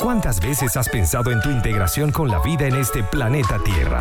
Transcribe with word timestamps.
¿Cuántas 0.00 0.40
veces 0.40 0.76
has 0.76 0.88
pensado 0.88 1.30
en 1.30 1.40
tu 1.40 1.50
integración 1.50 2.10
con 2.10 2.28
la 2.28 2.40
vida 2.40 2.66
en 2.66 2.74
este 2.76 3.04
planeta 3.04 3.58
Tierra? 3.64 4.00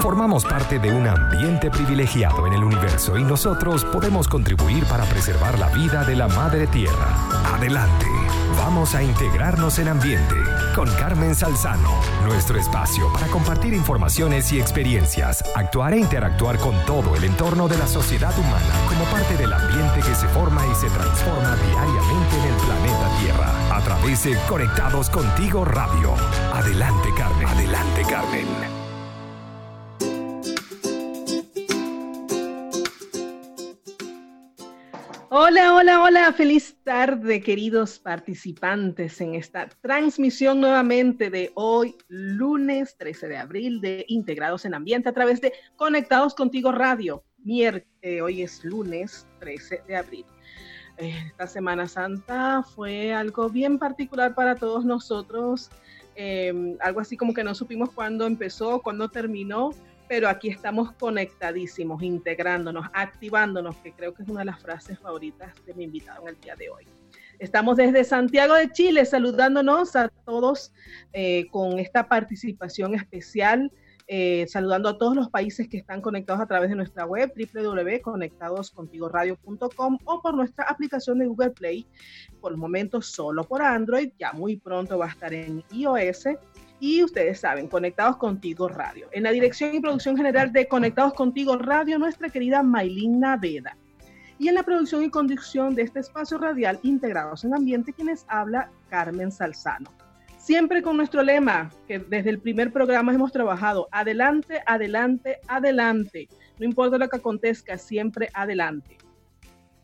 Formamos 0.00 0.44
parte 0.44 0.78
de 0.78 0.90
un 0.90 1.06
ambiente 1.06 1.70
privilegiado 1.70 2.46
en 2.46 2.54
el 2.54 2.64
universo 2.64 3.16
y 3.16 3.24
nosotros 3.24 3.84
podemos 3.84 4.28
contribuir 4.28 4.84
para 4.86 5.04
preservar 5.04 5.58
la 5.58 5.68
vida 5.68 6.04
de 6.04 6.16
la 6.16 6.28
Madre 6.28 6.66
Tierra. 6.66 7.08
Adelante, 7.54 8.06
vamos 8.56 8.94
a 8.94 9.02
integrarnos 9.02 9.78
en 9.78 9.88
ambiente 9.88 10.34
con 10.74 10.88
Carmen 10.96 11.34
Salzano, 11.34 11.90
nuestro 12.24 12.58
espacio 12.58 13.12
para 13.12 13.26
compartir 13.28 13.72
informaciones 13.74 14.52
y 14.52 14.60
experiencias, 14.60 15.44
actuar 15.54 15.94
e 15.94 15.98
interactuar 15.98 16.58
con 16.58 16.74
todo 16.84 17.16
el 17.16 17.24
entorno 17.24 17.68
de 17.68 17.78
la 17.78 17.86
sociedad 17.86 18.36
humana 18.38 18.74
como 18.88 19.04
parte 19.06 19.36
del 19.36 19.52
ambiente 19.52 20.00
que 20.00 20.14
se 20.14 20.28
forma 20.28 20.66
y 20.66 20.74
se 20.74 20.88
transforma 20.90 21.56
diariamente 21.56 22.36
en 22.36 22.44
el 22.44 22.56
planeta 22.56 23.18
Tierra 23.20 23.76
a 23.76 23.80
través 23.80 24.24
de 24.24 24.36
Conectados 24.48 25.10
Contigo 25.10 25.64
Radio. 25.64 26.14
Adelante 26.52 27.08
Carmen, 27.16 27.46
adelante 27.46 28.02
Carmen. 28.08 28.85
Hola, 35.48 35.74
hola, 35.74 36.02
hola, 36.02 36.32
feliz 36.32 36.76
tarde 36.82 37.40
queridos 37.40 38.00
participantes 38.00 39.20
en 39.20 39.36
esta 39.36 39.68
transmisión 39.80 40.60
nuevamente 40.60 41.30
de 41.30 41.52
hoy, 41.54 41.94
lunes 42.08 42.96
13 42.98 43.28
de 43.28 43.36
abril, 43.36 43.80
de 43.80 44.04
Integrados 44.08 44.64
en 44.64 44.74
Ambiente 44.74 45.08
a 45.08 45.12
través 45.12 45.40
de 45.40 45.52
Conectados 45.76 46.34
Contigo 46.34 46.72
Radio. 46.72 47.22
Eh, 47.46 48.20
hoy 48.20 48.42
es 48.42 48.64
lunes 48.64 49.24
13 49.38 49.84
de 49.86 49.94
abril. 49.94 50.26
Eh, 50.96 51.14
esta 51.28 51.46
Semana 51.46 51.86
Santa 51.86 52.64
fue 52.64 53.14
algo 53.14 53.48
bien 53.48 53.78
particular 53.78 54.34
para 54.34 54.56
todos 54.56 54.84
nosotros, 54.84 55.70
eh, 56.16 56.76
algo 56.80 56.98
así 56.98 57.16
como 57.16 57.32
que 57.32 57.44
no 57.44 57.54
supimos 57.54 57.92
cuándo 57.92 58.26
empezó, 58.26 58.82
cuándo 58.82 59.10
terminó, 59.10 59.70
pero 60.08 60.28
aquí 60.28 60.48
estamos 60.48 60.92
conectadísimos, 60.92 62.02
integrándonos, 62.02 62.86
activándonos, 62.92 63.76
que 63.76 63.92
creo 63.92 64.14
que 64.14 64.22
es 64.22 64.28
una 64.28 64.40
de 64.40 64.46
las 64.46 64.60
frases 64.60 64.98
favoritas 64.98 65.52
de 65.64 65.74
mi 65.74 65.84
invitado 65.84 66.22
en 66.22 66.28
el 66.28 66.40
día 66.40 66.56
de 66.56 66.70
hoy. 66.70 66.86
Estamos 67.38 67.76
desde 67.76 68.02
Santiago 68.04 68.54
de 68.54 68.72
Chile 68.72 69.04
saludándonos 69.04 69.94
a 69.94 70.08
todos 70.08 70.72
eh, 71.12 71.46
con 71.50 71.78
esta 71.78 72.08
participación 72.08 72.94
especial, 72.94 73.70
eh, 74.08 74.46
saludando 74.48 74.88
a 74.88 74.96
todos 74.96 75.14
los 75.16 75.28
países 75.28 75.68
que 75.68 75.76
están 75.76 76.00
conectados 76.00 76.40
a 76.40 76.46
través 76.46 76.70
de 76.70 76.76
nuestra 76.76 77.04
web 77.04 77.30
www.conectadoscontigoradio.com 77.36 79.98
o 80.04 80.22
por 80.22 80.34
nuestra 80.34 80.64
aplicación 80.64 81.18
de 81.18 81.26
Google 81.26 81.50
Play, 81.50 81.86
por 82.40 82.52
el 82.52 82.58
momento 82.58 83.02
solo 83.02 83.44
por 83.44 83.60
Android, 83.60 84.12
ya 84.18 84.32
muy 84.32 84.56
pronto 84.56 84.96
va 84.96 85.04
a 85.06 85.10
estar 85.10 85.34
en 85.34 85.62
iOS 85.72 86.28
y 86.80 87.02
ustedes 87.02 87.40
saben, 87.40 87.68
Conectados 87.68 88.16
Contigo 88.16 88.68
Radio. 88.68 89.08
En 89.12 89.22
la 89.22 89.30
dirección 89.30 89.74
y 89.74 89.80
producción 89.80 90.16
general 90.16 90.52
de 90.52 90.68
Conectados 90.68 91.14
Contigo 91.14 91.56
Radio, 91.56 91.98
nuestra 91.98 92.28
querida 92.28 92.62
Maylin 92.62 93.20
Naveda. 93.20 93.76
Y 94.38 94.48
en 94.48 94.54
la 94.54 94.62
producción 94.62 95.02
y 95.02 95.10
conducción 95.10 95.74
de 95.74 95.82
este 95.82 96.00
espacio 96.00 96.36
radial 96.36 96.78
Integrados 96.82 97.44
en 97.44 97.54
Ambiente, 97.54 97.92
quienes 97.92 98.26
habla 98.28 98.70
Carmen 98.90 99.32
Salzano. 99.32 99.90
Siempre 100.36 100.82
con 100.82 100.98
nuestro 100.98 101.22
lema, 101.22 101.70
que 101.88 101.98
desde 101.98 102.30
el 102.30 102.38
primer 102.38 102.72
programa 102.72 103.14
hemos 103.14 103.32
trabajado, 103.32 103.88
adelante, 103.90 104.62
adelante, 104.66 105.38
adelante. 105.48 106.28
No 106.58 106.66
importa 106.66 106.98
lo 106.98 107.08
que 107.08 107.16
acontezca, 107.16 107.78
siempre 107.78 108.28
adelante. 108.34 108.98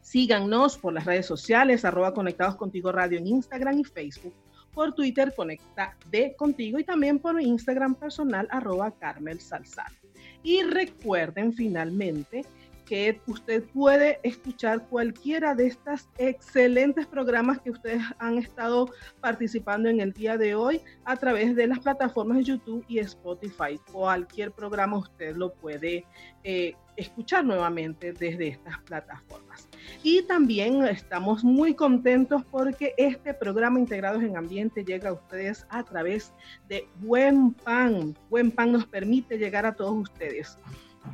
Síganos 0.03 0.77
por 0.77 0.93
las 0.93 1.07
redes 1.07 1.27
sociales, 1.27 1.85
arroba 1.85 2.13
Conectados 2.13 2.57
Contigo 2.57 2.93
Radio 2.93 3.19
en 3.19 3.27
Instagram 3.27 3.79
y 3.79 3.85
Facebook 3.85 4.35
por 4.75 4.95
Twitter 4.95 5.33
Conecta 5.35 5.97
de 6.11 6.35
Contigo 6.37 6.79
y 6.79 6.85
también 6.85 7.19
por 7.19 7.41
Instagram 7.41 7.95
personal 7.95 8.49
arroba 8.51 8.91
Carmel 8.93 9.41
Salzano. 9.41 9.97
Y 10.43 10.63
recuerden 10.63 11.53
finalmente 11.53 12.45
que 12.85 13.21
usted 13.27 13.65
puede 13.73 14.19
escuchar 14.23 14.87
cualquiera 14.89 15.55
de 15.55 15.67
estas 15.67 16.09
excelentes 16.19 17.07
programas 17.07 17.61
que 17.61 17.71
ustedes 17.71 18.03
han 18.19 18.39
estado 18.39 18.91
participando 19.21 19.89
en 19.89 20.01
el 20.01 20.13
día 20.13 20.37
de 20.37 20.55
hoy 20.55 20.81
a 21.05 21.17
través 21.17 21.55
de 21.57 21.67
las 21.67 21.81
plataformas 21.81 22.39
de 22.39 22.45
YouTube 22.45 22.85
y 22.89 22.99
Spotify. 22.99 23.79
Cualquier 23.91 24.53
programa 24.53 24.99
usted 24.99 25.37
lo 25.37 25.53
puede 25.55 26.05
eh, 26.45 26.75
escuchar 26.97 27.45
nuevamente 27.45 28.13
desde 28.13 28.49
estas 28.49 28.79
plataformas. 28.83 29.69
Y 30.03 30.23
también 30.23 30.85
estamos 30.85 31.43
muy 31.45 31.75
contentos 31.75 32.43
porque 32.51 32.95
este 32.97 33.35
programa 33.35 33.79
Integrados 33.79 34.23
en 34.23 34.37
Ambiente 34.37 34.85
llega 34.85 35.11
a 35.11 35.15
ustedes 35.15 35.67
a 35.71 35.83
través 35.83 36.33
de 36.69 36.87
Buen 36.97 37.55
Pan. 37.55 38.17
Buen 38.31 38.51
Pan 38.51 38.73
nos 38.73 38.87
permite 38.87 39.39
llegar 39.39 39.67
a 39.67 39.75
todos 39.75 39.95
ustedes. 39.95 40.59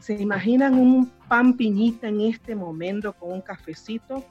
¿Se 0.00 0.14
imaginan 0.14 0.74
un 0.74 1.06
pan 1.28 1.56
piñita 1.56 2.08
en 2.08 2.20
este 2.20 2.54
momento 2.54 3.12
con 3.12 3.32
un 3.32 3.40
cafecito? 3.40 4.24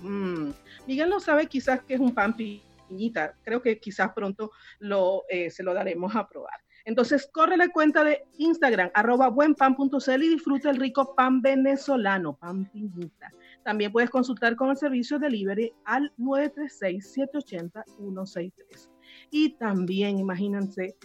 Mm. 0.00 0.50
Miguel 0.86 1.08
no 1.08 1.20
sabe 1.20 1.46
quizás 1.46 1.82
qué 1.82 1.94
es 1.94 2.00
un 2.00 2.14
pan 2.14 2.36
piñita. 2.36 3.34
Creo 3.42 3.60
que 3.60 3.78
quizás 3.78 4.12
pronto 4.12 4.52
lo, 4.78 5.24
eh, 5.28 5.50
se 5.50 5.62
lo 5.62 5.74
daremos 5.74 6.14
a 6.14 6.28
probar. 6.28 6.54
Entonces, 6.84 7.28
corre 7.30 7.58
la 7.58 7.68
cuenta 7.68 8.02
de 8.02 8.24
Instagram, 8.38 8.90
arroba 8.94 9.28
buenpan.cl 9.28 10.22
y 10.22 10.28
disfruta 10.30 10.70
el 10.70 10.76
rico 10.76 11.14
pan 11.14 11.42
venezolano, 11.42 12.34
pan 12.36 12.64
piñita. 12.70 13.30
También 13.62 13.92
puedes 13.92 14.08
consultar 14.08 14.56
con 14.56 14.70
el 14.70 14.78
servicio 14.78 15.18
delivery 15.18 15.74
al 15.84 16.10
936-780-163. 16.16 18.88
Y 19.30 19.50
también, 19.56 20.18
imagínense, 20.18 20.96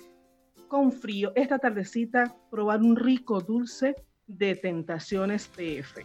con 0.74 0.92
frío, 0.92 1.32
esta 1.36 1.60
tardecita, 1.60 2.36
probar 2.50 2.82
un 2.82 2.96
rico 2.96 3.40
dulce 3.40 3.94
de 4.26 4.56
Tentaciones 4.56 5.48
PF 5.48 6.04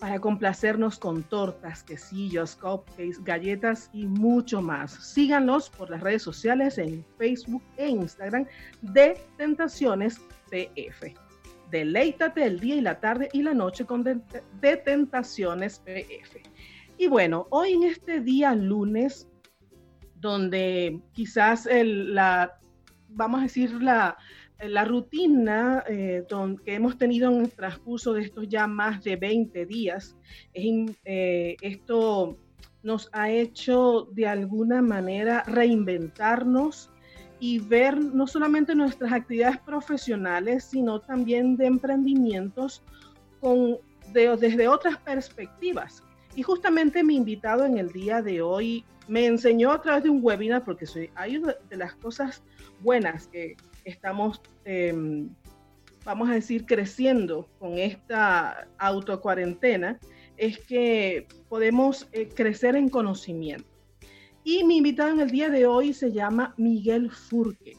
para 0.00 0.18
complacernos 0.18 0.98
con 0.98 1.22
tortas, 1.24 1.82
quesillos, 1.82 2.56
cupcakes, 2.56 3.22
galletas 3.22 3.90
y 3.92 4.06
mucho 4.06 4.62
más. 4.62 4.92
Síganlos 4.92 5.68
por 5.68 5.90
las 5.90 6.00
redes 6.00 6.22
sociales 6.22 6.78
en 6.78 7.04
Facebook 7.18 7.62
e 7.76 7.90
Instagram 7.90 8.46
de 8.80 9.20
Tentaciones 9.36 10.18
PF. 10.48 11.14
Deleítate 11.70 12.44
el 12.44 12.60
día 12.60 12.76
y 12.76 12.80
la 12.80 12.98
tarde 12.98 13.28
y 13.34 13.42
la 13.42 13.52
noche 13.52 13.84
con 13.84 14.02
de, 14.04 14.76
Tentaciones 14.86 15.80
PF. 15.80 16.42
Y 16.96 17.08
bueno, 17.08 17.46
hoy 17.50 17.74
en 17.74 17.82
este 17.82 18.20
día 18.20 18.54
lunes, 18.54 19.28
donde 20.14 20.98
quizás 21.12 21.68
la, 21.70 22.58
vamos 23.14 23.40
a 23.40 23.44
decir, 23.44 23.72
la, 23.82 24.16
la 24.60 24.84
rutina 24.84 25.82
eh, 25.88 26.24
que 26.64 26.74
hemos 26.74 26.98
tenido 26.98 27.30
en 27.30 27.42
el 27.42 27.50
transcurso 27.52 28.12
de 28.12 28.22
estos 28.22 28.48
ya 28.48 28.66
más 28.66 29.02
de 29.02 29.16
20 29.16 29.66
días, 29.66 30.16
eh, 30.54 31.56
esto 31.60 32.38
nos 32.82 33.08
ha 33.12 33.30
hecho 33.30 34.08
de 34.12 34.26
alguna 34.26 34.82
manera 34.82 35.44
reinventarnos 35.46 36.90
y 37.38 37.58
ver 37.58 37.98
no 37.98 38.26
solamente 38.26 38.74
nuestras 38.74 39.12
actividades 39.12 39.58
profesionales, 39.58 40.64
sino 40.64 41.00
también 41.00 41.56
de 41.56 41.66
emprendimientos 41.66 42.82
con, 43.40 43.78
desde 44.12 44.68
otras 44.68 44.96
perspectivas. 44.98 46.04
Y 46.34 46.42
justamente 46.42 47.04
mi 47.04 47.16
invitado 47.16 47.64
en 47.64 47.78
el 47.78 47.92
día 47.92 48.22
de 48.22 48.40
hoy 48.40 48.84
me 49.08 49.26
enseñó 49.26 49.72
a 49.72 49.82
través 49.82 50.04
de 50.04 50.10
un 50.10 50.20
webinar, 50.22 50.64
porque 50.64 50.86
soy, 50.86 51.10
hay 51.14 51.40
de 51.68 51.76
las 51.76 51.94
cosas 51.94 52.42
buenas 52.80 53.26
que 53.26 53.56
estamos, 53.84 54.40
em, 54.64 55.28
vamos 56.04 56.30
a 56.30 56.34
decir, 56.34 56.64
creciendo 56.64 57.48
con 57.58 57.78
esta 57.78 58.68
autocuarentena, 58.78 59.98
es 60.36 60.58
que 60.58 61.26
podemos 61.48 62.08
eh, 62.12 62.28
crecer 62.28 62.76
en 62.76 62.88
conocimiento. 62.88 63.68
Y 64.44 64.64
mi 64.64 64.78
invitado 64.78 65.10
en 65.10 65.20
el 65.20 65.30
día 65.30 65.50
de 65.50 65.66
hoy 65.66 65.92
se 65.92 66.10
llama 66.10 66.54
Miguel 66.56 67.10
Furque. 67.10 67.76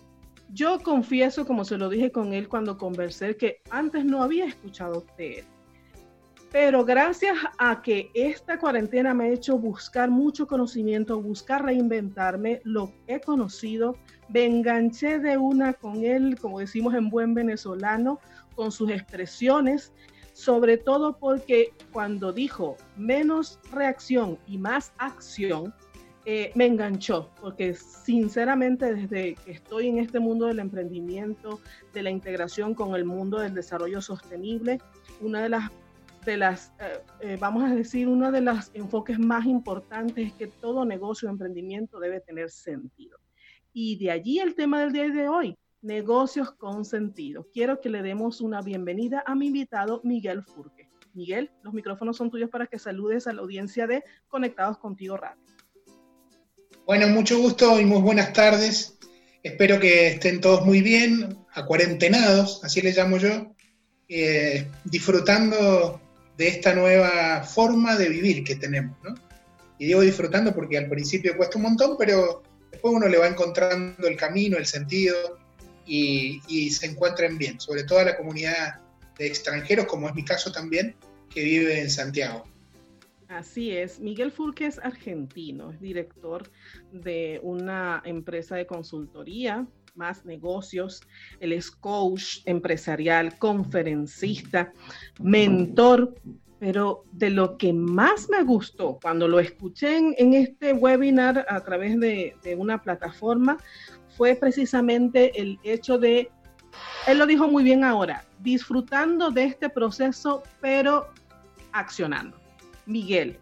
Yo 0.50 0.80
confieso, 0.80 1.46
como 1.46 1.66
se 1.66 1.78
lo 1.78 1.90
dije 1.90 2.12
con 2.12 2.34
él 2.34 2.48
cuando 2.48 2.78
conversé, 2.78 3.36
que 3.36 3.62
antes 3.72 4.06
no 4.06 4.22
había 4.22 4.46
escuchado 4.46 5.04
de 5.18 5.40
él. 5.40 5.46
Pero 6.54 6.86
gracias 6.86 7.36
a 7.58 7.82
que 7.82 8.12
esta 8.14 8.60
cuarentena 8.60 9.16
me 9.16 9.24
ha 9.24 9.30
hecho 9.30 9.58
buscar 9.58 10.12
mucho 10.12 10.46
conocimiento, 10.46 11.20
buscar 11.20 11.66
reinventarme, 11.66 12.62
lo 12.64 12.94
he 13.08 13.20
conocido, 13.20 13.98
me 14.30 14.46
enganché 14.46 15.18
de 15.18 15.36
una 15.36 15.74
con 15.74 16.04
él, 16.04 16.38
como 16.40 16.60
decimos 16.60 16.94
en 16.94 17.10
buen 17.10 17.34
venezolano, 17.34 18.20
con 18.56 18.72
sus 18.72 18.92
expresiones, 18.92 19.94
sobre 20.34 20.78
todo 20.78 21.18
porque 21.18 21.74
cuando 21.92 22.32
dijo 22.32 22.78
menos 22.98 23.60
reacción 23.72 24.38
y 24.46 24.60
más 24.60 24.94
acción, 25.00 25.74
eh, 26.26 26.52
me 26.54 26.68
enganchó, 26.68 27.32
porque 27.42 27.74
sinceramente 27.74 28.94
desde 28.94 29.34
que 29.44 29.52
estoy 29.54 29.88
en 29.88 29.98
este 29.98 30.20
mundo 30.20 30.46
del 30.46 30.60
emprendimiento, 30.60 31.60
de 31.94 32.04
la 32.04 32.12
integración 32.12 32.76
con 32.76 32.94
el 32.94 33.06
mundo 33.06 33.40
del 33.40 33.56
desarrollo 33.56 34.02
sostenible, 34.04 34.78
una 35.20 35.42
de 35.42 35.50
las 35.50 35.72
de 36.26 36.38
las, 36.38 36.74
eh, 36.80 37.00
eh, 37.22 37.38
vamos 37.40 37.64
a 37.64 37.76
decir, 37.76 38.08
uno 38.08 38.32
de 38.32 38.42
los 38.42 38.72
enfoques 38.74 39.20
más 39.20 39.46
importantes 39.46 40.28
es 40.28 40.34
que 40.34 40.48
todo 40.48 40.86
negocio 40.86 41.28
o 41.28 41.32
emprendimiento 41.32 42.00
debe 42.00 42.20
tener 42.20 42.50
sentido. 42.50 43.18
Y 43.74 43.98
de 43.98 44.12
allí 44.12 44.40
el 44.40 44.56
tema 44.56 44.82
del 44.82 44.92
día 44.92 45.10
de 45.10 45.28
hoy, 45.28 45.58
negocios 45.82 46.52
con 46.54 46.86
sentido. 46.86 47.48
Quiero 47.54 47.82
que 47.82 47.90
le 47.90 48.02
demos 48.02 48.42
una 48.42 48.62
bienvenida 48.62 49.24
a 49.26 49.36
mi 49.36 49.48
invitado 49.48 50.02
Miguel 50.04 50.44
Furque. 50.44 50.90
Miguel, 51.14 51.52
los 51.62 51.74
micrófonos 51.74 52.18
son 52.18 52.32
tuyos 52.32 52.50
para 52.50 52.68
que 52.68 52.80
saludes 52.80 53.28
a 53.28 53.34
la 53.34 53.42
audiencia 53.42 53.86
de 53.86 54.04
Conectados 54.28 54.78
Contigo 54.78 55.18
Radio. 55.18 55.42
Bueno, 56.86 57.08
mucho 57.08 57.38
gusto 57.38 57.80
y 57.80 57.86
muy 57.86 58.02
buenas 58.02 58.34
tardes. 58.34 58.98
Espero 59.44 59.80
que 59.80 60.08
estén 60.08 60.42
todos 60.42 60.66
muy 60.66 60.82
bien, 60.82 61.38
acuarentenados, 61.54 62.64
así 62.64 62.82
les 62.82 62.98
llamo 62.98 63.18
yo, 63.18 63.54
eh, 64.08 64.68
disfrutando 64.86 66.02
de 66.38 66.48
esta 66.48 66.74
nueva 66.74 67.44
forma 67.44 67.96
de 67.96 68.10
vivir 68.10 68.44
que 68.44 68.56
tenemos, 68.56 68.98
¿no? 69.04 69.16
Y 69.78 69.88
digo 69.88 70.02
disfrutando 70.02 70.54
porque 70.54 70.78
al 70.78 70.88
principio 70.88 71.36
cuesta 71.36 71.58
un 71.58 71.64
montón, 71.64 71.96
pero 71.98 72.44
después 72.72 72.94
uno 72.94 73.08
le 73.08 73.18
va 73.18 73.28
encontrando 73.28 74.08
el 74.08 74.18
camino, 74.18 74.58
el 74.58 74.66
sentido 74.66 75.38
y, 75.86 76.70
se 76.72 76.86
encuentren 76.86 77.38
bien, 77.38 77.60
sobre 77.60 77.84
todo 77.84 78.00
a 78.00 78.04
la 78.04 78.18
comunidad 78.18 78.80
de 79.18 79.28
extranjeros, 79.28 79.86
como 79.86 80.08
es 80.08 80.16
mi 80.16 80.24
caso 80.24 80.52
también, 80.52 80.96
que 81.30 81.44
vive 81.44 81.80
en 81.80 81.90
Santiago. 81.90 82.46
Así 83.28 83.72
es, 83.72 84.00
Miguel 84.00 84.32
Furque 84.32 84.68
es 84.68 84.80
argentino, 84.80 85.72
es 85.72 85.82
director 85.82 86.52
de 86.92 87.40
una 87.42 88.02
empresa 88.06 88.56
de 88.56 88.68
consultoría, 88.68 89.66
más 89.96 90.26
negocios, 90.26 91.02
él 91.40 91.54
es 91.54 91.70
coach 91.72 92.40
empresarial, 92.46 93.38
conferencista, 93.38 94.74
mentor, 95.22 96.16
pero 96.60 97.04
de 97.12 97.30
lo 97.30 97.58
que 97.58 97.74
más 97.74 98.30
me 98.30 98.42
gustó 98.44 98.98
cuando 99.02 99.28
lo 99.28 99.40
escuché 99.40 99.98
en, 99.98 100.34
este 100.34 100.74
webinar 100.74 101.46
a 101.50 101.60
través 101.62 102.00
de, 102.00 102.36
una 102.58 102.82
plataforma 102.82 103.58
fue 104.16 104.36
precisamente 104.36 105.40
el 105.42 105.60
hecho 105.64 105.98
de, 105.98 106.32
él 107.08 107.18
lo 107.18 107.26
dijo 107.26 107.48
muy 107.48 107.64
bien 107.64 107.84
ahora, 107.84 108.26
disfrutando 108.40 109.30
de 109.30 109.46
este 109.46 109.70
proceso, 109.70 110.44
pero 110.62 111.10
accionando. 111.74 112.38
Miguel, 112.86 113.40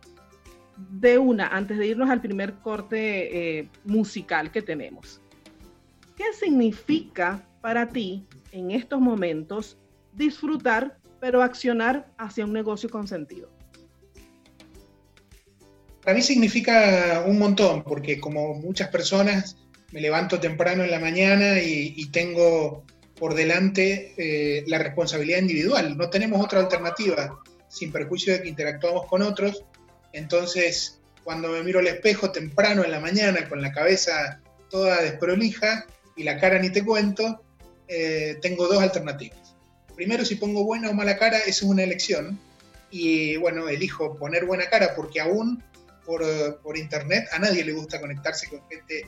de 0.77 1.17
una, 1.17 1.47
antes 1.47 1.77
de 1.77 1.87
irnos 1.87 2.09
al 2.09 2.21
primer 2.21 2.53
corte 2.55 3.59
eh, 3.59 3.69
musical 3.85 4.51
que 4.51 4.61
tenemos, 4.61 5.21
¿qué 6.21 6.37
significa 6.37 7.43
para 7.61 7.89
ti 7.89 8.27
en 8.51 8.69
estos 8.69 8.99
momentos 8.99 9.77
disfrutar, 10.13 10.99
pero 11.19 11.41
accionar 11.41 12.11
hacia 12.17 12.45
un 12.45 12.53
negocio 12.53 12.89
con 12.89 13.07
sentido? 13.07 13.49
Para 16.03 16.15
mí 16.15 16.21
significa 16.21 17.23
un 17.25 17.39
montón, 17.39 17.83
porque 17.83 18.19
como 18.19 18.53
muchas 18.53 18.89
personas 18.89 19.57
me 19.91 19.99
levanto 19.99 20.39
temprano 20.39 20.83
en 20.83 20.91
la 20.91 20.99
mañana 20.99 21.59
y, 21.59 22.05
tengo 22.11 22.83
por 23.15 23.33
delante 23.33 24.13
eh, 24.17 24.63
la 24.67 24.77
responsabilidad 24.77 25.39
individual. 25.39 25.97
No 25.97 26.09
tenemos 26.09 26.43
otra 26.43 26.59
alternativa 26.59 27.39
sin 27.67 27.91
perjuicio 27.91 28.33
de 28.33 28.43
que 28.43 28.49
interactuamos 28.49 29.07
con 29.07 29.21
otros. 29.21 29.63
Entonces, 30.13 30.99
cuando 31.23 31.49
me 31.49 31.63
miro 31.63 31.79
al 31.79 31.87
espejo 31.87 32.31
temprano 32.31 32.83
en 32.83 32.91
la 32.91 32.99
mañana 32.99 33.47
con 33.49 33.61
la 33.61 33.71
cabeza 33.71 34.39
toda 34.69 35.01
desprolija 35.01 35.85
y 36.15 36.23
la 36.23 36.39
cara 36.39 36.59
ni 36.59 36.69
te 36.69 36.83
cuento, 36.83 37.43
eh, 37.87 38.37
tengo 38.41 38.67
dos 38.67 38.81
alternativas. 38.81 39.55
Primero, 39.95 40.25
si 40.25 40.35
pongo 40.35 40.63
buena 40.63 40.89
o 40.89 40.93
mala 40.93 41.17
cara, 41.17 41.37
eso 41.39 41.49
es 41.65 41.71
una 41.71 41.83
elección. 41.83 42.39
Y 42.89 43.37
bueno, 43.37 43.69
elijo 43.69 44.15
poner 44.17 44.45
buena 44.45 44.69
cara 44.69 44.95
porque 44.95 45.21
aún 45.21 45.63
por, 46.05 46.23
por 46.61 46.77
internet 46.77 47.27
a 47.31 47.39
nadie 47.39 47.63
le 47.63 47.73
gusta 47.73 48.01
conectarse 48.01 48.49
con 48.49 48.61
gente 48.69 49.07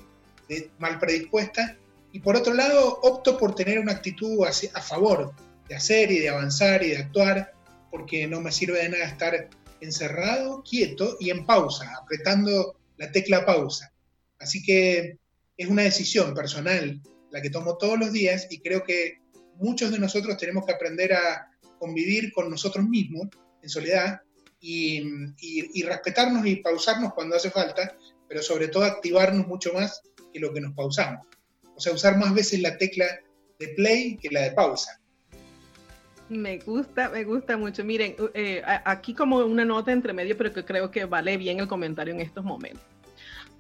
mal 0.78 1.00
predispuesta. 1.00 1.78
Y 2.12 2.20
por 2.20 2.36
otro 2.36 2.54
lado, 2.54 3.00
opto 3.02 3.38
por 3.38 3.56
tener 3.56 3.80
una 3.80 3.94
actitud 3.94 4.46
a 4.46 4.82
favor 4.82 5.34
de 5.68 5.76
hacer 5.76 6.12
y 6.12 6.20
de 6.20 6.30
avanzar 6.30 6.84
y 6.84 6.90
de 6.90 6.98
actuar 6.98 7.54
porque 7.90 8.28
no 8.28 8.42
me 8.42 8.52
sirve 8.52 8.82
de 8.82 8.90
nada 8.90 9.06
estar 9.06 9.50
encerrado, 9.80 10.64
quieto 10.64 11.18
y 11.20 11.30
en 11.30 11.46
pausa, 11.46 11.94
apretando 12.02 12.76
la 12.98 13.12
tecla 13.12 13.46
pausa. 13.46 13.92
Así 14.40 14.64
que 14.64 15.18
es 15.58 15.68
una 15.68 15.84
decisión 15.84 16.34
personal 16.34 17.02
la 17.32 17.42
que 17.42 17.50
tomo 17.50 17.78
todos 17.78 18.00
los 18.00 18.12
días 18.12 18.48
y 18.50 18.60
creo 18.60 18.84
que 18.84 19.20
muchos 19.56 19.92
de 19.92 20.00
nosotros 20.00 20.38
tenemos 20.38 20.66
que 20.66 20.74
aprender 20.74 21.14
a 21.14 21.50
convivir 21.80 22.32
con 22.32 22.50
nosotros 22.50 22.88
mismos 22.88 23.28
en 23.62 23.70
soledad 23.70 24.22
y, 24.60 25.84
respetarnos 25.84 26.46
y 26.46 26.58
pausarnos 26.58 27.14
cuando 27.14 27.36
hace 27.36 27.50
falta, 27.50 27.98
pero 28.30 28.42
sobre 28.42 28.70
todo 28.70 28.86
activarnos 28.86 29.48
mucho 29.48 29.74
más 29.74 30.02
que 30.32 30.40
lo 30.40 30.54
que 30.54 30.62
nos 30.62 30.74
pausamos. 30.74 31.28
O 31.76 31.80
sea, 31.80 31.92
usar 31.92 32.18
más 32.18 32.34
veces 32.34 32.62
la 32.62 32.78
tecla 32.78 33.06
de 33.60 33.68
play 33.70 34.18
que 34.18 34.30
la 34.30 34.42
de 34.42 34.52
pausa. 34.52 35.02
Me 36.30 36.60
gusta, 36.60 37.10
me 37.10 37.26
gusta 37.26 37.58
mucho. 37.58 37.84
Miren, 37.84 38.16
eh, 38.34 38.62
aquí 38.86 39.14
como 39.14 39.40
una 39.40 39.66
nota 39.66 39.92
entre 39.92 40.14
medio, 40.14 40.38
pero 40.38 40.54
que 40.54 40.64
creo 40.64 40.90
que 40.90 41.06
vale 41.06 41.36
bien 41.38 41.60
el 41.60 41.68
comentario 41.68 42.14
en 42.14 42.22
estos 42.22 42.44
momentos. 42.44 42.93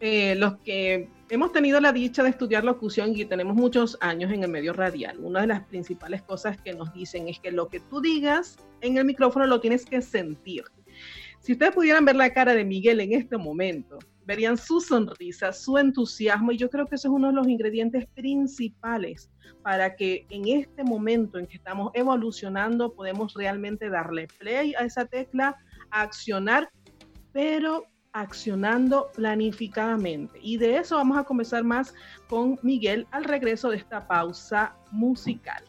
Eh, 0.05 0.35
los 0.35 0.57
que 0.57 1.07
hemos 1.29 1.53
tenido 1.53 1.79
la 1.79 1.93
dicha 1.93 2.23
de 2.23 2.29
estudiar 2.29 2.65
locución 2.65 3.15
y 3.15 3.23
tenemos 3.23 3.55
muchos 3.55 3.97
años 4.01 4.33
en 4.33 4.43
el 4.43 4.51
medio 4.51 4.73
radial, 4.73 5.17
una 5.19 5.39
de 5.39 5.47
las 5.47 5.61
principales 5.61 6.21
cosas 6.21 6.59
que 6.59 6.73
nos 6.73 6.93
dicen 6.93 7.29
es 7.29 7.39
que 7.39 7.53
lo 7.53 7.69
que 7.69 7.79
tú 7.79 8.01
digas 8.01 8.57
en 8.81 8.97
el 8.97 9.05
micrófono 9.05 9.47
lo 9.47 9.61
tienes 9.61 9.85
que 9.85 10.01
sentir. 10.01 10.65
Si 11.39 11.53
ustedes 11.53 11.71
pudieran 11.71 12.03
ver 12.03 12.17
la 12.17 12.33
cara 12.33 12.53
de 12.53 12.65
Miguel 12.65 12.99
en 12.99 13.13
este 13.13 13.37
momento, 13.37 13.97
verían 14.25 14.57
su 14.57 14.81
sonrisa, 14.81 15.53
su 15.53 15.77
entusiasmo 15.77 16.51
y 16.51 16.57
yo 16.57 16.69
creo 16.69 16.85
que 16.85 16.95
eso 16.95 17.07
es 17.07 17.13
uno 17.13 17.29
de 17.29 17.35
los 17.35 17.47
ingredientes 17.47 18.05
principales 18.07 19.31
para 19.61 19.95
que 19.95 20.25
en 20.29 20.49
este 20.49 20.83
momento 20.83 21.39
en 21.39 21.47
que 21.47 21.55
estamos 21.55 21.91
evolucionando 21.93 22.91
podemos 22.93 23.35
realmente 23.35 23.89
darle 23.89 24.27
play 24.37 24.73
a 24.77 24.83
esa 24.83 25.05
tecla, 25.05 25.55
accionar, 25.91 26.69
pero 27.31 27.85
accionando 28.13 29.11
planificadamente. 29.15 30.39
Y 30.41 30.57
de 30.57 30.77
eso 30.77 30.95
vamos 30.95 31.17
a 31.17 31.23
comenzar 31.23 31.63
más 31.63 31.93
con 32.27 32.59
Miguel 32.61 33.07
al 33.11 33.23
regreso 33.23 33.69
de 33.69 33.77
esta 33.77 34.07
pausa 34.07 34.75
musical. 34.91 35.63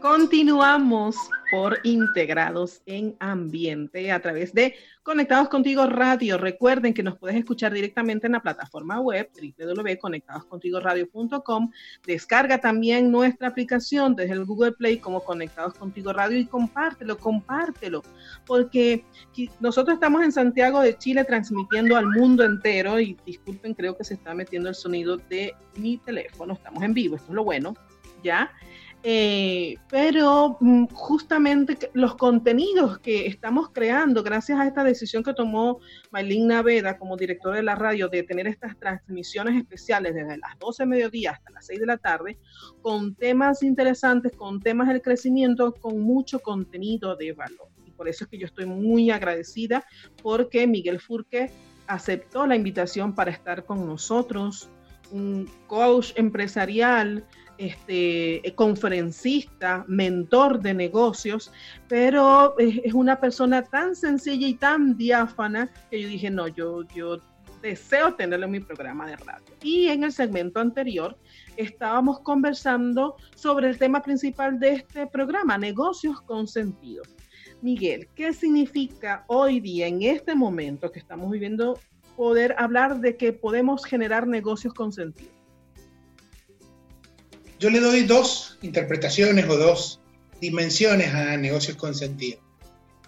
Continuamos 0.00 1.16
por 1.50 1.80
Integrados 1.82 2.82
en 2.86 3.16
Ambiente 3.18 4.12
a 4.12 4.20
través 4.20 4.54
de 4.54 4.76
Conectados 5.02 5.48
Contigo 5.48 5.86
Radio. 5.86 6.38
Recuerden 6.38 6.94
que 6.94 7.02
nos 7.02 7.18
puedes 7.18 7.36
escuchar 7.36 7.72
directamente 7.72 8.26
en 8.26 8.34
la 8.34 8.40
plataforma 8.40 9.00
web 9.00 9.28
www.conectadoscontigoradio.com. 9.34 11.72
Descarga 12.06 12.58
también 12.58 13.10
nuestra 13.10 13.48
aplicación 13.48 14.14
desde 14.14 14.34
el 14.34 14.44
Google 14.44 14.70
Play 14.72 14.98
como 14.98 15.24
Conectados 15.24 15.74
Contigo 15.74 16.12
Radio 16.12 16.38
y 16.38 16.46
compártelo, 16.46 17.18
compártelo, 17.18 18.04
porque 18.46 19.04
nosotros 19.58 19.94
estamos 19.94 20.22
en 20.22 20.30
Santiago 20.30 20.80
de 20.80 20.96
Chile 20.96 21.24
transmitiendo 21.24 21.96
al 21.96 22.06
mundo 22.06 22.44
entero 22.44 23.00
y 23.00 23.16
disculpen, 23.26 23.74
creo 23.74 23.96
que 23.96 24.04
se 24.04 24.14
está 24.14 24.32
metiendo 24.32 24.68
el 24.68 24.76
sonido 24.76 25.16
de 25.16 25.56
mi 25.76 25.98
teléfono. 25.98 26.52
Estamos 26.52 26.84
en 26.84 26.94
vivo, 26.94 27.16
esto 27.16 27.32
es 27.32 27.34
lo 27.34 27.42
bueno, 27.42 27.74
¿ya? 28.22 28.52
Eh, 29.04 29.76
pero 29.88 30.56
mm, 30.60 30.86
justamente 30.86 31.90
los 31.92 32.16
contenidos 32.16 32.98
que 32.98 33.26
estamos 33.26 33.70
creando 33.70 34.24
gracias 34.24 34.58
a 34.58 34.66
esta 34.66 34.82
decisión 34.82 35.22
que 35.22 35.34
tomó 35.34 35.78
Maylin 36.10 36.48
Naveda 36.48 36.98
como 36.98 37.16
directora 37.16 37.56
de 37.56 37.62
la 37.62 37.76
radio 37.76 38.08
de 38.08 38.24
tener 38.24 38.48
estas 38.48 38.76
transmisiones 38.76 39.56
especiales 39.56 40.14
desde 40.14 40.38
las 40.38 40.58
12 40.58 40.82
de 40.82 40.86
mediodía 40.88 41.30
hasta 41.30 41.52
las 41.52 41.66
6 41.66 41.78
de 41.78 41.86
la 41.86 41.96
tarde, 41.96 42.38
con 42.82 43.14
temas 43.14 43.62
interesantes, 43.62 44.32
con 44.36 44.60
temas 44.60 44.88
del 44.88 45.00
crecimiento, 45.00 45.72
con 45.74 46.00
mucho 46.00 46.40
contenido 46.40 47.14
de 47.14 47.32
valor. 47.32 47.68
Y 47.86 47.92
por 47.92 48.08
eso 48.08 48.24
es 48.24 48.30
que 48.30 48.38
yo 48.38 48.46
estoy 48.46 48.66
muy 48.66 49.12
agradecida 49.12 49.84
porque 50.22 50.66
Miguel 50.66 50.98
Furque 50.98 51.52
aceptó 51.86 52.48
la 52.48 52.56
invitación 52.56 53.14
para 53.14 53.30
estar 53.30 53.64
con 53.64 53.86
nosotros, 53.86 54.68
un 55.12 55.48
coach 55.68 56.12
empresarial, 56.16 57.24
este, 57.58 58.46
eh, 58.46 58.54
conferencista, 58.54 59.84
mentor 59.88 60.60
de 60.60 60.74
negocios, 60.74 61.52
pero 61.88 62.56
es, 62.58 62.94
una 62.94 63.20
persona 63.20 63.62
tan 63.62 63.96
sencilla 63.96 64.46
y 64.46 64.54
tan 64.54 64.96
diáfana 64.96 65.70
que 65.90 66.00
yo 66.00 66.08
dije, 66.08 66.30
no, 66.30 66.48
yo, 66.48 66.82
yo 66.94 67.18
deseo 67.60 68.14
tenerlo 68.14 68.46
en 68.46 68.52
mi 68.52 68.60
programa 68.60 69.06
de 69.06 69.16
radio. 69.16 69.56
Y 69.62 69.88
en 69.88 70.04
el 70.04 70.12
segmento 70.12 70.60
anterior 70.60 71.18
estábamos 71.56 72.20
conversando 72.20 73.16
sobre 73.34 73.68
el 73.68 73.78
tema 73.78 74.02
principal 74.02 74.60
de 74.60 74.74
este 74.74 75.06
programa, 75.06 75.58
negocios 75.58 76.20
con 76.22 76.46
sentido. 76.46 77.02
Miguel, 77.60 78.08
¿qué 78.14 78.32
significa 78.32 79.24
hoy 79.26 79.58
día, 79.58 79.88
en 79.88 80.02
este 80.02 80.36
momento 80.36 80.92
que 80.92 81.00
estamos 81.00 81.30
viviendo, 81.30 81.78
poder 82.16 82.54
hablar 82.56 83.00
de 83.00 83.16
que 83.16 83.32
podemos 83.32 83.84
generar 83.84 84.28
negocios 84.28 84.72
con 84.74 84.92
sentido? 84.92 85.37
Yo 87.58 87.70
le 87.70 87.80
doy 87.80 88.02
dos 88.02 88.58
interpretaciones 88.62 89.48
o 89.48 89.56
dos 89.56 90.00
dimensiones 90.40 91.12
a 91.14 91.36
negocios 91.36 91.76
con 91.76 91.94
sentido. 91.94 92.38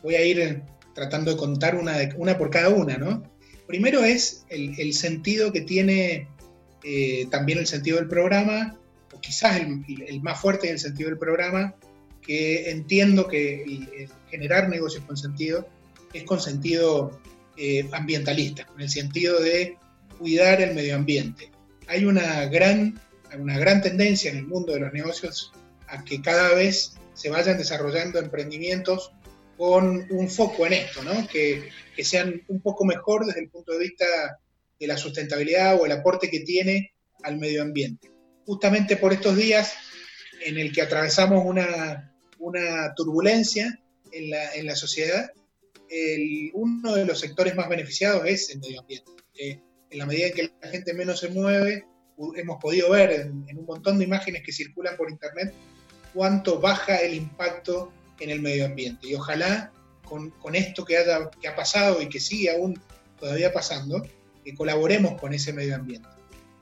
Voy 0.02 0.16
a 0.16 0.25
ir 0.25 0.62
tratando 0.95 1.30
de 1.30 1.37
contar 1.37 1.76
una, 1.76 1.97
una 2.16 2.37
por 2.37 2.50
cada 2.50 2.71
una, 2.71 2.97
¿no? 2.97 3.23
Primero 3.66 4.02
es 4.02 4.45
el, 4.49 4.92
sentido 4.95 5.52
que 5.52 5.61
tiene 5.61 6.26
eh, 6.83 7.28
también 7.30 7.59
el 7.59 7.69
sentido 7.69 7.99
del 7.99 8.09
programa, 8.09 8.76
o 9.12 9.21
quizás 9.21 9.61
el, 9.61 10.21
más 10.23 10.40
fuerte 10.40 10.66
es 10.66 10.73
el 10.73 10.78
sentido 10.80 11.11
del 11.11 11.19
programa, 11.19 11.76
que 12.21 12.71
entiendo 12.71 13.28
que 13.28 14.09
generar 14.28 14.69
negocios 14.69 15.04
con 15.04 15.16
sentido 15.16 15.69
es 16.12 16.25
con 16.25 16.40
sentido 16.40 17.21
eh, 17.57 17.88
ambientalista, 17.92 18.66
en 18.75 18.83
el 18.83 18.90
sentido 18.90 19.40
de 19.40 19.76
cuidar 20.19 20.61
el 20.61 20.75
medio 20.75 20.97
ambiente. 20.97 21.50
Hay 21.87 22.04
una 22.04 22.47
gran, 22.47 23.00
una 23.38 23.58
gran 23.58 23.82
tendencia 23.82 24.30
en 24.30 24.38
el 24.38 24.46
mundo 24.46 24.72
de 24.72 24.80
los 24.80 24.92
negocios 24.92 25.52
a 25.88 26.04
que 26.04 26.20
cada 26.22 26.54
vez 26.54 26.94
se 27.14 27.30
vayan 27.30 27.58
desarrollando 27.58 28.18
emprendimientos 28.18 29.12
con 29.56 30.06
un 30.10 30.30
foco 30.30 30.66
en 30.66 30.72
esto, 30.72 31.02
¿no? 31.02 31.26
que, 31.28 31.68
que 31.94 32.04
sean 32.04 32.42
un 32.49 32.60
poco 32.60 32.84
mejor 32.84 33.26
desde 33.26 33.40
el 33.40 33.50
punto 33.50 33.72
de 33.72 33.80
vista 33.80 34.06
de 34.78 34.87
la 34.87 34.96
sustentabilidad 34.96 35.78
o 35.78 35.84
el 35.84 35.92
aporte 35.92 36.30
que 36.30 36.40
tiene 36.40 36.94
al 37.22 37.37
medio 37.37 37.62
ambiente. 37.62 38.10
Justamente 38.46 38.96
por 38.96 39.12
estos 39.12 39.37
días 39.37 39.75
en 40.44 40.56
el 40.58 40.72
que 40.72 40.80
atravesamos 40.80 41.44
una, 41.44 42.14
una 42.38 42.94
turbulencia 42.94 43.78
en 44.12 44.30
la, 44.30 44.54
en 44.54 44.64
la 44.64 44.76
sociedad, 44.76 45.30
el, 45.90 46.50
uno 46.54 46.94
de 46.94 47.04
los 47.04 47.20
sectores 47.20 47.54
más 47.54 47.68
beneficiados 47.68 48.25
es 48.26 48.49
el 48.50 48.60
medio 48.60 48.80
ambiente. 48.80 49.10
en 49.34 49.99
la 49.99 50.06
medida 50.06 50.28
en 50.28 50.32
que 50.32 50.50
la 50.62 50.68
gente 50.68 50.94
menos 50.94 51.20
se 51.20 51.28
mueve, 51.28 51.84
hemos 52.37 52.61
podido 52.61 52.91
ver 52.91 53.12
en, 53.12 53.59
un 53.59 53.67
montón 53.67 53.99
de 53.99 54.05
imágenes 54.05 54.43
que 54.43 54.53
circulan 54.53 54.97
por 54.97 55.11
internet 55.11 55.53
cuánto 56.12 56.61
baja 56.61 56.97
el 56.97 57.15
impacto 57.15 57.93
en 58.19 58.31
el 58.31 58.41
medio 58.41 58.67
ambiente. 58.67 59.09
Y 59.09 59.15
ojalá 59.15 59.73
con, 60.05 60.33
esto 60.55 60.85
que, 60.85 60.97
haya, 60.97 61.31
que 61.41 61.49
ha 61.49 61.55
pasado 61.55 62.03
y 62.03 62.09
que 62.09 62.19
sigue 62.19 62.50
aún 62.50 62.81
todavía 63.19 63.53
pasando, 63.53 64.03
que 64.45 64.55
colaboremos 64.55 65.21
con 65.21 65.33
ese 65.33 65.53
medio 65.53 65.77
ambiente. 65.77 66.09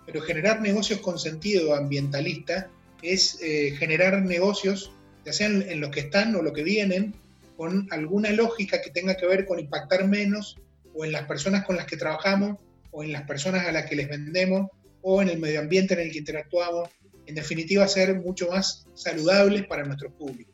Pero 0.05 0.21
generar 0.21 0.61
negocios 0.61 1.01
con 1.01 1.19
sentido 1.19 1.75
ambientalista 1.75 2.71
es 3.03 3.39
eh, 3.41 3.75
generar 3.79 4.21
negocios, 4.23 4.93
ya 5.25 5.33
sean 5.33 5.63
en 5.63 5.81
los 5.81 5.91
que 5.91 6.01
están 6.01 6.35
o 6.35 6.43
los 6.43 6.53
que 6.53 6.63
vienen, 6.63 7.15
con 7.57 7.89
alguna 7.91 8.31
lógica 8.31 8.81
que 8.81 8.91
tenga 8.91 9.17
que 9.17 9.27
ver 9.27 9.47
con 9.47 9.59
impactar 9.59 10.07
menos 10.07 10.57
o 10.95 11.05
en 11.05 11.13
las 11.13 11.25
personas 11.25 11.65
con 11.65 11.77
las 11.77 11.87
que 11.87 11.97
trabajamos 11.97 12.59
o 12.91 13.03
en 13.03 13.13
las 13.13 13.23
personas 13.23 13.67
a 13.67 13.73
las 13.73 13.87
que 13.87 13.97
les 13.97 14.09
vendemos 14.09 14.71
o 15.11 15.23
en 15.23 15.31
el 15.31 15.39
medio 15.39 15.61
ambiente 15.61 15.95
en 15.95 16.01
el 16.01 16.13
que 16.13 16.19
interactuamos. 16.19 16.91
En 17.25 17.35
definitiva, 17.35 17.89
ser 17.89 18.21
mucho 18.21 18.51
más 18.51 18.87
saludables 18.93 19.67
para 19.67 19.83
nuestro 19.83 20.11
público. 20.11 20.53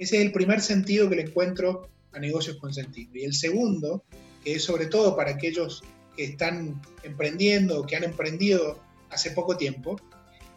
Ese 0.00 0.16
es 0.16 0.22
el 0.22 0.32
primer 0.32 0.60
sentido 0.60 1.08
que 1.08 1.14
le 1.14 1.22
encuentro 1.22 1.88
a 2.12 2.18
negocios 2.18 2.56
con 2.56 2.74
sentido. 2.74 3.12
Y 3.14 3.22
el 3.22 3.34
segundo, 3.34 4.02
que 4.42 4.54
es 4.54 4.64
sobre 4.64 4.86
todo 4.86 5.14
para 5.14 5.30
aquellos 5.30 5.84
que 6.16 6.24
están 6.24 6.82
emprendiendo 7.04 7.78
o 7.78 7.86
que 7.86 7.94
han 7.94 8.02
emprendido 8.02 8.80
hace 9.10 9.30
poco 9.30 9.56
tiempo, 9.56 9.94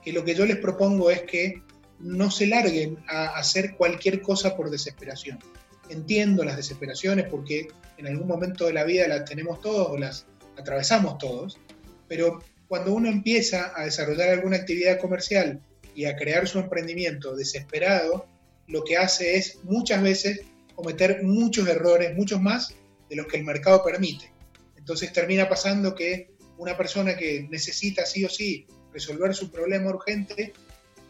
que 0.03 0.13
lo 0.13 0.25
que 0.25 0.33
yo 0.33 0.47
les 0.47 0.57
propongo 0.57 1.11
es 1.11 1.21
que 1.21 1.61
no 1.99 2.31
se 2.31 2.47
larguen 2.47 2.97
a 3.07 3.37
hacer 3.37 3.75
cualquier 3.75 4.23
cosa 4.23 4.55
por 4.57 4.71
desesperación. 4.71 5.37
Entiendo 5.89 6.43
las 6.43 6.57
desesperaciones 6.57 7.27
porque 7.29 7.67
en 7.99 8.07
algún 8.07 8.27
momento 8.27 8.65
de 8.65 8.73
la 8.73 8.83
vida 8.83 9.07
las 9.07 9.25
tenemos 9.25 9.61
todos 9.61 9.89
o 9.89 9.97
las 9.99 10.25
atravesamos 10.57 11.19
todos, 11.19 11.59
pero 12.07 12.39
cuando 12.71 12.93
uno 12.93 13.09
empieza 13.09 13.73
a 13.75 13.83
desarrollar 13.83 14.29
alguna 14.29 14.55
actividad 14.55 14.97
comercial 14.97 15.59
y 15.93 16.05
a 16.05 16.15
crear 16.15 16.47
su 16.47 16.57
emprendimiento 16.57 17.35
desesperado, 17.35 18.25
lo 18.67 18.85
que 18.85 18.95
hace 18.95 19.35
es 19.35 19.59
muchas 19.63 20.01
veces 20.01 20.39
cometer 20.73 21.21
muchos 21.21 21.67
errores, 21.67 22.15
muchos 22.15 22.41
más 22.41 22.73
de 23.09 23.17
los 23.17 23.27
que 23.27 23.35
el 23.35 23.43
mercado 23.43 23.83
permite. 23.83 24.31
Entonces 24.77 25.11
termina 25.11 25.49
pasando 25.49 25.93
que 25.93 26.31
una 26.57 26.77
persona 26.77 27.17
que 27.17 27.45
necesita 27.51 28.05
sí 28.05 28.23
o 28.23 28.29
sí 28.29 28.65
resolver 28.93 29.35
su 29.35 29.51
problema 29.51 29.89
urgente, 29.89 30.53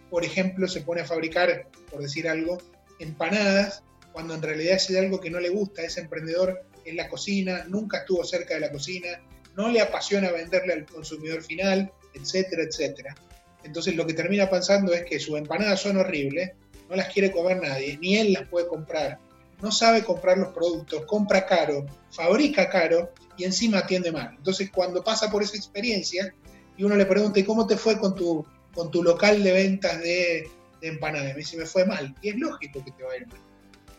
por 0.09 0.25
ejemplo, 0.25 0.67
se 0.67 0.81
pone 0.81 1.01
a 1.01 1.05
fabricar, 1.05 1.67
por 1.91 2.01
decir 2.01 2.27
algo, 2.27 2.57
empanadas, 2.97 3.83
cuando 4.13 4.33
en 4.33 4.41
realidad 4.41 4.77
es 4.77 4.97
algo 4.97 5.21
que 5.21 5.29
no 5.29 5.39
le 5.39 5.49
gusta 5.49 5.83
ese 5.83 6.01
emprendedor 6.01 6.63
en 6.85 6.97
la 6.97 7.07
cocina, 7.07 7.65
nunca 7.67 7.99
estuvo 7.99 8.23
cerca 8.23 8.55
de 8.55 8.61
la 8.61 8.71
cocina, 8.71 9.09
no 9.55 9.69
le 9.69 9.81
apasiona 9.81 10.31
venderle 10.31 10.73
al 10.73 10.85
consumidor 10.85 11.41
final, 11.41 11.91
etcétera, 12.13 12.63
etcétera. 12.63 13.15
Entonces 13.63 13.95
lo 13.95 14.05
que 14.05 14.13
termina 14.13 14.49
pasando 14.49 14.93
es 14.93 15.03
que 15.05 15.19
sus 15.19 15.37
empanadas 15.37 15.81
son 15.81 15.97
horribles, 15.97 16.51
no 16.89 16.95
las 16.95 17.11
quiere 17.13 17.31
comer 17.31 17.61
nadie, 17.61 17.97
ni 18.01 18.17
él 18.17 18.33
las 18.33 18.47
puede 18.47 18.67
comprar, 18.67 19.19
no 19.61 19.71
sabe 19.71 20.03
comprar 20.03 20.37
los 20.37 20.49
productos, 20.49 21.05
compra 21.05 21.45
caro, 21.45 21.85
fabrica 22.11 22.69
caro 22.69 23.11
y 23.37 23.43
encima 23.43 23.79
atiende 23.79 24.11
mal. 24.11 24.33
Entonces 24.37 24.69
cuando 24.71 25.03
pasa 25.03 25.29
por 25.29 25.43
esa 25.43 25.55
experiencia 25.55 26.33
y 26.77 26.83
uno 26.83 26.95
le 26.95 27.05
pregunta, 27.05 27.39
¿y 27.39 27.43
cómo 27.43 27.67
te 27.67 27.77
fue 27.77 27.99
con 27.99 28.15
tu, 28.15 28.45
con 28.73 28.89
tu 28.89 29.03
local 29.03 29.43
de 29.43 29.51
ventas 29.51 29.99
de, 29.99 30.49
de 30.81 30.87
empanadas? 30.87 31.33
Me 31.33 31.39
dice, 31.39 31.57
me 31.57 31.65
fue 31.65 31.85
mal. 31.85 32.15
Y 32.21 32.29
es 32.29 32.35
lógico 32.37 32.83
que 32.83 32.91
te 32.91 33.03
va 33.03 33.13
a 33.13 33.17
ir 33.17 33.27
mal, 33.27 33.39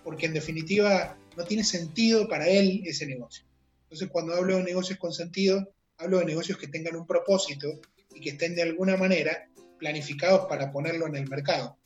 porque 0.03 0.27
en 0.27 0.35
definitiva 0.35 1.17
no 1.37 1.45
tiene 1.45 1.63
sentido 1.63 2.29
para 2.29 2.49
él 2.49 2.83
ese 2.85 3.07
negocio. 3.07 3.45
Entonces 3.93 4.09
cuando 4.09 4.33
hablo 4.33 4.57
de 4.57 4.65
negocios 4.65 4.99
con 4.99 5.13
sentido, 5.13 5.69
hablo 5.99 6.21
de 6.21 6.25
negocios 6.25 6.57
que 6.57 6.67
tengan 6.67 6.97
un 6.97 7.07
propósito 7.07 7.69
y 8.15 8.23
que 8.23 8.31
estén 8.31 8.55
de 8.55 8.63
alguna 8.63 8.97
manera 8.97 9.51
planificados 9.79 10.47
para 10.49 10.73
ponerlo 10.73 11.07
en 11.09 11.17
el 11.17 11.29
mercado. 11.29 11.77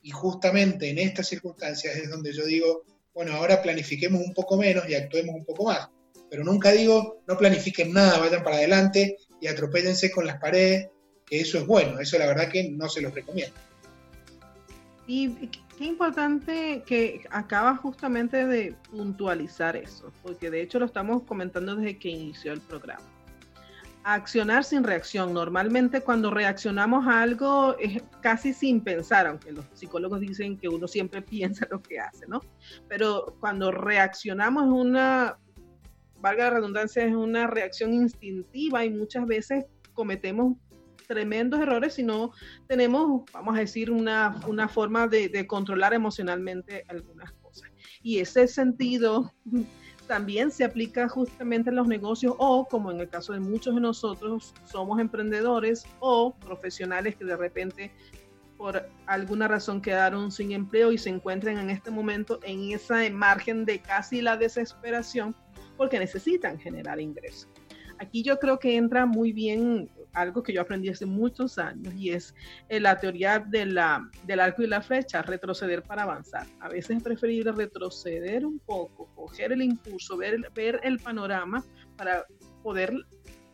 Y 0.00 0.12
justamente 0.12 0.88
en 0.88 0.96
estas 0.96 1.28
circunstancias 1.28 1.94
es 1.94 2.08
donde 2.08 2.32
yo 2.32 2.46
digo, 2.46 2.84
bueno, 3.12 3.34
ahora 3.34 3.60
planifiquemos 3.60 4.22
un 4.22 4.32
poco 4.32 4.56
menos 4.56 4.88
y 4.88 4.94
actuemos 4.94 5.34
un 5.34 5.44
poco 5.44 5.64
más. 5.64 5.90
Pero 6.30 6.42
nunca 6.42 6.72
digo, 6.72 7.20
no 7.28 7.36
planifiquen 7.36 7.92
nada, 7.92 8.18
vayan 8.18 8.42
para 8.42 8.56
adelante 8.56 9.18
y 9.38 9.48
atropéllense 9.48 10.10
con 10.10 10.26
las 10.26 10.40
paredes, 10.40 10.88
que 11.26 11.40
eso 11.40 11.58
es 11.58 11.66
bueno, 11.66 12.00
eso 12.00 12.18
la 12.18 12.28
verdad 12.28 12.48
que 12.48 12.70
no 12.70 12.88
se 12.88 13.02
los 13.02 13.14
recomiendo. 13.14 13.60
Y 15.06 15.48
qué 15.78 15.84
importante 15.84 16.82
que 16.86 17.24
acaba 17.30 17.76
justamente 17.76 18.46
de 18.46 18.74
puntualizar 18.90 19.76
eso, 19.76 20.12
porque 20.22 20.50
de 20.50 20.62
hecho 20.62 20.78
lo 20.78 20.86
estamos 20.86 21.22
comentando 21.22 21.76
desde 21.76 21.98
que 21.98 22.08
inició 22.08 22.52
el 22.52 22.60
programa 22.60 23.04
accionar 24.06 24.62
sin 24.62 24.84
reacción. 24.84 25.34
Normalmente 25.34 26.00
cuando 26.00 26.30
reaccionamos 26.30 27.08
a 27.08 27.22
algo 27.22 27.76
es 27.80 28.00
casi 28.20 28.54
sin 28.54 28.80
pensar, 28.80 29.26
aunque 29.26 29.50
los 29.50 29.64
psicólogos 29.74 30.20
dicen 30.20 30.56
que 30.56 30.68
uno 30.68 30.86
siempre 30.86 31.22
piensa 31.22 31.66
lo 31.70 31.82
que 31.82 31.98
hace, 31.98 32.24
¿no? 32.28 32.40
Pero 32.88 33.36
cuando 33.40 33.72
reaccionamos 33.72 34.66
es 34.66 34.70
una, 34.70 35.38
valga 36.20 36.44
la 36.44 36.50
redundancia, 36.50 37.04
es 37.04 37.16
una 37.16 37.48
reacción 37.48 37.92
instintiva 37.92 38.84
y 38.84 38.90
muchas 38.90 39.26
veces 39.26 39.64
cometemos 39.92 40.56
tremendos 41.06 41.60
errores 41.60 41.94
si 41.94 42.02
no 42.02 42.32
tenemos, 42.66 43.22
vamos 43.32 43.56
a 43.56 43.60
decir, 43.60 43.90
una, 43.90 44.40
una 44.46 44.68
forma 44.68 45.06
de, 45.08 45.28
de 45.28 45.46
controlar 45.46 45.94
emocionalmente 45.94 46.84
algunas 46.88 47.32
cosas. 47.32 47.70
Y 48.02 48.18
ese 48.18 48.46
sentido 48.48 49.32
también 50.06 50.50
se 50.50 50.64
aplica 50.64 51.08
justamente 51.08 51.70
en 51.70 51.76
los 51.76 51.88
negocios 51.88 52.34
o, 52.38 52.66
como 52.66 52.90
en 52.90 53.00
el 53.00 53.08
caso 53.08 53.32
de 53.32 53.40
muchos 53.40 53.74
de 53.74 53.80
nosotros, 53.80 54.54
somos 54.64 55.00
emprendedores 55.00 55.84
o 56.00 56.34
profesionales 56.34 57.16
que 57.16 57.24
de 57.24 57.36
repente 57.36 57.92
por 58.56 58.88
alguna 59.06 59.48
razón 59.48 59.82
quedaron 59.82 60.32
sin 60.32 60.52
empleo 60.52 60.90
y 60.92 60.98
se 60.98 61.10
encuentran 61.10 61.58
en 61.58 61.70
este 61.70 61.90
momento 61.90 62.40
en 62.42 62.72
esa 62.72 63.08
margen 63.10 63.64
de 63.64 63.80
casi 63.80 64.22
la 64.22 64.36
desesperación 64.36 65.34
porque 65.76 65.98
necesitan 65.98 66.58
generar 66.58 67.00
ingresos. 67.00 67.48
Aquí 67.98 68.22
yo 68.22 68.38
creo 68.38 68.58
que 68.58 68.76
entra 68.76 69.06
muy 69.06 69.32
bien 69.32 69.90
algo 70.16 70.42
que 70.42 70.52
yo 70.52 70.62
aprendí 70.62 70.88
hace 70.88 71.06
muchos 71.06 71.58
años 71.58 71.94
y 71.94 72.10
es 72.10 72.34
eh, 72.68 72.80
la 72.80 72.98
teoría 72.98 73.38
de 73.38 73.66
la, 73.66 74.10
del 74.24 74.40
arco 74.40 74.62
y 74.62 74.66
la 74.66 74.80
flecha, 74.80 75.22
retroceder 75.22 75.82
para 75.82 76.02
avanzar. 76.02 76.46
A 76.60 76.68
veces 76.68 76.96
es 76.96 77.02
preferible 77.02 77.52
retroceder 77.52 78.44
un 78.46 78.58
poco, 78.58 79.08
coger 79.14 79.52
el 79.52 79.62
impulso, 79.62 80.16
ver, 80.16 80.50
ver 80.54 80.80
el 80.82 80.98
panorama 80.98 81.62
para 81.96 82.26
poder 82.62 82.94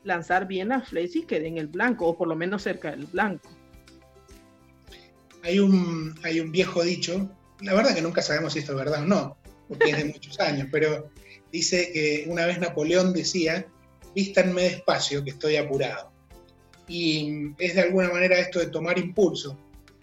lanzar 0.05 0.47
bien 0.47 0.69
la 0.69 0.81
flecha 0.81 1.19
y 1.19 1.23
quede 1.23 1.49
en 1.49 1.59
el 1.59 1.67
blanco, 1.67 2.07
o 2.07 2.17
por 2.17 2.29
lo 2.29 2.37
menos 2.37 2.63
cerca 2.63 2.93
del 2.93 3.07
blanco. 3.07 3.51
Hay 5.43 5.59
un, 5.59 6.15
hay 6.23 6.39
un 6.39 6.53
viejo 6.53 6.85
dicho, 6.85 7.29
la 7.61 7.75
verdad 7.75 7.95
que 7.95 8.03
nunca 8.03 8.23
sabemos 8.23 8.53
si 8.53 8.61
esto 8.61 8.73
es 8.73 8.79
verdad 8.79 9.03
o 9.03 9.07
no, 9.07 9.37
porque 9.69 9.91
es 9.91 9.97
de 9.97 10.05
muchos 10.13 10.39
años, 10.39 10.69
pero 10.71 11.11
dice 11.51 11.91
que 11.93 12.25
una 12.29 12.47
vez 12.47 12.61
Napoleón 12.61 13.13
decía, 13.13 13.67
vístanme 14.15 14.63
despacio 14.63 15.25
que 15.25 15.31
estoy 15.31 15.57
apurado 15.57 16.12
y 16.93 17.55
es 17.59 17.75
de 17.75 17.81
alguna 17.81 18.11
manera 18.11 18.39
esto 18.39 18.59
de 18.59 18.67
tomar 18.67 18.99
impulso. 18.99 19.59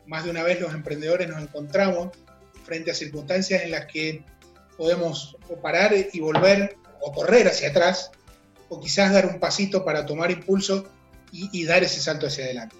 Más 0.07 0.23
de 0.23 0.31
una 0.31 0.41
vez 0.41 0.59
los 0.59 0.73
emprendedores 0.73 1.29
nos 1.29 1.39
encontramos 1.39 2.17
frente 2.63 2.89
a 2.89 2.95
circunstancias 2.95 3.61
en 3.61 3.69
las 3.69 3.85
que 3.85 4.23
podemos 4.75 5.37
parar 5.61 5.93
y 6.11 6.19
volver 6.19 6.77
o 6.99 7.11
correr 7.11 7.47
hacia 7.47 7.69
atrás 7.69 8.09
o 8.69 8.79
quizás 8.79 9.13
dar 9.13 9.27
un 9.27 9.39
pasito 9.39 9.85
para 9.85 10.03
tomar 10.03 10.31
impulso 10.31 10.89
y, 11.31 11.63
dar 11.63 11.83
ese 11.83 12.01
salto 12.01 12.25
hacia 12.25 12.45
adelante. 12.45 12.75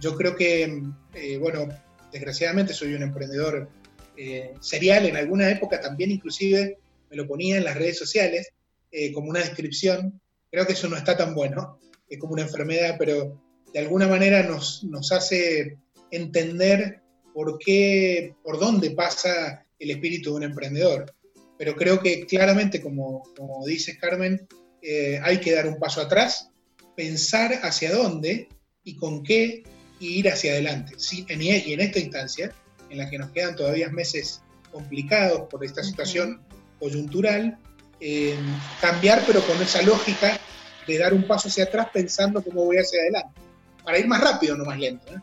Yo 0.00 0.16
creo 0.16 0.34
que, 0.34 0.82
eh, 1.14 1.38
bueno, 1.38 1.68
desgraciadamente 2.10 2.74
soy 2.74 2.94
un 2.94 3.04
emprendedor 3.04 3.68
eh, 4.16 4.54
serial, 4.60 5.06
en 5.06 5.16
alguna 5.16 5.48
época 5.50 5.80
también 5.80 6.10
inclusive 6.10 6.78
me 7.10 7.16
lo 7.16 7.28
ponía 7.28 7.58
en 7.58 7.64
las 7.64 7.76
redes 7.76 7.96
sociales 7.96 8.48
eh, 8.90 9.12
como 9.12 9.30
una 9.30 9.38
descripción 9.38 10.20
creo 10.50 10.66
que 10.66 10.72
eso 10.72 10.88
no 10.88 10.96
está 10.96 11.16
tan 11.16 11.34
bueno, 11.34 11.78
es 12.08 12.18
como 12.18 12.34
una 12.34 12.42
enfermedad, 12.42 12.96
pero 12.98 13.40
de 13.72 13.78
alguna 13.78 14.06
manera 14.06 14.42
nos, 14.42 14.84
nos 14.84 15.12
hace 15.12 15.78
entender 16.10 17.00
por 17.34 17.58
qué, 17.58 18.34
por 18.42 18.58
dónde 18.58 18.92
pasa 18.92 19.66
el 19.78 19.90
espíritu 19.90 20.30
de 20.30 20.36
un 20.36 20.42
emprendedor. 20.44 21.14
Pero 21.58 21.74
creo 21.74 22.00
que 22.00 22.26
claramente, 22.26 22.80
como, 22.80 23.22
como 23.36 23.64
dices 23.66 23.98
Carmen, 23.98 24.46
eh, 24.82 25.18
hay 25.22 25.40
que 25.40 25.52
dar 25.52 25.66
un 25.66 25.78
paso 25.78 26.00
atrás, 26.00 26.50
pensar 26.94 27.52
hacia 27.62 27.92
dónde 27.92 28.48
y 28.84 28.96
con 28.96 29.22
qué 29.22 29.64
y 29.98 30.18
ir 30.18 30.28
hacia 30.28 30.52
adelante. 30.52 30.94
Sí, 30.98 31.24
en, 31.28 31.42
y 31.42 31.72
en 31.72 31.80
esta 31.80 31.98
instancia, 31.98 32.52
en 32.90 32.98
la 32.98 33.10
que 33.10 33.18
nos 33.18 33.30
quedan 33.32 33.56
todavía 33.56 33.88
meses 33.88 34.42
complicados 34.70 35.48
por 35.50 35.64
esta 35.64 35.82
situación 35.82 36.42
coyuntural, 36.78 37.58
eh, 38.00 38.36
cambiar 38.80 39.24
pero 39.26 39.40
con 39.46 39.60
esa 39.62 39.80
lógica 39.82 40.38
de 40.86 40.98
dar 40.98 41.14
un 41.14 41.26
paso 41.26 41.48
hacia 41.48 41.64
atrás 41.64 41.88
pensando 41.92 42.42
cómo 42.42 42.64
voy 42.64 42.76
hacia 42.76 43.00
adelante, 43.00 43.40
para 43.84 43.98
ir 43.98 44.06
más 44.06 44.20
rápido, 44.20 44.56
no 44.56 44.64
más 44.64 44.78
lento. 44.78 45.14
¿eh? 45.14 45.20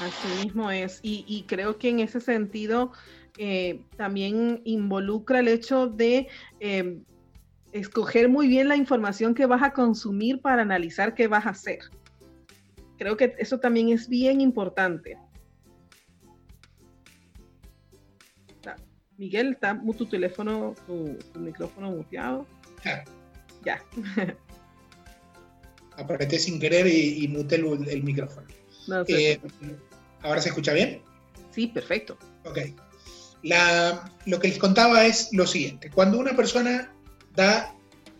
Así 0.00 0.44
mismo 0.44 0.70
es, 0.70 1.00
y, 1.02 1.44
creo 1.48 1.78
que 1.78 1.88
en 1.88 2.00
ese 2.00 2.20
sentido 2.20 2.92
eh, 3.38 3.82
también 3.96 4.60
involucra 4.64 5.40
el 5.40 5.48
hecho 5.48 5.86
de 5.86 6.28
escoger 7.72 8.28
muy 8.28 8.48
bien 8.48 8.68
la 8.68 8.76
información 8.76 9.34
que 9.34 9.46
vas 9.46 9.62
a 9.62 9.72
consumir 9.72 10.40
para 10.40 10.62
analizar 10.62 11.14
qué 11.14 11.28
vas 11.28 11.46
a 11.46 11.50
hacer. 11.50 11.80
Creo 12.98 13.16
que 13.16 13.34
eso 13.38 13.58
también 13.58 13.90
es 13.90 14.08
bien 14.08 14.40
importante. 14.40 15.18
Miguel, 19.18 19.52
¿está 19.52 19.80
tu 19.96 20.06
teléfono, 20.06 20.74
tu, 20.86 21.16
micrófono 21.38 21.90
muteado? 21.90 22.46
Ya. 23.66 23.84
Apreté 25.96 26.38
sin 26.38 26.60
querer 26.60 26.86
y, 26.86 27.26
muté 27.28 27.56
el, 27.56 28.02
micrófono. 28.04 28.46
Eh, 29.08 29.40
¿Ahora 30.22 30.40
se 30.40 30.50
escucha 30.50 30.72
bien? 30.72 31.02
Sí, 31.50 31.66
perfecto. 31.66 32.16
Ok. 32.44 32.58
lo 34.26 34.38
que 34.38 34.48
les 34.48 34.58
contaba 34.58 35.04
es 35.04 35.30
lo 35.32 35.46
siguiente. 35.46 35.90
Cuando 35.90 36.18
una 36.18 36.36
persona 36.36 36.94
da 37.34 37.74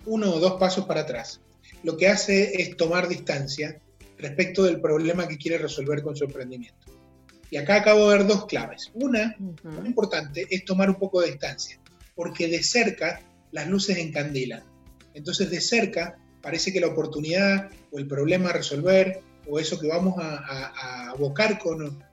uno 0.05 0.35
o 0.35 0.41
dos 0.41 0.55
pasos 0.59 0.87
para 0.87 1.03
atrás, 1.03 1.41
lo 1.85 1.97
que 1.97 2.09
hace 2.09 2.61
es 2.61 2.76
tomar 2.76 3.07
distancia 3.07 3.79
respecto 4.19 4.65
del 4.65 4.81
problema 4.81 5.29
que 5.29 5.37
quiere 5.37 5.59
resolver 5.59 6.03
con 6.03 6.17
su 6.17 6.25
emprendimiento. 6.25 6.87
Y 7.50 7.59
acá 7.59 7.76
acabo 7.76 8.11
de 8.11 8.19
ver 8.19 8.26
dos 8.26 8.47
claves. 8.47 8.91
Una, 8.95 9.37
muy 9.38 9.87
importante, 9.87 10.47
es 10.50 10.65
tomar 10.65 10.91
un 10.91 10.97
poco 10.97 11.21
de 11.21 11.29
distancia, 11.29 11.79
porque 12.17 12.49
de 12.49 12.62
cerca 12.62 13.21
las 13.53 13.69
luces 13.69 13.99
encandilan. 13.99 14.65
Entonces 15.16 15.50
de 15.50 15.61
cerca 15.61 16.18
parece 16.42 16.73
que 16.73 16.80
la 16.80 16.88
oportunidad 16.88 17.70
o 17.90 17.99
el 17.99 18.06
problema 18.06 18.50
a 18.50 18.52
resolver 18.52 19.23
o 19.49 19.58
eso 19.58 19.80
que 19.80 19.88
vamos 19.88 20.14
a, 20.18 21.11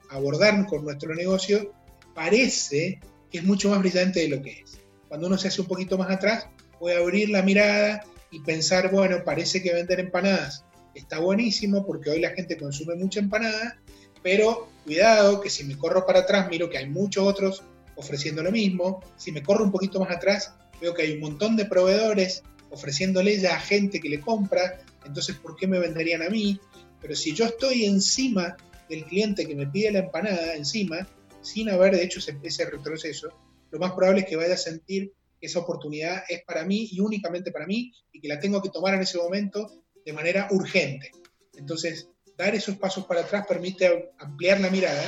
abordar 0.09 0.65
con 0.67 0.85
nuestro 0.85 1.15
negocio, 1.15 1.73
parece 2.13 2.99
que 3.31 3.39
es 3.39 3.43
mucho 3.43 3.69
más 3.69 3.79
brillante 3.79 4.19
de 4.21 4.27
lo 4.27 4.41
que 4.41 4.61
es. 4.63 4.79
Cuando 5.07 5.27
uno 5.27 5.37
se 5.37 5.47
hace 5.47 5.61
un 5.61 5.67
poquito 5.67 5.97
más 5.97 6.11
atrás, 6.11 6.47
puede 6.79 6.97
abrir 6.97 7.29
la 7.29 7.41
mirada 7.41 8.05
y 8.31 8.39
pensar, 8.41 8.91
bueno, 8.91 9.23
parece 9.23 9.61
que 9.61 9.73
vender 9.73 9.99
empanadas 9.99 10.63
está 10.95 11.19
buenísimo 11.19 11.85
porque 11.85 12.11
hoy 12.11 12.19
la 12.19 12.31
gente 12.31 12.57
consume 12.57 12.95
mucha 12.95 13.19
empanada, 13.19 13.79
pero 14.21 14.69
cuidado 14.83 15.41
que 15.41 15.49
si 15.49 15.63
me 15.63 15.77
corro 15.77 16.05
para 16.05 16.19
atrás 16.19 16.49
miro 16.49 16.69
que 16.69 16.77
hay 16.77 16.87
muchos 16.87 17.25
otros 17.25 17.63
ofreciendo 17.95 18.43
lo 18.43 18.51
mismo, 18.51 19.01
si 19.17 19.31
me 19.31 19.43
corro 19.43 19.63
un 19.63 19.71
poquito 19.71 19.99
más 19.99 20.11
atrás 20.11 20.53
veo 20.81 20.93
que 20.93 21.03
hay 21.03 21.13
un 21.13 21.21
montón 21.21 21.55
de 21.55 21.65
proveedores 21.65 22.43
ofreciéndole 22.73 23.39
ya 23.39 23.55
a 23.55 23.59
gente 23.59 24.01
que 24.01 24.09
le 24.09 24.19
compra, 24.19 24.81
entonces 25.05 25.35
¿por 25.37 25.55
qué 25.55 25.67
me 25.67 25.79
venderían 25.79 26.23
a 26.23 26.29
mí? 26.29 26.59
Pero 26.99 27.15
si 27.15 27.33
yo 27.33 27.45
estoy 27.45 27.85
encima 27.85 28.57
del 28.89 29.05
cliente 29.05 29.45
que 29.47 29.55
me 29.55 29.67
pide 29.67 29.91
la 29.91 29.99
empanada, 29.99 30.55
encima, 30.55 31.07
sin 31.41 31.69
haber 31.69 31.95
hecho 31.95 32.19
ese, 32.19 32.37
ese 32.43 32.65
retroceso, 32.65 33.29
lo 33.71 33.79
más 33.79 33.91
probable 33.93 34.21
es 34.21 34.27
que 34.27 34.35
vaya 34.35 34.55
a 34.55 34.57
sentir 34.57 35.13
que 35.39 35.47
esa 35.47 35.59
oportunidad 35.59 36.23
es 36.27 36.43
para 36.43 36.63
mí 36.65 36.89
y 36.91 36.99
únicamente 36.99 37.51
para 37.51 37.65
mí 37.65 37.91
y 38.11 38.19
que 38.19 38.27
la 38.27 38.39
tengo 38.39 38.61
que 38.61 38.69
tomar 38.69 38.93
en 38.95 39.01
ese 39.01 39.17
momento 39.17 39.83
de 40.05 40.13
manera 40.13 40.47
urgente. 40.51 41.11
Entonces, 41.55 42.09
dar 42.37 42.55
esos 42.55 42.77
pasos 42.77 43.05
para 43.05 43.21
atrás 43.21 43.45
permite 43.47 44.13
ampliar 44.17 44.59
la 44.59 44.69
mirada 44.69 45.03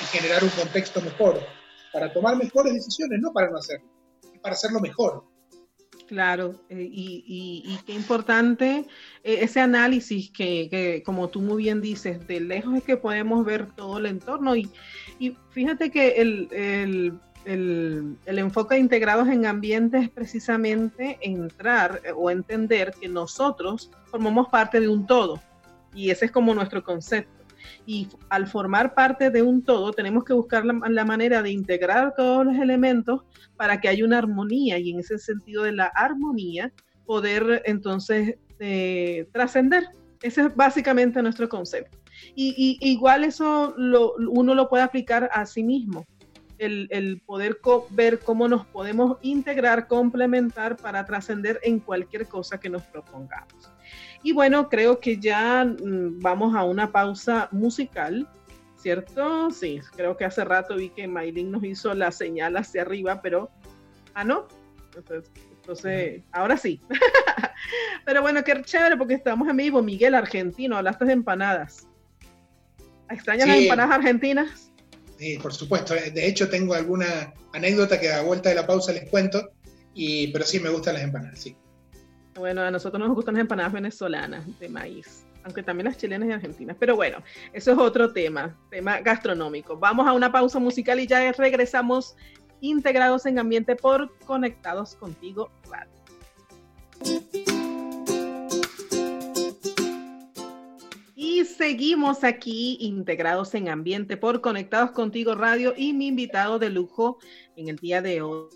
y 0.00 0.04
generar 0.16 0.42
un 0.42 0.50
contexto 0.50 1.00
mejor 1.00 1.40
para 1.92 2.12
tomar 2.12 2.36
mejores 2.36 2.72
decisiones, 2.72 3.20
no 3.20 3.32
para 3.32 3.50
no 3.50 3.58
hacerlo, 3.58 3.86
para 4.40 4.54
hacerlo 4.54 4.80
mejor. 4.80 5.24
Claro, 6.08 6.54
eh, 6.68 6.88
y, 6.90 7.78
qué 7.86 7.94
importante 7.94 8.86
eh, 9.24 9.38
ese 9.40 9.60
análisis 9.60 10.30
que, 10.30 11.02
como 11.04 11.28
tú 11.28 11.40
muy 11.40 11.62
bien 11.62 11.80
dices, 11.80 12.26
de 12.26 12.40
lejos 12.40 12.76
es 12.76 12.84
que 12.84 12.96
podemos 12.96 13.44
ver 13.44 13.72
todo 13.74 13.98
el 13.98 14.06
entorno. 14.06 14.54
Y, 14.56 14.70
fíjate 15.50 15.90
que 15.90 16.20
el 16.20 17.18
el, 17.44 18.18
enfoque 18.26 18.74
de 18.74 18.80
integrados 18.80 19.28
en 19.28 19.46
ambiente 19.46 19.98
es 19.98 20.10
precisamente 20.10 21.18
entrar 21.20 22.00
eh, 22.04 22.12
o 22.14 22.30
entender 22.30 22.94
que 23.00 23.08
nosotros 23.08 23.90
formamos 24.06 24.48
parte 24.48 24.80
de 24.80 24.88
un 24.88 25.06
todo 25.06 25.40
y 25.94 26.10
ese 26.10 26.26
es 26.26 26.30
como 26.30 26.54
nuestro 26.54 26.82
concepto. 26.82 27.41
Y 27.86 28.08
al 28.28 28.46
formar 28.46 28.94
parte 28.94 29.30
de 29.30 29.42
un 29.42 29.62
todo 29.62 29.92
tenemos 29.92 30.24
que 30.24 30.32
buscar 30.32 30.64
la, 30.64 31.04
manera 31.04 31.42
de 31.42 31.50
integrar 31.50 32.14
todos 32.16 32.46
los 32.46 32.56
elementos 32.56 33.22
para 33.56 33.80
que 33.80 33.88
haya 33.88 34.04
una 34.04 34.18
armonía 34.18 34.78
y 34.78 34.90
en 34.90 35.00
ese 35.00 35.18
sentido 35.18 35.64
de 35.64 35.72
la 35.72 35.86
armonía 35.86 36.72
poder 37.06 37.62
entonces 37.66 38.36
eh, 38.58 39.28
trascender. 39.32 39.88
Ese 40.22 40.42
es 40.42 40.54
básicamente 40.54 41.20
nuestro 41.22 41.48
concepto. 41.48 41.98
Y, 42.34 42.78
igual 42.80 43.24
eso 43.24 43.74
uno 43.76 44.54
lo 44.54 44.68
puede 44.68 44.84
aplicar 44.84 45.28
a 45.32 45.44
sí 45.46 45.62
mismo 45.62 46.06
el, 46.58 47.22
poder 47.26 47.58
ver 47.90 48.20
cómo 48.20 48.48
nos 48.48 48.66
podemos 48.66 49.18
integrar, 49.22 49.88
complementar 49.88 50.76
para 50.76 51.04
trascender 51.04 51.58
en 51.62 51.80
cualquier 51.80 52.28
cosa 52.28 52.60
que 52.60 52.70
nos 52.70 52.82
propongamos. 52.82 53.70
Y 54.22 54.32
bueno, 54.32 54.68
creo 54.68 55.00
que 55.00 55.18
ya 55.18 55.64
mm, 55.64 56.20
vamos 56.20 56.54
a 56.54 56.64
una 56.64 56.92
pausa 56.92 57.48
musical, 57.50 58.28
¿cierto? 58.76 59.50
Sí, 59.50 59.80
creo 59.96 60.16
que 60.16 60.24
hace 60.24 60.44
rato 60.44 60.76
vi 60.76 60.90
que 60.90 61.08
Maylin 61.08 61.50
nos 61.50 61.64
hizo 61.64 61.94
la 61.94 62.12
señal 62.12 62.56
hacia 62.56 62.82
arriba, 62.82 63.20
pero, 63.20 63.50
ah, 64.14 64.24
no. 64.24 64.46
Entonces, 64.94 66.22
ahora 66.32 66.56
sí. 66.56 66.80
pero 68.04 68.22
bueno, 68.22 68.42
qué 68.44 68.60
chévere 68.62 68.96
porque 68.96 69.14
estamos 69.14 69.48
en 69.48 69.56
vivo. 69.56 69.82
Miguel, 69.82 70.14
argentino, 70.14 70.76
hablaste 70.76 71.04
de 71.04 71.12
empanadas. 71.12 71.86
¿Extrañas 73.10 73.48
las 73.48 73.58
empanadas 73.58 73.96
argentinas? 73.96 74.72
Sí, 75.18 75.38
por 75.38 75.52
supuesto. 75.52 75.94
De 75.94 76.26
hecho, 76.26 76.48
tengo 76.48 76.74
alguna 76.74 77.32
anécdota 77.52 78.00
que 78.00 78.12
a 78.12 78.22
vuelta 78.22 78.48
de 78.48 78.56
la 78.56 78.66
pausa 78.66 78.92
les 78.92 79.08
cuento, 79.08 79.52
y, 79.94 80.28
pero 80.28 80.44
sí 80.44 80.58
me 80.58 80.70
gustan 80.70 80.94
las 80.94 81.04
empanadas, 81.04 81.38
sí. 81.38 81.56
Bueno, 82.34 82.62
a 82.62 82.70
nosotros 82.70 83.00
nos 83.06 83.14
gustan 83.14 83.34
las 83.34 83.42
empanadas 83.42 83.72
venezolanas 83.72 84.58
de 84.58 84.68
maíz, 84.68 85.26
aunque 85.44 85.62
también 85.62 85.84
las 85.84 85.98
chilenas 85.98 86.28
y 86.28 86.32
argentinas. 86.32 86.76
Pero 86.78 86.96
bueno, 86.96 87.18
eso 87.52 87.72
es 87.72 87.78
otro 87.78 88.12
tema, 88.12 88.56
tema 88.70 89.00
gastronómico. 89.00 89.76
Vamos 89.76 90.06
a 90.06 90.12
una 90.12 90.32
pausa 90.32 90.58
musical 90.58 90.98
y 91.00 91.06
ya 91.06 91.30
regresamos 91.32 92.16
integrados 92.60 93.26
en 93.26 93.38
ambiente 93.38 93.76
por 93.76 94.16
Conectados 94.20 94.94
Contigo 94.94 95.50
Radio. 95.70 95.90
Y 101.14 101.44
seguimos 101.44 102.24
aquí 102.24 102.78
integrados 102.80 103.54
en 103.54 103.68
ambiente 103.68 104.16
por 104.16 104.40
Conectados 104.40 104.92
Contigo 104.92 105.34
Radio 105.34 105.74
y 105.76 105.92
mi 105.92 106.06
invitado 106.06 106.58
de 106.58 106.70
lujo 106.70 107.18
en 107.56 107.68
el 107.68 107.76
día 107.76 108.00
de 108.00 108.22
hoy, 108.22 108.48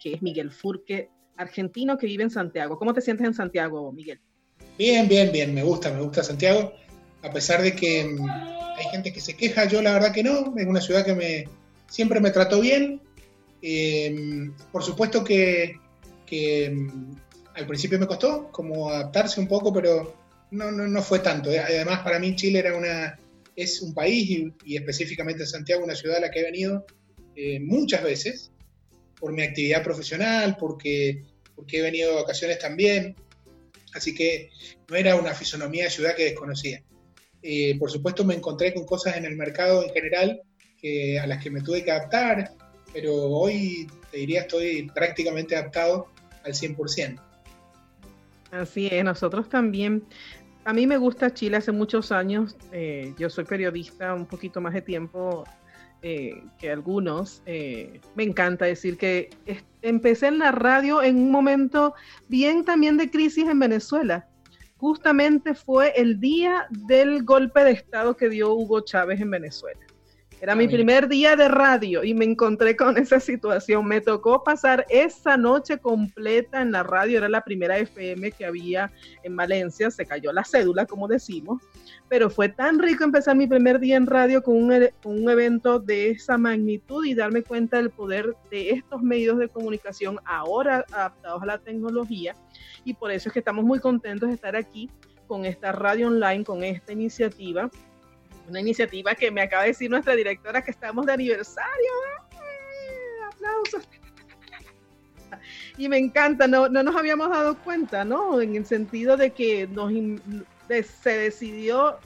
que 0.00 0.14
es 0.14 0.22
Miguel 0.22 0.50
Furque, 0.52 1.10
argentino 1.36 1.96
que 1.98 2.06
vive 2.06 2.24
en 2.24 2.30
Santiago. 2.30 2.78
¿Cómo 2.78 2.94
te 2.94 3.00
sientes 3.00 3.26
en 3.26 3.34
Santiago, 3.34 3.92
Miguel? 3.92 4.20
Bien, 4.78 5.08
bien, 5.08 5.32
bien, 5.32 5.54
me 5.54 5.62
gusta, 5.62 5.90
me 5.92 6.00
gusta 6.00 6.22
Santiago, 6.22 6.72
a 7.22 7.32
pesar 7.32 7.62
de 7.62 7.74
que 7.74 8.04
mm, 8.04 8.28
hay 8.28 8.84
gente 8.90 9.12
que 9.12 9.20
se 9.20 9.34
queja, 9.34 9.64
yo 9.64 9.80
la 9.80 9.92
verdad 9.92 10.12
que 10.12 10.22
no, 10.22 10.54
es 10.56 10.66
una 10.66 10.80
ciudad 10.80 11.04
que 11.04 11.14
me, 11.14 11.48
siempre 11.88 12.20
me 12.20 12.30
trató 12.30 12.60
bien. 12.60 13.00
Em, 13.62 14.52
por 14.70 14.82
supuesto 14.82 15.24
que, 15.24 15.80
que 16.26 16.70
mm, 16.70 17.16
al 17.54 17.66
principio 17.66 17.98
me 17.98 18.06
costó 18.06 18.50
como 18.52 18.90
adaptarse 18.90 19.40
un 19.40 19.48
poco, 19.48 19.72
pero 19.72 20.14
no, 20.50 20.70
no, 20.70 20.86
no 20.86 21.02
fue 21.02 21.20
tanto. 21.20 21.50
Eh, 21.50 21.58
además, 21.58 22.00
para 22.00 22.18
mí 22.18 22.36
Chile 22.36 22.58
era 22.58 22.76
una, 22.76 23.18
es 23.56 23.80
un 23.80 23.94
país 23.94 24.52
y, 24.64 24.76
específicamente 24.76 25.46
Santiago, 25.46 25.84
una 25.84 25.94
ciudad 25.94 26.18
a 26.18 26.20
la 26.20 26.30
que 26.30 26.40
he 26.40 26.44
venido 26.44 26.84
eh, 27.34 27.60
muchas 27.60 28.02
veces 28.02 28.52
por 29.20 29.32
mi 29.32 29.42
actividad 29.42 29.82
profesional, 29.82 30.56
porque, 30.58 31.24
porque 31.54 31.78
he 31.78 31.82
venido 31.82 32.10
de 32.10 32.22
vacaciones 32.22 32.58
también. 32.58 33.16
Así 33.94 34.14
que 34.14 34.50
no 34.88 34.96
era 34.96 35.16
una 35.16 35.34
fisonomía 35.34 35.84
de 35.84 35.90
ciudad 35.90 36.14
que 36.14 36.24
desconocía. 36.24 36.82
Eh, 37.42 37.78
por 37.78 37.90
supuesto 37.90 38.24
me 38.24 38.34
encontré 38.34 38.74
con 38.74 38.84
cosas 38.84 39.16
en 39.16 39.24
el 39.24 39.36
mercado 39.36 39.82
en 39.84 39.90
general 39.90 40.42
que, 40.80 41.18
a 41.18 41.26
las 41.26 41.42
que 41.42 41.50
me 41.50 41.62
tuve 41.62 41.84
que 41.84 41.90
adaptar, 41.90 42.52
pero 42.92 43.14
hoy 43.14 43.86
te 44.10 44.18
diría 44.18 44.42
estoy 44.42 44.90
prácticamente 44.94 45.56
adaptado 45.56 46.08
al 46.44 46.52
100%. 46.52 47.20
Así 48.50 48.88
es, 48.90 49.04
nosotros 49.04 49.48
también. 49.48 50.04
A 50.64 50.72
mí 50.72 50.86
me 50.86 50.96
gusta 50.96 51.32
Chile 51.32 51.58
hace 51.58 51.72
muchos 51.72 52.10
años. 52.10 52.56
Eh, 52.72 53.14
yo 53.18 53.30
soy 53.30 53.44
periodista 53.44 54.14
un 54.14 54.26
poquito 54.26 54.60
más 54.60 54.74
de 54.74 54.82
tiempo 54.82 55.44
eh, 56.02 56.42
que 56.58 56.70
algunos. 56.70 57.42
Eh, 57.46 58.00
me 58.14 58.24
encanta 58.24 58.64
decir 58.64 58.98
que 58.98 59.30
empecé 59.82 60.28
en 60.28 60.38
la 60.38 60.52
radio 60.52 61.02
en 61.02 61.16
un 61.16 61.30
momento 61.30 61.94
bien 62.28 62.64
también 62.64 62.96
de 62.96 63.10
crisis 63.10 63.48
en 63.48 63.58
Venezuela. 63.58 64.28
Justamente 64.78 65.54
fue 65.54 65.92
el 65.96 66.20
día 66.20 66.66
del 66.70 67.24
golpe 67.24 67.64
de 67.64 67.70
Estado 67.72 68.16
que 68.16 68.28
dio 68.28 68.52
Hugo 68.52 68.80
Chávez 68.80 69.20
en 69.20 69.30
Venezuela. 69.30 69.85
Era 70.38 70.54
mi 70.54 70.68
primer 70.68 71.08
día 71.08 71.34
de 71.34 71.48
radio 71.48 72.04
y 72.04 72.12
me 72.12 72.26
encontré 72.26 72.76
con 72.76 72.98
esa 72.98 73.20
situación. 73.20 73.86
Me 73.86 74.02
tocó 74.02 74.44
pasar 74.44 74.84
esa 74.90 75.38
noche 75.38 75.78
completa 75.78 76.60
en 76.60 76.72
la 76.72 76.82
radio. 76.82 77.18
Era 77.18 77.28
la 77.30 77.40
primera 77.40 77.78
FM 77.78 78.32
que 78.32 78.44
había 78.44 78.92
en 79.22 79.34
Valencia. 79.34 79.90
Se 79.90 80.04
cayó 80.04 80.32
la 80.32 80.44
cédula, 80.44 80.84
como 80.84 81.08
decimos. 81.08 81.62
Pero 82.08 82.28
fue 82.28 82.50
tan 82.50 82.78
rico 82.78 83.02
empezar 83.02 83.34
mi 83.34 83.46
primer 83.46 83.80
día 83.80 83.96
en 83.96 84.06
radio 84.06 84.42
con 84.42 84.62
un, 84.62 84.72
e, 84.74 84.92
un 85.04 85.28
evento 85.30 85.80
de 85.80 86.10
esa 86.10 86.36
magnitud 86.36 87.04
y 87.06 87.14
darme 87.14 87.42
cuenta 87.42 87.78
del 87.78 87.90
poder 87.90 88.36
de 88.50 88.70
estos 88.70 89.02
medios 89.02 89.38
de 89.38 89.48
comunicación 89.48 90.18
ahora 90.26 90.84
adaptados 90.92 91.42
a 91.42 91.46
la 91.46 91.58
tecnología. 91.58 92.36
Y 92.84 92.92
por 92.92 93.10
eso 93.10 93.30
es 93.30 93.32
que 93.32 93.38
estamos 93.38 93.64
muy 93.64 93.80
contentos 93.80 94.28
de 94.28 94.34
estar 94.34 94.54
aquí 94.54 94.90
con 95.26 95.46
esta 95.46 95.72
radio 95.72 96.08
online, 96.08 96.44
con 96.44 96.62
esta 96.62 96.92
iniciativa 96.92 97.70
una 98.48 98.60
iniciativa 98.60 99.14
que 99.14 99.30
me 99.30 99.42
acaba 99.42 99.62
de 99.62 99.68
decir 99.68 99.90
nuestra 99.90 100.14
directora 100.14 100.62
que 100.62 100.70
estamos 100.70 101.06
de 101.06 101.12
aniversario. 101.12 101.92
Aplausos. 103.26 103.88
Y 105.76 105.88
me 105.88 105.98
encanta, 105.98 106.46
no, 106.46 106.68
no 106.68 106.82
nos 106.82 106.96
habíamos 106.96 107.28
dado 107.28 107.58
cuenta, 107.58 108.04
¿no? 108.04 108.40
En 108.40 108.56
el 108.56 108.64
sentido 108.64 109.16
de 109.16 109.30
que 109.30 109.66
nos, 109.66 109.92
se 111.02 111.10
decidió 111.10 111.98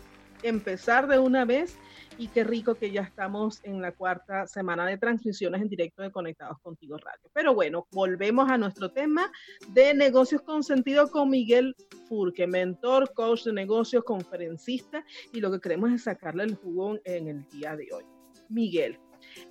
empezar 0.42 1.06
de 1.06 1.18
una 1.18 1.44
vez 1.44 1.76
y 2.20 2.28
qué 2.28 2.44
rico 2.44 2.74
que 2.74 2.90
ya 2.90 3.00
estamos 3.00 3.60
en 3.64 3.80
la 3.80 3.92
cuarta 3.92 4.46
semana 4.46 4.86
de 4.86 4.98
transmisiones 4.98 5.62
en 5.62 5.70
directo 5.70 6.02
de 6.02 6.10
Conectados 6.10 6.58
Contigo 6.60 6.98
Radio. 6.98 7.30
Pero 7.32 7.54
bueno, 7.54 7.86
volvemos 7.92 8.50
a 8.50 8.58
nuestro 8.58 8.92
tema 8.92 9.32
de 9.68 9.94
negocios 9.94 10.42
con 10.42 10.62
sentido 10.62 11.10
con 11.10 11.30
Miguel 11.30 11.74
Furque, 12.06 12.46
mentor, 12.46 13.14
coach 13.14 13.44
de 13.44 13.54
negocios, 13.54 14.04
conferencista, 14.04 15.02
y 15.32 15.40
lo 15.40 15.50
que 15.50 15.60
queremos 15.60 15.92
es 15.92 16.02
sacarle 16.02 16.44
el 16.44 16.56
jugo 16.56 16.98
en 17.04 17.28
el 17.28 17.48
día 17.48 17.74
de 17.74 17.88
hoy. 17.90 18.04
Miguel, 18.50 18.98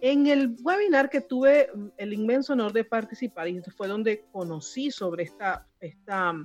en 0.01 0.27
el 0.27 0.55
webinar 0.61 1.09
que 1.09 1.21
tuve 1.21 1.71
el 1.97 2.13
inmenso 2.13 2.53
honor 2.53 2.71
de 2.71 2.83
participar, 2.83 3.47
y 3.47 3.59
fue 3.75 3.87
donde 3.87 4.25
conocí 4.31 4.91
sobre 4.91 5.23
esta, 5.23 5.67
esta 5.79 6.35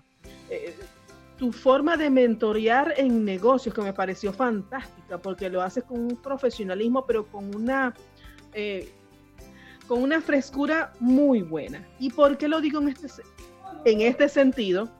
eh, 0.49 0.75
tu 1.37 1.53
forma 1.53 1.97
de 1.97 2.11
mentorear 2.11 2.95
en 2.97 3.25
negocios 3.25 3.75
que 3.75 3.83
me 3.83 3.93
pareció 3.93 4.33
fantástica 4.33 5.19
porque 5.19 5.49
lo 5.51 5.63
haces 5.63 5.85
con 5.85 6.01
un 6.01 6.17
profesionalismo 6.17 7.05
pero 7.07 7.27
con 7.27 7.55
una 7.55 7.95
eh, 8.53 8.93
con 9.87 10.03
una 10.03 10.21
frescura 10.21 10.93
muy 10.99 11.43
buena. 11.43 11.87
¿Y 11.99 12.11
por 12.11 12.39
qué 12.39 12.49
lo 12.49 12.61
digo 12.61 12.81
en 12.81 12.89
este, 12.89 13.09
en 13.85 14.01
este 14.01 14.29
sentido? 14.29 14.91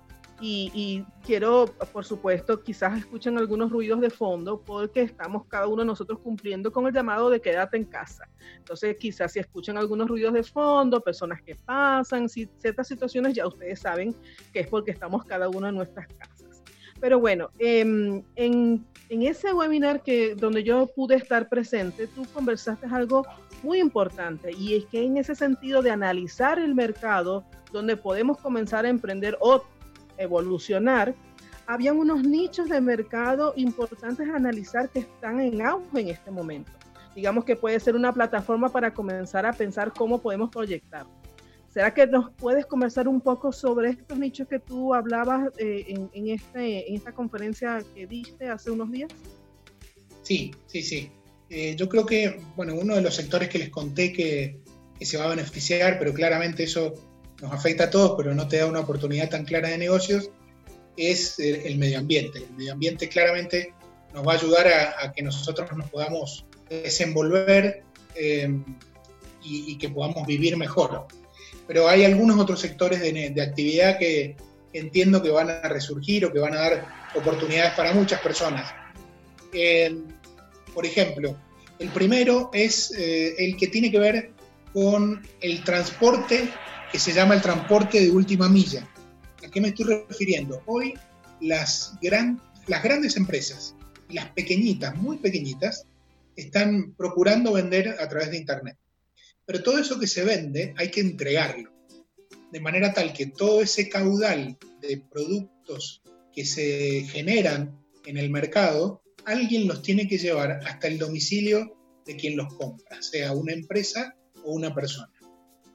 Y, 0.41 1.05
quiero, 1.25 1.67
por 1.93 2.05
supuesto, 2.05 2.63
quizás 2.63 2.99
escuchen 2.99 3.39
algunos 3.39 3.71
ruidos 3.71 4.01
de 4.01 4.11
fondo 4.11 4.61
porque 4.61 5.03
estamos 5.03 5.47
cada 5.47 5.67
uno 5.67 5.83
de 5.83 5.87
nosotros 5.87 6.19
cumpliendo 6.19 6.71
con 6.71 6.87
el 6.87 6.93
llamado 6.93 7.31
de 7.31 7.41
quédate 7.41 7.77
en 7.77 7.85
casa. 7.85 8.29
Entonces, 8.59 8.97
quizás 8.99 9.33
si 9.33 9.39
escuchan 9.39 9.79
algunos 9.79 10.09
ruidos 10.09 10.35
de 10.35 10.43
fondo, 10.43 11.01
personas 11.01 11.41
que 11.43 11.55
pasan, 11.55 12.29
ciertas 12.29 12.87
situaciones, 12.87 13.35
ya 13.35 13.47
ustedes 13.47 13.81
saben 13.81 14.15
que 14.53 14.61
es 14.61 14.69
porque 14.69 14.91
estamos 14.91 15.25
cada 15.25 15.49
uno 15.49 15.69
en 15.69 15.77
nuestras 15.77 16.09
casas. 16.09 16.63
Pero 17.01 17.21
bueno, 17.21 17.51
em, 17.59 18.23
en, 18.37 18.85
en 19.09 19.23
ese 19.23 19.53
webinar 19.53 20.03
que, 20.03 20.35
donde 20.35 20.63
yo 20.63 20.87
pude 20.87 21.17
estar 21.17 21.49
presente, 21.49 22.07
tú 22.07 22.25
conversaste 22.33 22.87
algo 22.87 23.25
muy 23.63 23.81
importante 23.81 24.53
y 24.53 24.75
es 24.75 24.85
que 24.87 25.03
en 25.03 25.17
ese 25.17 25.35
sentido 25.35 25.83
de 25.83 25.91
analizar 25.91 26.59
el 26.59 26.75
mercado 26.75 27.45
donde 27.73 27.97
podemos 27.97 28.39
comenzar 28.39 28.85
a 28.85 28.89
emprender 28.89 29.37
o 29.41 29.65
evolucionar, 30.19 31.15
habían 31.67 31.97
unos 31.97 32.23
nichos 32.23 32.69
de 32.69 32.81
mercado 32.81 33.55
importantes 33.57 34.29
a 34.29 34.37
analizar 34.37 34.89
que 34.91 35.01
están 35.01 35.41
en 35.41 35.63
auge 35.63 36.01
en 36.01 36.09
este 36.09 36.31
momento. 36.31 36.71
Digamos 37.15 37.45
que 37.45 37.57
puede 37.57 37.79
ser 37.81 37.95
una 37.95 38.13
plataforma 38.13 38.69
para 38.69 38.93
comenzar 38.93 39.47
a 39.47 39.53
pensar 39.53 39.93
cómo 39.93 40.21
podemos 40.21 40.51
proyectar. 40.51 41.07
¿Será 41.73 41.93
que 41.93 42.07
nos 42.07 42.31
puedes 42.33 42.67
conversar 42.67 43.09
un 43.09 43.21
poco 43.21 43.53
sobre 43.53 43.91
estos 43.91 44.19
nichos 44.19 44.47
que 44.47 44.61
tú 44.61 44.95
hablabas 44.95 45.51
eh, 45.59 46.09
en, 46.13 46.29
este, 46.29 46.89
en 46.89 46.95
esta 46.95 47.13
conferencia 47.13 47.83
que 47.95 48.07
diste 48.07 48.49
hace 48.49 48.71
unos 48.71 48.93
días? 48.93 49.11
Sí, 50.23 50.53
sí, 50.67 50.83
sí. 50.83 51.11
Eh, 51.51 51.75
yo 51.77 51.89
creo 51.89 52.07
que, 52.07 52.41
bueno, 52.57 52.75
uno 52.75 52.95
de 52.95 53.03
los 53.03 53.17
sectores 53.17 53.49
que 53.49 53.59
les 53.59 53.71
conté 53.71 54.13
que, 54.13 54.61
que 54.99 55.05
se 55.05 55.17
va 55.17 55.25
a 55.25 55.29
beneficiar, 55.29 55.99
pero 55.99 56.15
claramente 56.15 56.63
eso 56.63 56.95
nos 57.41 57.53
afecta 57.53 57.85
a 57.85 57.91
todos, 57.91 58.15
pero 58.17 58.35
no 58.35 58.49
te 58.49 58.59
da 58.59 58.67
una 58.67 58.81
oportunidad 58.81 59.29
tan 59.29 59.45
clara 59.45 59.69
de 59.69 59.79
negocios, 59.79 60.31
es 60.97 61.39
el, 61.39 61.77
medio 61.79 61.99
ambiente. 61.99 62.39
El 62.39 62.57
medio 62.57 62.73
ambiente 62.73 63.09
claramente 63.09 63.75
nos 64.13 64.27
va 64.27 64.33
a 64.33 64.37
ayudar 64.37 64.69
a, 64.69 65.13
que 65.13 65.23
nosotros 65.23 65.69
nos 65.77 65.91
podamos 65.91 66.47
desenvolver 66.69 67.83
eh, 68.15 68.49
y, 69.43 69.77
que 69.77 69.89
podamos 69.89 70.27
vivir 70.27 70.57
mejor. 70.57 71.07
Pero 71.67 71.89
hay 71.89 72.05
algunos 72.05 72.39
otros 72.39 72.61
sectores 72.61 73.01
de, 73.01 73.43
actividad 73.43 73.99
que 73.99 74.37
entiendo 74.73 75.23
que 75.23 75.31
van 75.31 75.51
a 75.51 75.69
resurgir 75.69 76.25
o 76.25 76.33
que 76.33 76.39
van 76.39 76.55
a 76.55 76.61
dar 76.61 76.89
oportunidades 77.15 77.75
para 77.75 77.93
muchas 77.93 78.21
personas. 78.21 78.73
por 80.73 80.87
ejemplo, 80.87 81.37
el 81.79 81.89
primero 81.89 82.51
es 82.53 82.93
eh, 82.97 83.35
el 83.39 83.57
que 83.57 83.67
tiene 83.67 83.91
que 83.91 83.99
ver 83.99 84.31
con 84.73 85.27
el 85.41 85.63
transporte 85.65 86.49
que 86.95 87.01
se 87.01 87.13
llama 87.13 87.35
el 87.35 87.43
transporte 87.43 88.01
de 88.01 88.09
última 88.09 88.49
milla. 88.49 88.89
¿A 89.45 89.51
qué 89.51 89.61
me 89.61 89.71
estoy 89.71 90.07
refiriendo? 90.09 90.63
Hoy 90.67 90.95
las, 91.41 91.95
gran, 92.01 92.41
las 92.69 92.85
grandes 92.85 93.17
empresas, 93.17 93.75
las 94.11 94.31
pequeñitas, 94.31 94.95
muy 94.95 95.17
pequeñitas, 95.17 95.89
están 96.37 96.95
procurando 96.97 97.53
vender 97.53 97.97
a 97.99 98.09
través 98.09 98.31
de 98.31 98.37
Internet. 98.37 98.77
Pero 99.45 99.65
todo 99.65 99.79
eso 99.79 99.99
que 99.99 100.07
se 100.07 100.23
vende 100.23 100.73
hay 100.77 100.93
que 100.93 101.01
entregarlo. 101.01 101.73
De 102.53 102.61
manera 102.61 102.93
tal 102.93 103.13
que 103.13 103.27
todo 103.27 103.61
ese 103.61 103.89
caudal 103.89 104.57
de 104.81 105.03
productos 105.11 106.01
que 106.33 106.45
se 106.45 107.09
generan 107.11 107.77
en 108.07 108.19
el 108.19 108.31
mercado, 108.31 109.03
alguien 109.25 109.67
los 109.67 109.83
tiene 109.83 110.07
que 110.07 110.19
llevar 110.19 110.61
hasta 110.65 110.87
el 110.87 110.99
domicilio 110.99 111.77
de 112.07 112.15
quien 112.15 112.37
los 112.37 112.55
compra, 112.55 113.03
sea 113.03 113.33
una 113.33 113.53
empresa 113.53 114.15
o 114.45 114.53
una 114.53 114.73
persona 114.73 115.14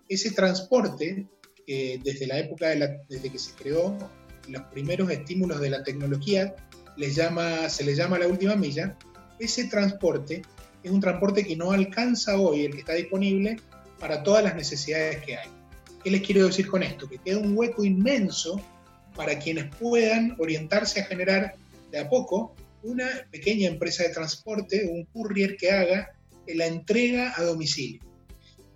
ese 0.09 0.31
transporte, 0.31 1.27
desde 1.67 2.25
la 2.27 2.39
época 2.39 2.69
de 2.69 2.99
desde 3.07 3.29
que 3.29 3.37
se 3.37 3.53
creó 3.53 3.95
los 4.47 4.63
primeros 4.63 5.11
estímulos 5.11 5.61
de 5.61 5.69
la 5.69 5.83
tecnología, 5.83 6.55
se 6.97 7.83
le 7.83 7.95
llama 7.95 8.19
la 8.19 8.27
última 8.27 8.55
milla, 8.55 8.97
ese 9.37 9.65
transporte 9.65 10.41
es 10.83 10.91
un 10.91 10.99
transporte 10.99 11.45
que 11.45 11.55
no 11.55 11.71
alcanza 11.71 12.39
hoy, 12.39 12.65
el 12.65 12.73
que 12.73 12.79
está 12.79 12.93
disponible, 12.93 13.57
para 13.99 14.23
todas 14.23 14.43
las 14.43 14.55
necesidades 14.55 15.23
que 15.23 15.37
hay. 15.37 15.47
¿Qué 16.03 16.09
les 16.09 16.21
quiero 16.21 16.47
decir 16.47 16.67
con 16.67 16.81
esto? 16.81 17.07
Que 17.07 17.19
queda 17.19 17.37
un 17.37 17.55
hueco 17.55 17.83
inmenso 17.83 18.59
para 19.15 19.37
quienes 19.37 19.73
puedan 19.75 20.35
orientarse 20.39 21.01
a 21.01 21.05
generar 21.05 21.55
de 21.91 21.99
a 21.99 22.09
poco 22.09 22.55
una 22.81 23.07
pequeña 23.29 23.67
empresa 23.67 24.03
de 24.03 24.09
transporte, 24.09 24.87
un 24.89 25.05
courier 25.05 25.57
que 25.57 25.71
haga 25.71 26.09
la 26.47 26.65
entrega 26.65 27.33
a 27.35 27.43
domicilio 27.43 28.08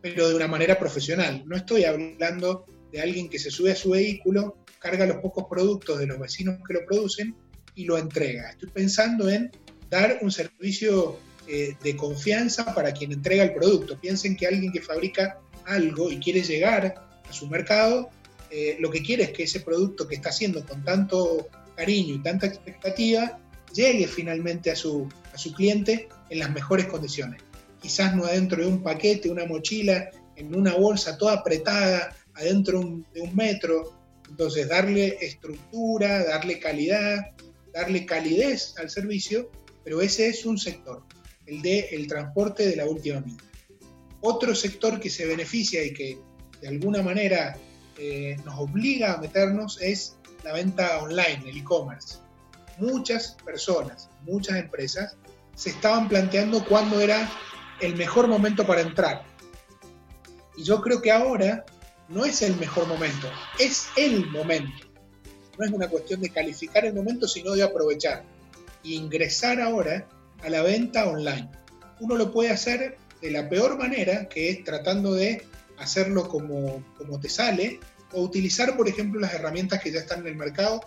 pero 0.03 0.27
de 0.27 0.35
una 0.35 0.49
manera 0.49 0.77
profesional. 0.77 1.43
No 1.45 1.55
estoy 1.55 1.85
hablando 1.85 2.65
de 2.91 3.01
alguien 3.01 3.29
que 3.29 3.39
se 3.39 3.49
sube 3.49 3.71
a 3.71 3.75
su 3.75 3.91
vehículo, 3.91 4.57
carga 4.77 5.05
los 5.05 5.17
pocos 5.17 5.45
productos 5.49 5.97
de 5.97 6.05
los 6.05 6.19
vecinos 6.19 6.59
que 6.67 6.73
lo 6.73 6.85
producen 6.85 7.33
y 7.73 7.85
lo 7.85 7.97
entrega. 7.97 8.49
Estoy 8.49 8.69
pensando 8.69 9.29
en 9.29 9.49
dar 9.89 10.19
un 10.21 10.29
servicio 10.29 11.17
eh, 11.47 11.77
de 11.81 11.95
confianza 11.95 12.75
para 12.75 12.91
quien 12.91 13.13
entrega 13.13 13.45
el 13.45 13.53
producto. 13.53 13.97
Piensen 13.97 14.35
que 14.35 14.45
alguien 14.45 14.73
que 14.73 14.81
fabrica 14.81 15.39
algo 15.65 16.11
y 16.11 16.19
quiere 16.19 16.43
llegar 16.43 16.95
a 17.23 17.31
su 17.31 17.47
mercado, 17.47 18.09
eh, 18.51 18.75
lo 18.81 18.91
que 18.91 19.01
quiere 19.01 19.23
es 19.23 19.31
que 19.31 19.43
ese 19.43 19.61
producto 19.61 20.05
que 20.05 20.15
está 20.15 20.29
haciendo 20.29 20.65
con 20.65 20.83
tanto 20.83 21.47
cariño 21.77 22.15
y 22.15 22.21
tanta 22.21 22.47
expectativa 22.47 23.39
llegue 23.73 24.05
finalmente 24.07 24.69
a 24.69 24.75
su, 24.75 25.07
a 25.33 25.37
su 25.37 25.53
cliente 25.53 26.09
en 26.29 26.39
las 26.39 26.51
mejores 26.51 26.87
condiciones 26.87 27.41
quizás 27.83 28.15
no 28.15 28.23
adentro 28.23 28.63
de 28.63 28.69
un 28.69 28.81
paquete, 28.81 29.29
una 29.29 29.45
mochila, 29.45 30.09
en 30.37 30.55
una 30.55 30.73
bolsa 30.73 31.17
toda 31.17 31.33
apretada, 31.33 32.15
adentro 32.33 32.79
de 33.13 33.21
un 33.21 33.35
metro. 33.35 33.93
Entonces, 34.29 34.69
darle 34.69 35.17
estructura, 35.19 36.23
darle 36.23 36.59
calidad, 36.59 37.19
darle 37.73 38.05
calidez 38.05 38.73
al 38.77 38.89
servicio, 38.89 39.51
pero 39.83 40.01
ese 40.01 40.29
es 40.29 40.45
un 40.45 40.57
sector, 40.57 41.03
el 41.45 41.61
de 41.61 41.89
el 41.91 42.07
transporte 42.07 42.65
de 42.65 42.77
la 42.77 42.85
última 42.85 43.19
milla. 43.19 43.43
Otro 44.21 44.55
sector 44.55 45.01
que 45.01 45.09
se 45.09 45.25
beneficia 45.25 45.83
y 45.83 45.93
que 45.93 46.17
de 46.61 46.67
alguna 46.69 47.03
manera 47.03 47.57
eh, 47.97 48.37
nos 48.45 48.59
obliga 48.59 49.13
a 49.13 49.17
meternos 49.17 49.79
es 49.81 50.15
la 50.45 50.53
venta 50.53 51.03
online, 51.03 51.43
el 51.47 51.57
e-commerce. 51.57 52.19
Muchas 52.77 53.35
personas, 53.43 54.09
muchas 54.25 54.57
empresas 54.57 55.17
se 55.55 55.71
estaban 55.71 56.07
planteando 56.07 56.63
cuándo 56.65 57.01
era 57.01 57.29
el 57.83 57.95
mejor 57.95 58.27
momento 58.27 58.65
para 58.65 58.81
entrar. 58.81 59.23
Y 60.55 60.63
yo 60.63 60.81
creo 60.81 61.01
que 61.01 61.11
ahora 61.11 61.65
no 62.07 62.25
es 62.25 62.41
el 62.41 62.55
mejor 62.57 62.87
momento, 62.87 63.27
es 63.59 63.87
el 63.97 64.25
momento. 64.27 64.87
No 65.57 65.65
es 65.65 65.71
una 65.71 65.87
cuestión 65.87 66.21
de 66.21 66.29
calificar 66.29 66.85
el 66.85 66.93
momento, 66.93 67.27
sino 67.27 67.51
de 67.51 67.63
aprovechar 67.63 68.23
y 68.83 68.95
ingresar 68.95 69.61
ahora 69.61 70.07
a 70.43 70.49
la 70.49 70.61
venta 70.61 71.07
online. 71.07 71.49
Uno 71.99 72.15
lo 72.15 72.31
puede 72.31 72.49
hacer 72.49 72.97
de 73.21 73.31
la 73.31 73.49
peor 73.49 73.77
manera, 73.77 74.27
que 74.29 74.49
es 74.49 74.63
tratando 74.63 75.13
de 75.13 75.43
hacerlo 75.77 76.27
como, 76.27 76.83
como 76.97 77.19
te 77.19 77.29
sale, 77.29 77.79
o 78.11 78.21
utilizar, 78.21 78.75
por 78.77 78.87
ejemplo, 78.87 79.19
las 79.19 79.33
herramientas 79.33 79.81
que 79.81 79.91
ya 79.91 79.99
están 79.99 80.21
en 80.21 80.27
el 80.27 80.35
mercado, 80.35 80.81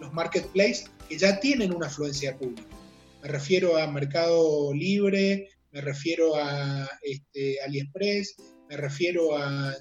los 0.00 0.12
marketplaces, 0.12 0.90
que 1.08 1.18
ya 1.18 1.40
tienen 1.40 1.74
una 1.74 1.86
afluencia 1.86 2.36
pública. 2.36 2.68
Me 3.22 3.28
refiero 3.28 3.78
a 3.78 3.86
Mercado 3.86 4.72
Libre, 4.74 5.48
me 5.74 5.80
refiero 5.80 6.36
a 6.36 6.88
este, 7.02 7.60
AliExpress, 7.60 8.36
me 8.68 8.76
refiero 8.76 9.36
a, 9.36 9.76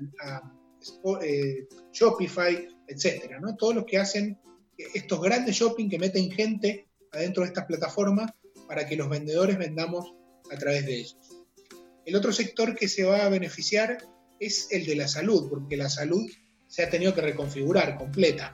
eh, 1.21 1.67
Shopify, 1.93 2.67
etcétera, 2.87 3.39
¿no? 3.39 3.55
Todos 3.55 3.75
los 3.75 3.85
que 3.85 3.99
hacen 3.99 4.39
estos 4.75 5.21
grandes 5.21 5.55
shopping 5.55 5.87
que 5.87 5.99
meten 5.99 6.31
gente 6.31 6.87
adentro 7.11 7.43
de 7.43 7.49
estas 7.49 7.65
plataformas 7.65 8.31
para 8.67 8.87
que 8.87 8.95
los 8.95 9.07
vendedores 9.07 9.55
vendamos 9.59 10.15
a 10.51 10.57
través 10.57 10.83
de 10.87 10.95
ellos. 10.95 11.17
El 12.05 12.15
otro 12.15 12.33
sector 12.33 12.75
que 12.75 12.87
se 12.87 13.03
va 13.03 13.25
a 13.25 13.29
beneficiar 13.29 13.99
es 14.39 14.69
el 14.71 14.87
de 14.87 14.95
la 14.95 15.07
salud, 15.07 15.47
porque 15.47 15.77
la 15.77 15.89
salud 15.89 16.25
se 16.67 16.83
ha 16.83 16.89
tenido 16.89 17.13
que 17.13 17.21
reconfigurar 17.21 17.99
completa. 17.99 18.51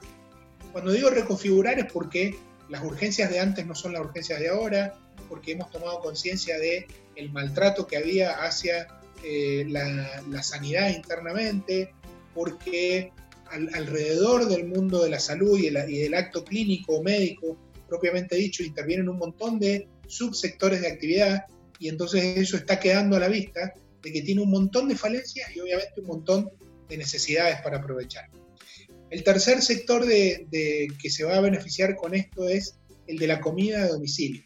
Cuando 0.72 0.92
digo 0.92 1.08
reconfigurar 1.08 1.78
es 1.78 1.90
porque 1.90 2.34
las 2.70 2.82
urgencias 2.84 3.30
de 3.30 3.40
antes 3.40 3.66
no 3.66 3.74
son 3.74 3.92
las 3.92 4.02
urgencias 4.02 4.38
de 4.40 4.48
ahora, 4.48 4.94
porque 5.28 5.52
hemos 5.52 5.70
tomado 5.70 6.00
conciencia 6.00 6.58
de 6.58 6.86
el 7.16 7.30
maltrato 7.32 7.86
que 7.86 7.96
había 7.96 8.44
hacia 8.44 8.86
eh, 9.24 9.66
la, 9.68 10.42
sanidad 10.42 10.90
internamente, 10.90 11.92
porque 12.32 13.12
alrededor 13.50 14.46
del 14.46 14.66
mundo 14.66 15.02
de 15.02 15.10
la 15.10 15.18
salud 15.18 15.58
y, 15.58 15.66
y 15.66 15.98
del 15.98 16.14
acto 16.14 16.44
clínico 16.44 16.94
o 16.94 17.02
médico 17.02 17.58
propiamente 17.88 18.36
dicho 18.36 18.62
intervienen 18.62 19.08
un 19.08 19.18
montón 19.18 19.58
de 19.58 19.88
subsectores 20.06 20.80
de 20.80 20.86
actividad 20.86 21.46
y 21.80 21.88
entonces 21.88 22.38
eso 22.38 22.56
está 22.56 22.78
quedando 22.78 23.16
a 23.16 23.20
la 23.20 23.26
vista 23.26 23.74
de 24.00 24.12
que 24.12 24.22
tiene 24.22 24.42
un 24.42 24.50
montón 24.50 24.88
de 24.88 24.94
falencias 24.94 25.50
y 25.54 25.58
obviamente 25.58 26.00
un 26.00 26.06
montón 26.06 26.50
de 26.88 26.96
necesidades 26.96 27.60
para 27.62 27.78
aprovechar. 27.78 28.30
El 29.10 29.24
tercer 29.24 29.60
sector 29.62 30.06
de, 30.06 30.88
que 31.00 31.10
se 31.10 31.24
va 31.24 31.36
a 31.36 31.40
beneficiar 31.40 31.96
con 31.96 32.14
esto 32.14 32.48
es 32.48 32.78
el 33.06 33.18
de 33.18 33.26
la 33.26 33.40
comida 33.40 33.84
de 33.84 33.88
domicilio. 33.90 34.42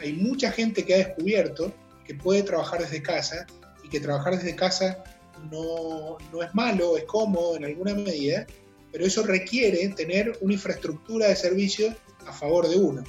Hay 0.00 0.12
mucha 0.12 0.50
gente 0.52 0.84
que 0.84 0.94
ha 0.94 0.98
descubierto 0.98 1.74
que 2.04 2.14
puede 2.14 2.42
trabajar 2.42 2.80
desde 2.80 3.02
casa 3.02 3.46
y 3.82 3.88
que 3.88 4.00
trabajar 4.00 4.36
desde 4.36 4.54
casa 4.54 5.02
no, 5.50 6.18
no 6.32 6.42
es 6.42 6.54
malo, 6.54 6.96
es 6.96 7.04
cómodo 7.04 7.56
en 7.56 7.64
alguna 7.64 7.94
medida, 7.94 8.46
pero 8.92 9.06
eso 9.06 9.22
requiere 9.22 9.88
tener 9.88 10.36
una 10.40 10.54
infraestructura 10.54 11.28
de 11.28 11.36
servicio 11.36 11.94
a 12.26 12.32
favor 12.32 12.68
de 12.68 12.76
uno. 12.76 13.04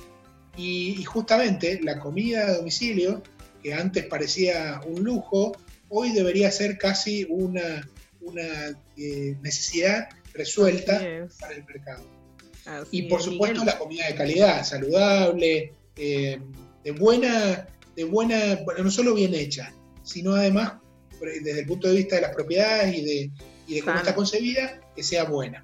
y 0.56 1.04
justamente 1.04 1.80
la 1.82 2.00
comida 2.00 2.46
a 2.46 2.58
domicilio 2.58 3.24
que 3.64 3.74
antes 3.74 4.06
parecía 4.06 4.82
un 4.86 5.04
lujo, 5.04 5.54
hoy 5.90 6.12
debería 6.12 6.52
ser 6.52 6.78
casi 6.78 7.26
una, 7.30 7.90
una 8.22 8.78
eh, 8.98 9.38
necesidad 9.42 10.10
resuelta 10.34 11.00
para 11.40 11.56
el 11.56 11.66
mercado. 11.66 12.04
y 12.92 13.04
por 13.04 13.22
supuesto 13.22 13.64
la 13.64 13.78
comida 13.78 14.08
de 14.08 14.16
calidad, 14.16 14.64
saludable, 14.64 15.74
eh, 15.96 16.40
de 16.84 16.92
buena, 16.92 17.68
de 17.96 18.04
buena, 18.06 18.60
no 18.78 18.92
solo 18.92 19.14
bien 19.14 19.34
hecha, 19.34 19.74
sino 20.04 20.34
además 20.36 20.74
desde 21.22 21.62
el 21.62 21.66
punto 21.66 21.88
de 21.88 21.96
vista 21.96 22.16
de 22.16 22.22
las 22.22 22.34
propiedades 22.34 22.98
y 22.98 23.06
de, 23.06 23.32
y 23.68 23.76
de 23.76 23.82
cómo 23.82 23.98
está 23.98 24.14
concebida, 24.14 24.82
que 24.96 25.04
sea 25.04 25.24
buena. 25.24 25.64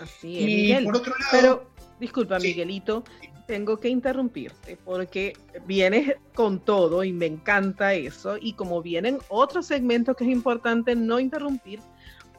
Así 0.00 0.72
es. 0.72 0.80
Y 0.80 0.84
por 0.84 0.96
otro 0.96 1.14
lado. 1.18 1.30
Pero, 1.30 1.70
disculpa, 2.00 2.38
Miguelito, 2.38 3.04
tengo 3.46 3.78
que 3.78 3.88
interrumpirte 3.88 4.78
porque 4.84 5.34
vienes 5.66 6.14
con 6.34 6.60
todo 6.60 7.04
y 7.04 7.12
me 7.12 7.26
encanta 7.26 7.94
eso. 7.94 8.36
Y 8.40 8.54
como 8.54 8.82
vienen 8.82 9.18
otros 9.28 9.66
segmentos 9.66 10.16
que 10.16 10.24
es 10.24 10.30
importante 10.30 10.96
no 10.96 11.20
interrumpir, 11.20 11.80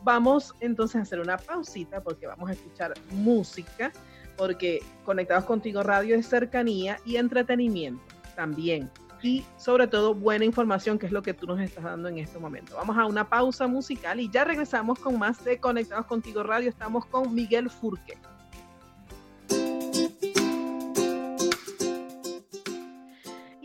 vamos 0.05 0.53
entonces 0.59 0.97
a 0.97 1.01
hacer 1.01 1.19
una 1.19 1.37
pausita 1.37 2.01
porque 2.01 2.27
vamos 2.27 2.49
a 2.49 2.53
escuchar 2.53 2.93
música, 3.11 3.91
porque 4.37 4.81
Conectados 5.03 5.45
Contigo 5.45 5.81
Radio 5.83 6.15
es 6.15 6.29
cercanía 6.29 6.99
y 7.05 7.17
entretenimiento 7.17 8.03
también. 8.35 8.89
Y 9.23 9.43
sobre 9.57 9.87
todo 9.87 10.13
buena 10.13 10.45
información, 10.45 10.99
que 10.99 11.07
es 11.07 11.11
lo 11.11 11.23
que 11.23 11.33
tú 11.33 11.47
nos 11.47 11.59
estás 11.59 11.83
dando 11.83 12.07
en 12.07 12.19
este 12.19 12.37
momento. 12.37 12.75
Vamos 12.75 12.95
a 12.95 13.05
una 13.07 13.27
pausa 13.27 13.65
musical 13.65 14.19
y 14.19 14.29
ya 14.29 14.43
regresamos 14.43 14.99
con 14.99 15.17
más 15.17 15.43
de 15.43 15.59
Conectados 15.59 16.05
Contigo 16.05 16.43
Radio. 16.43 16.69
Estamos 16.69 17.07
con 17.07 17.33
Miguel 17.33 17.71
Furque. 17.71 18.19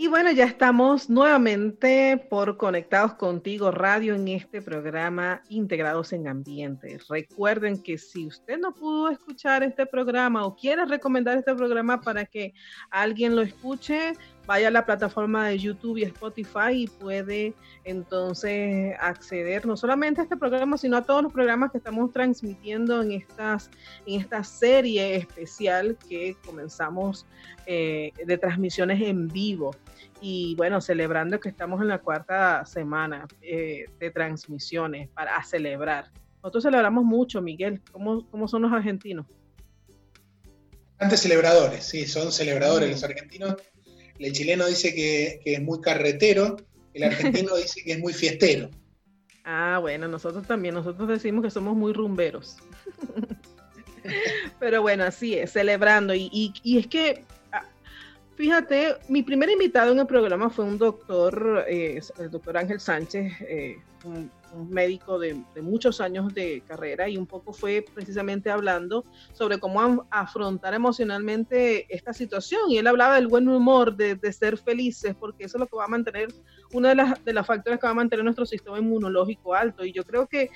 Bueno, 0.09 0.33
ya 0.33 0.45
estamos 0.45 1.11
nuevamente 1.11 2.17
por 2.31 2.57
Conectados 2.57 3.15
Contigo 3.15 3.71
Radio 3.71 4.15
en 4.15 4.29
este 4.29 4.63
programa 4.63 5.43
Integrados 5.51 6.15
en 6.15 6.27
Ambiente. 6.27 6.99
Recuerden 7.07 7.83
que 7.83 7.99
si 7.99 8.27
usted 8.27 8.59
no 8.59 8.73
pudo 8.73 9.11
escuchar 9.11 9.63
este 9.63 9.85
programa 9.85 10.47
o 10.47 10.57
quiere 10.57 10.87
recomendar 10.87 11.37
este 11.37 11.55
programa 11.55 12.01
para 12.01 12.25
que 12.25 12.55
alguien 12.91 13.37
lo 13.37 13.43
escuche, 13.43 14.15
vaya 14.47 14.69
a 14.69 14.71
la 14.71 14.85
plataforma 14.85 15.49
de 15.49 15.59
YouTube 15.59 15.99
y 15.99 16.03
Spotify 16.03 16.73
y 16.73 16.87
puede 16.87 17.55
entonces 17.85 18.95
acceder 19.01 19.67
no 19.67 19.77
solamente 19.77 20.21
a 20.21 20.25
este 20.25 20.37
programa, 20.37 20.77
sino 20.77 20.97
a 20.97 21.03
todos 21.03 21.23
los 21.23 21.33
programas 21.33 21.71
que 21.71 21.79
estamos 21.79 22.13
transmitiendo 22.13 23.03
en, 23.03 23.13
estas, 23.13 23.71
en 24.07 24.21
esta 24.21 24.43
serie 24.45 25.17
especial 25.17 25.97
que 26.09 26.37
comenzamos 26.45 27.27
eh, 27.67 28.13
de 28.25 28.39
transmisiones 28.39 29.01
en 29.03 29.29
vivo 29.29 29.73
y 30.21 30.55
bueno, 30.57 30.81
celebrando 30.81 31.41
que 31.41 31.49
estamos 31.49 31.81
en 31.81 31.89
la 31.89 31.99
cuarta 31.99 32.65
semana 32.67 33.27
eh, 33.41 33.87
de 33.99 34.11
transmisiones 34.11 35.09
para 35.09 35.43
celebrar. 35.43 36.11
Nosotros 36.43 36.65
celebramos 36.65 37.05
mucho, 37.05 37.41
Miguel. 37.41 37.81
¿Cómo, 37.93 38.27
cómo 38.31 38.49
son 38.49 38.63
los 38.63 38.73
argentinos? 38.73 39.27
Antes 40.99 41.21
celebradores, 41.21 41.85
sí, 41.85 42.07
son 42.07 42.31
celebradores 42.31 42.89
mm. 42.89 42.93
los 42.93 43.05
argentinos. 43.05 43.57
El 44.21 44.33
chileno 44.33 44.67
dice 44.67 44.95
que, 44.95 45.41
que 45.43 45.55
es 45.55 45.63
muy 45.63 45.81
carretero, 45.81 46.57
el 46.95 47.05
argentino 47.05 47.57
dice 47.57 47.83
que 47.83 47.93
es 47.93 47.99
muy 47.99 48.13
fiestero. 48.13 48.71
Ah, 49.45 49.79
bueno, 49.81 50.07
nosotros 50.07 50.47
también, 50.47 50.75
nosotros 50.75 51.09
decimos 51.09 51.43
que 51.43 51.51
somos 51.51 51.77
muy 51.77 51.93
rumberos. 51.93 52.57
Pero 54.61 54.83
bueno, 54.83 55.05
así 55.05 55.35
es, 55.35 55.53
celebrando. 55.53 56.15
Y, 56.15 56.29
y, 56.33 56.53
y 56.63 56.79
es 56.79 56.87
que 56.87 57.25
Fíjate, 58.41 58.97
mi 59.09 59.23
primer 59.23 59.51
invitado 59.51 59.93
en 59.93 59.99
el 59.99 60.07
programa 60.07 60.49
fue 60.49 60.65
un 60.65 60.79
doctor, 60.79 61.63
eh, 61.69 62.01
el 62.19 62.31
doctor 62.31 62.57
Ángel 62.57 62.81
Sánchez, 62.81 63.35
eh, 63.43 63.77
un, 64.03 64.31
médico 64.55 65.19
de, 65.19 65.43
muchos 65.63 66.01
años 66.01 66.33
de 66.35 66.63
carrera 66.67 67.09
y 67.09 67.17
un 67.17 67.27
poco 67.27 67.53
fue 67.53 67.85
precisamente 67.95 68.51
hablando 68.51 69.05
sobre 69.33 69.59
cómo 69.59 70.07
afrontar 70.11 70.75
emocionalmente 70.75 71.87
esta 71.95 72.13
situación. 72.13 72.71
Y 72.71 72.79
él 72.79 72.87
hablaba 72.87 73.17
del 73.17 73.29
buen 73.29 73.49
humor, 73.49 73.97
de, 73.97 74.19
ser 74.33 74.57
felices, 74.59 75.15
porque 75.19 75.45
eso 75.45 75.57
es 75.57 75.61
lo 75.61 75.67
que 75.67 75.77
va 75.77 75.85
a 75.85 75.89
mantener, 75.89 76.29
uno 76.73 76.89
de 76.89 76.95
las, 76.95 77.25
de 77.25 77.33
las 77.33 77.47
factores 77.47 77.79
que 77.79 77.87
va 77.87 77.93
a 77.93 77.95
mantener 77.95 78.25
nuestro 78.25 78.47
sistema 78.47 78.79
inmunológico 78.79 79.55
alto. 79.55 79.85
Y 79.85 79.93
yo 79.93 80.05
creo 80.05 80.27
que 80.27 80.51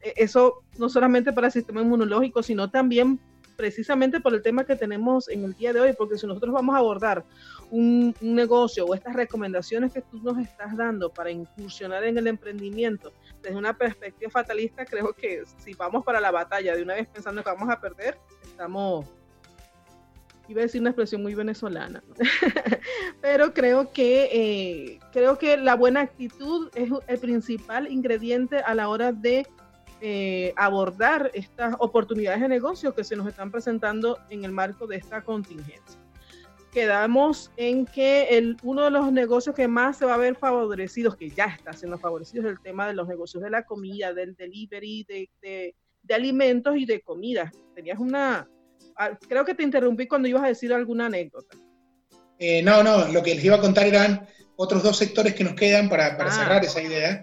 eh, 0.00 0.14
eso 0.16 0.62
no 0.78 0.88
solamente 0.88 1.32
para 1.32 1.48
el 1.48 1.52
sistema 1.52 1.80
inmunológico, 1.80 2.42
sino 2.42 2.70
también 2.70 3.18
precisamente 3.56 4.20
por 4.20 4.34
el 4.34 4.42
tema 4.42 4.64
que 4.64 4.76
tenemos 4.76 5.28
en 5.28 5.44
el 5.44 5.54
día 5.54 5.72
de 5.72 5.80
hoy, 5.80 5.92
porque 5.94 6.18
si 6.18 6.26
nosotros 6.26 6.52
vamos 6.52 6.74
a 6.74 6.78
abordar 6.78 7.24
un, 7.70 8.14
negocio 8.20 8.84
o 8.84 8.94
estas 8.94 9.14
recomendaciones 9.14 9.92
que 9.92 10.02
tú 10.02 10.18
nos 10.22 10.38
estás 10.38 10.76
dando 10.76 11.10
para 11.10 11.30
incursionar 11.30 12.04
en 12.04 12.18
el 12.18 12.26
emprendimiento 12.26 13.12
desde 13.42 13.56
una 13.56 13.76
perspectiva 13.76 14.30
fatalista, 14.30 14.84
creo 14.84 15.12
que 15.12 15.42
si 15.58 15.74
vamos 15.74 16.04
para 16.04 16.20
la 16.20 16.30
batalla 16.30 16.76
de 16.76 16.82
una 16.82 16.94
vez 16.94 17.08
pensando 17.08 17.42
que 17.42 17.50
vamos 17.50 17.68
a 17.70 17.80
perder, 17.80 18.18
estamos 18.42 19.06
iba 20.48 20.60
a 20.60 20.64
decir 20.64 20.80
una 20.80 20.90
expresión 20.90 21.22
muy 21.22 21.34
venezolana, 21.34 22.02
pero 23.20 23.52
creo 23.52 23.92
que, 23.92 24.28
eh, 24.32 25.00
creo 25.12 25.38
que 25.38 25.56
la 25.56 25.74
buena 25.74 26.02
actitud 26.02 26.70
es 26.74 26.90
el 27.08 27.18
principal 27.18 27.90
ingrediente 27.90 28.58
a 28.58 28.74
la 28.74 28.88
hora 28.88 29.12
de 29.12 29.46
eh, 30.00 30.52
abordar 30.56 31.30
estas 31.34 31.74
oportunidades 31.78 32.40
de 32.40 32.48
negocio 32.48 32.94
que 32.94 33.04
se 33.04 33.16
nos 33.16 33.26
están 33.26 33.50
presentando 33.50 34.18
en 34.28 34.44
el 34.44 34.52
marco 34.52 34.86
de 34.86 34.96
esta 34.96 35.22
contingencia. 35.22 36.00
Quedamos 36.70 37.50
en 37.56 37.86
que 37.86 38.36
el, 38.36 38.58
uno 38.62 38.84
de 38.84 38.90
los 38.90 39.10
negocios 39.10 39.54
que 39.54 39.66
más 39.66 39.96
se 39.96 40.04
va 40.04 40.14
a 40.14 40.18
ver 40.18 40.36
favorecidos, 40.36 41.16
que 41.16 41.30
ya 41.30 41.46
está 41.46 41.72
siendo 41.72 41.98
favorecido, 41.98 42.44
es 42.44 42.50
el 42.50 42.60
tema 42.60 42.86
de 42.86 42.92
los 42.92 43.08
negocios 43.08 43.42
de 43.42 43.48
la 43.48 43.64
comida, 43.64 44.12
del 44.12 44.36
delivery, 44.36 45.04
de, 45.04 45.30
de, 46.02 46.14
alimentos 46.14 46.76
y 46.76 46.84
de 46.84 47.00
comida. 47.00 47.50
Tenías 47.74 47.98
una, 47.98 48.46
ah, 48.96 49.18
creo 49.26 49.46
que 49.46 49.54
te 49.54 49.62
interrumpí 49.62 50.06
cuando 50.06 50.28
ibas 50.28 50.44
a 50.44 50.48
decir 50.48 50.74
alguna 50.74 51.06
anécdota. 51.06 51.56
Eh, 52.38 52.62
no, 52.62 52.82
no, 52.82 53.08
lo 53.08 53.22
que 53.22 53.34
les 53.34 53.44
iba 53.44 53.56
a 53.56 53.60
contar 53.60 53.86
eran 53.86 54.26
otros 54.56 54.82
dos 54.82 54.98
sectores 54.98 55.34
que 55.34 55.44
nos 55.44 55.54
quedan 55.54 55.88
para, 55.88 56.18
para 56.18 56.28
ah. 56.28 56.32
cerrar 56.32 56.64
esa 56.64 56.82
idea 56.82 57.22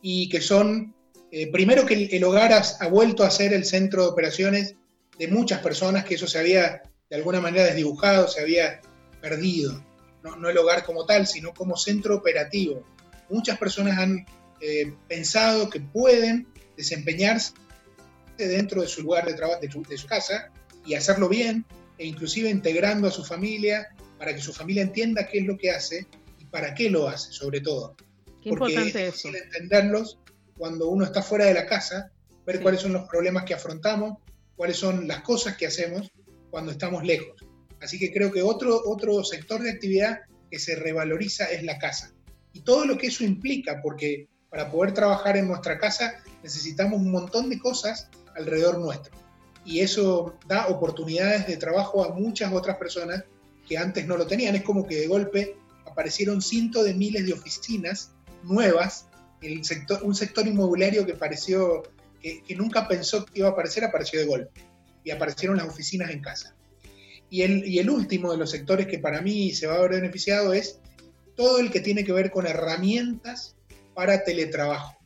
y 0.00 0.28
que 0.28 0.40
son, 0.40 0.93
eh, 1.36 1.48
primero 1.48 1.84
que 1.84 1.94
el, 2.12 2.22
hogar 2.22 2.52
ha, 2.52 2.86
vuelto 2.86 3.24
a 3.24 3.30
ser 3.30 3.52
el 3.54 3.64
centro 3.64 4.02
de 4.02 4.08
operaciones 4.08 4.76
de 5.18 5.26
muchas 5.26 5.58
personas, 5.58 6.04
que 6.04 6.14
eso 6.14 6.28
se 6.28 6.38
había 6.38 6.82
de 7.10 7.16
alguna 7.16 7.40
manera 7.40 7.64
desdibujado, 7.64 8.28
se 8.28 8.40
había 8.40 8.80
perdido. 9.20 9.84
No, 10.22 10.36
no 10.36 10.48
el 10.48 10.56
hogar 10.56 10.84
como 10.84 11.06
tal, 11.06 11.26
sino 11.26 11.52
como 11.52 11.76
centro 11.76 12.14
operativo. 12.14 12.86
Muchas 13.28 13.58
personas 13.58 13.98
han 13.98 14.24
eh, 14.60 14.94
pensado 15.08 15.68
que 15.70 15.80
pueden 15.80 16.46
desempeñarse 16.76 17.54
dentro 18.38 18.82
de 18.82 18.86
su 18.86 19.02
lugar 19.02 19.26
de 19.26 19.34
trabajo, 19.34 19.60
de 19.60 19.98
su, 19.98 20.06
casa, 20.06 20.52
y 20.86 20.94
hacerlo 20.94 21.28
bien, 21.28 21.64
e 21.98 22.06
inclusive 22.06 22.48
integrando 22.48 23.08
a 23.08 23.10
su 23.10 23.24
familia 23.24 23.88
para 24.20 24.32
que 24.36 24.40
su 24.40 24.52
familia 24.52 24.82
entienda 24.82 25.26
qué 25.26 25.38
es 25.38 25.46
lo 25.46 25.58
que 25.58 25.72
hace 25.72 26.06
y 26.38 26.44
para 26.44 26.74
qué 26.74 26.90
lo 26.90 27.08
hace, 27.08 27.32
sobre 27.32 27.60
todo. 27.60 27.96
Qué 28.40 28.50
Porque 28.50 28.72
importante 28.72 29.08
es 29.08 29.14
eso. 29.16 29.30
entenderlos 29.30 30.20
cuando 30.56 30.88
uno 30.88 31.04
está 31.04 31.22
fuera 31.22 31.46
de 31.46 31.54
la 31.54 31.66
casa, 31.66 32.10
ver 32.46 32.60
cuáles 32.60 32.80
son 32.80 32.92
los 32.92 33.08
problemas 33.08 33.44
que 33.44 33.54
afrontamos, 33.54 34.18
cuáles 34.56 34.76
son 34.76 35.08
las 35.08 35.20
cosas 35.20 35.56
que 35.56 35.66
hacemos 35.66 36.10
cuando 36.50 36.72
estamos 36.72 37.04
lejos. 37.04 37.44
Así 37.80 37.98
que 37.98 38.12
creo 38.12 38.32
que 38.32 38.42
otro, 38.42 38.80
otro 38.86 39.22
sector 39.24 39.62
de 39.62 39.70
actividad 39.70 40.20
que 40.50 40.58
se 40.58 40.76
revaloriza 40.76 41.44
es 41.46 41.62
la 41.64 41.78
casa. 41.78 42.12
Y 42.52 42.60
todo 42.60 42.86
lo 42.86 42.96
que 42.96 43.08
eso 43.08 43.24
implica, 43.24 43.80
porque 43.82 44.28
para 44.48 44.70
poder 44.70 44.94
trabajar 44.94 45.36
en 45.36 45.48
nuestra 45.48 45.78
casa 45.78 46.22
necesitamos 46.42 47.00
un 47.00 47.10
montón 47.10 47.50
de 47.50 47.58
cosas 47.58 48.08
alrededor 48.36 48.78
nuestro. 48.78 49.12
Y 49.64 49.80
eso 49.80 50.38
da 50.46 50.68
oportunidades 50.68 51.46
de 51.46 51.56
trabajo 51.56 52.04
a 52.04 52.14
muchas 52.14 52.52
otras 52.52 52.76
personas 52.76 53.24
que 53.66 53.78
antes 53.78 54.06
no 54.06 54.16
lo 54.16 54.26
tenían. 54.26 54.54
Es 54.54 54.62
como 54.62 54.86
que 54.86 54.96
de 54.96 55.06
golpe 55.06 55.56
aparecieron 55.86 56.42
cientos 56.42 56.84
de 56.84 56.94
miles 56.94 57.26
de 57.26 57.32
oficinas 57.32 58.12
nuevas. 58.42 59.08
Sector, 59.62 60.02
un 60.02 60.14
sector 60.14 60.46
inmobiliario 60.46 61.04
que 61.06 61.14
pareció, 61.14 61.82
que, 62.20 62.42
nunca 62.56 62.88
pensó 62.88 63.24
que 63.24 63.40
iba 63.40 63.48
a 63.48 63.52
aparecer, 63.52 63.84
apareció 63.84 64.20
de 64.20 64.26
golpe. 64.26 64.60
Y 65.04 65.10
aparecieron 65.10 65.56
las 65.56 65.68
oficinas 65.68 66.10
en 66.10 66.20
casa. 66.20 66.54
Y 67.28 67.42
el, 67.42 67.66
y 67.66 67.78
el 67.78 67.90
último 67.90 68.32
de 68.32 68.38
los 68.38 68.50
sectores 68.50 68.86
que 68.86 68.98
para 68.98 69.20
mí 69.20 69.52
se 69.52 69.66
va 69.66 69.74
a 69.74 69.80
ver 69.80 69.92
beneficiado 69.92 70.52
es 70.52 70.78
todo 71.36 71.58
el 71.58 71.70
que 71.70 71.80
tiene 71.80 72.04
que 72.04 72.12
ver 72.12 72.30
con 72.30 72.46
herramientas 72.46 73.56
para 73.94 74.24
teletrabajo. 74.24 74.96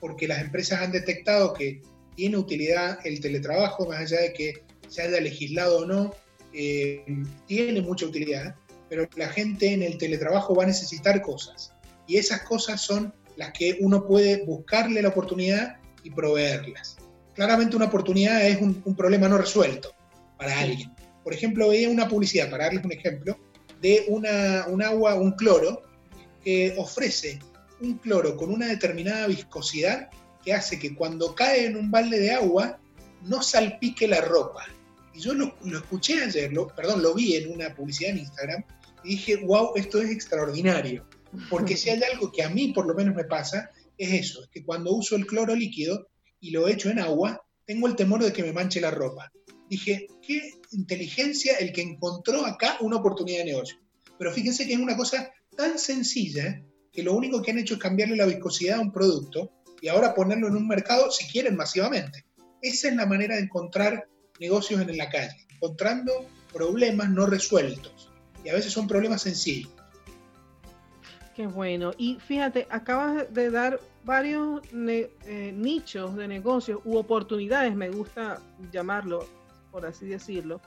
Porque 0.00 0.26
las 0.26 0.40
empresas 0.40 0.80
han 0.80 0.92
detectado 0.92 1.52
que 1.52 1.80
tiene 2.16 2.36
utilidad 2.36 2.98
el 3.04 3.20
teletrabajo, 3.20 3.86
más 3.86 4.00
allá 4.00 4.20
de 4.20 4.32
que 4.32 4.62
se 4.88 5.02
haya 5.02 5.20
legislado 5.20 5.78
o 5.78 5.86
no, 5.86 6.14
eh, 6.52 7.04
tiene 7.46 7.82
mucha 7.82 8.06
utilidad, 8.06 8.56
pero 8.88 9.08
la 9.16 9.28
gente 9.28 9.72
en 9.72 9.82
el 9.82 9.98
teletrabajo 9.98 10.54
va 10.54 10.64
a 10.64 10.66
necesitar 10.66 11.20
cosas. 11.22 11.72
Y 12.06 12.16
esas 12.16 12.42
cosas 12.42 12.80
son 12.80 13.12
las 13.36 13.52
que 13.52 13.78
uno 13.80 14.06
puede 14.06 14.44
buscarle 14.44 15.02
la 15.02 15.08
oportunidad 15.08 15.76
y 16.02 16.10
proveerlas. 16.10 16.96
Claramente 17.34 17.76
una 17.76 17.86
oportunidad 17.86 18.46
es 18.46 18.60
un, 18.60 18.82
problema 18.96 19.28
no 19.28 19.38
resuelto 19.38 19.92
para 20.38 20.58
alguien. 20.58 20.92
Por 21.22 21.34
ejemplo, 21.34 21.68
veía 21.68 21.90
una 21.90 22.08
publicidad, 22.08 22.50
para 22.50 22.64
darles 22.64 22.84
un 22.84 22.92
ejemplo, 22.92 23.38
de 23.82 24.04
una, 24.08 24.66
un 24.68 24.82
agua, 24.82 25.14
un 25.16 25.32
cloro, 25.32 25.82
que 26.42 26.74
ofrece 26.78 27.38
un 27.80 27.98
cloro 27.98 28.36
con 28.36 28.50
una 28.50 28.68
determinada 28.68 29.26
viscosidad 29.26 30.08
que 30.44 30.54
hace 30.54 30.78
que 30.78 30.94
cuando 30.94 31.34
cae 31.34 31.66
en 31.66 31.76
un 31.76 31.90
balde 31.90 32.20
de 32.20 32.32
agua 32.32 32.78
no 33.22 33.42
salpique 33.42 34.06
la 34.06 34.20
ropa. 34.20 34.64
Y 35.12 35.20
yo 35.20 35.34
lo, 35.34 35.56
escuché 35.64 36.22
ayer, 36.22 36.52
perdón, 36.74 37.02
lo 37.02 37.14
vi 37.14 37.36
en 37.36 37.52
una 37.52 37.74
publicidad 37.74 38.12
en 38.12 38.18
Instagram 38.18 38.64
y 39.02 39.10
dije, 39.10 39.36
wow, 39.36 39.72
esto 39.74 40.00
es 40.00 40.10
extraordinario. 40.10 41.06
Porque 41.50 41.76
si 41.76 41.90
hay 41.90 42.02
algo 42.02 42.32
que 42.32 42.42
a 42.42 42.50
mí 42.50 42.72
por 42.72 42.86
lo 42.86 42.94
menos 42.94 43.14
me 43.14 43.24
pasa, 43.24 43.70
es 43.98 44.12
eso, 44.12 44.42
es 44.42 44.48
que 44.50 44.64
cuando 44.64 44.92
uso 44.92 45.16
el 45.16 45.26
cloro 45.26 45.54
líquido 45.54 46.08
y 46.40 46.50
lo 46.50 46.68
echo 46.68 46.90
en 46.90 46.98
agua, 46.98 47.42
tengo 47.64 47.86
el 47.86 47.96
temor 47.96 48.22
de 48.22 48.32
que 48.32 48.42
me 48.42 48.52
manche 48.52 48.80
la 48.80 48.90
ropa. 48.90 49.32
Dije, 49.68 50.06
qué 50.22 50.52
inteligencia 50.72 51.56
el 51.56 51.72
que 51.72 51.82
encontró 51.82 52.44
acá 52.44 52.76
una 52.80 52.96
oportunidad 52.96 53.38
de 53.38 53.52
negocio. 53.52 53.78
Pero 54.18 54.32
fíjense 54.32 54.66
que 54.66 54.74
es 54.74 54.78
una 54.78 54.96
cosa 54.96 55.30
tan 55.56 55.78
sencilla 55.78 56.62
que 56.92 57.02
lo 57.02 57.14
único 57.14 57.42
que 57.42 57.50
han 57.50 57.58
hecho 57.58 57.74
es 57.74 57.80
cambiarle 57.80 58.16
la 58.16 58.26
viscosidad 58.26 58.78
a 58.78 58.80
un 58.80 58.92
producto 58.92 59.52
y 59.80 59.88
ahora 59.88 60.14
ponerlo 60.14 60.48
en 60.48 60.56
un 60.56 60.68
mercado 60.68 61.10
si 61.10 61.26
quieren 61.26 61.56
masivamente. 61.56 62.24
Esa 62.62 62.88
es 62.88 62.96
la 62.96 63.06
manera 63.06 63.36
de 63.36 63.42
encontrar 63.42 64.08
negocios 64.40 64.80
en 64.80 64.96
la 64.96 65.08
calle, 65.08 65.46
encontrando 65.50 66.12
problemas 66.52 67.10
no 67.10 67.26
resueltos. 67.26 68.10
Y 68.44 68.48
a 68.48 68.54
veces 68.54 68.72
son 68.72 68.86
problemas 68.86 69.22
sencillos. 69.22 69.72
Qué 71.36 71.46
bueno. 71.46 71.90
Y 71.98 72.14
fíjate, 72.18 72.66
acabas 72.70 73.32
de 73.34 73.50
dar 73.50 73.78
varios 74.04 74.62
eh, 74.72 75.52
nichos 75.54 76.16
de 76.16 76.26
negocios 76.26 76.80
u 76.82 76.96
oportunidades, 76.96 77.76
me 77.76 77.90
gusta 77.90 78.40
llamarlo, 78.72 79.26
por 79.70 79.84
así 79.84 80.06
decirlo. 80.06 80.62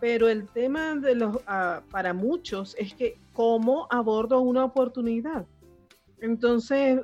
Pero 0.00 0.28
el 0.28 0.46
tema 0.46 0.94
de 0.94 1.16
los, 1.16 1.38
ah, 1.48 1.82
para 1.90 2.14
muchos 2.14 2.76
es 2.78 2.94
que 2.94 3.18
cómo 3.32 3.88
abordo 3.90 4.40
una 4.42 4.64
oportunidad. 4.64 5.44
Entonces, 6.20 7.00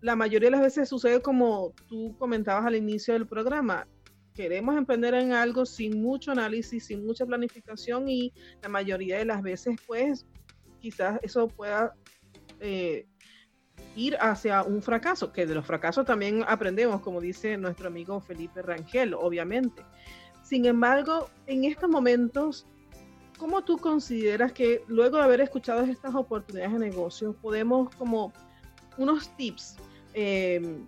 la 0.00 0.16
mayoría 0.16 0.48
de 0.48 0.56
las 0.56 0.62
veces 0.62 0.88
sucede 0.88 1.22
como 1.22 1.72
tú 1.86 2.16
comentabas 2.18 2.66
al 2.66 2.74
inicio 2.74 3.14
del 3.14 3.28
programa. 3.28 3.86
Queremos 4.34 4.76
emprender 4.76 5.14
en 5.14 5.34
algo 5.34 5.64
sin 5.64 6.02
mucho 6.02 6.32
análisis, 6.32 6.86
sin 6.86 7.06
mucha 7.06 7.24
planificación 7.24 8.08
y 8.08 8.32
la 8.60 8.68
mayoría 8.68 9.18
de 9.18 9.24
las 9.26 9.40
veces 9.40 9.76
pues 9.86 10.26
quizás 10.80 11.20
eso 11.22 11.46
pueda 11.46 11.94
eh, 12.60 13.06
ir 13.96 14.16
hacia 14.20 14.62
un 14.62 14.82
fracaso, 14.82 15.32
que 15.32 15.46
de 15.46 15.54
los 15.54 15.66
fracasos 15.66 16.06
también 16.06 16.44
aprendemos, 16.46 17.00
como 17.00 17.20
dice 17.20 17.56
nuestro 17.56 17.88
amigo 17.88 18.20
Felipe 18.20 18.62
Rangel, 18.62 19.14
obviamente. 19.14 19.82
Sin 20.42 20.66
embargo, 20.66 21.28
en 21.46 21.64
estos 21.64 21.88
momentos, 21.88 22.66
¿cómo 23.38 23.62
tú 23.64 23.78
consideras 23.78 24.52
que 24.52 24.82
luego 24.88 25.18
de 25.18 25.24
haber 25.24 25.40
escuchado 25.40 25.82
estas 25.82 26.14
oportunidades 26.14 26.72
de 26.72 26.78
negocio, 26.78 27.34
podemos 27.34 27.94
como 27.96 28.32
unos 28.96 29.34
tips 29.36 29.76
Em, 30.14 30.86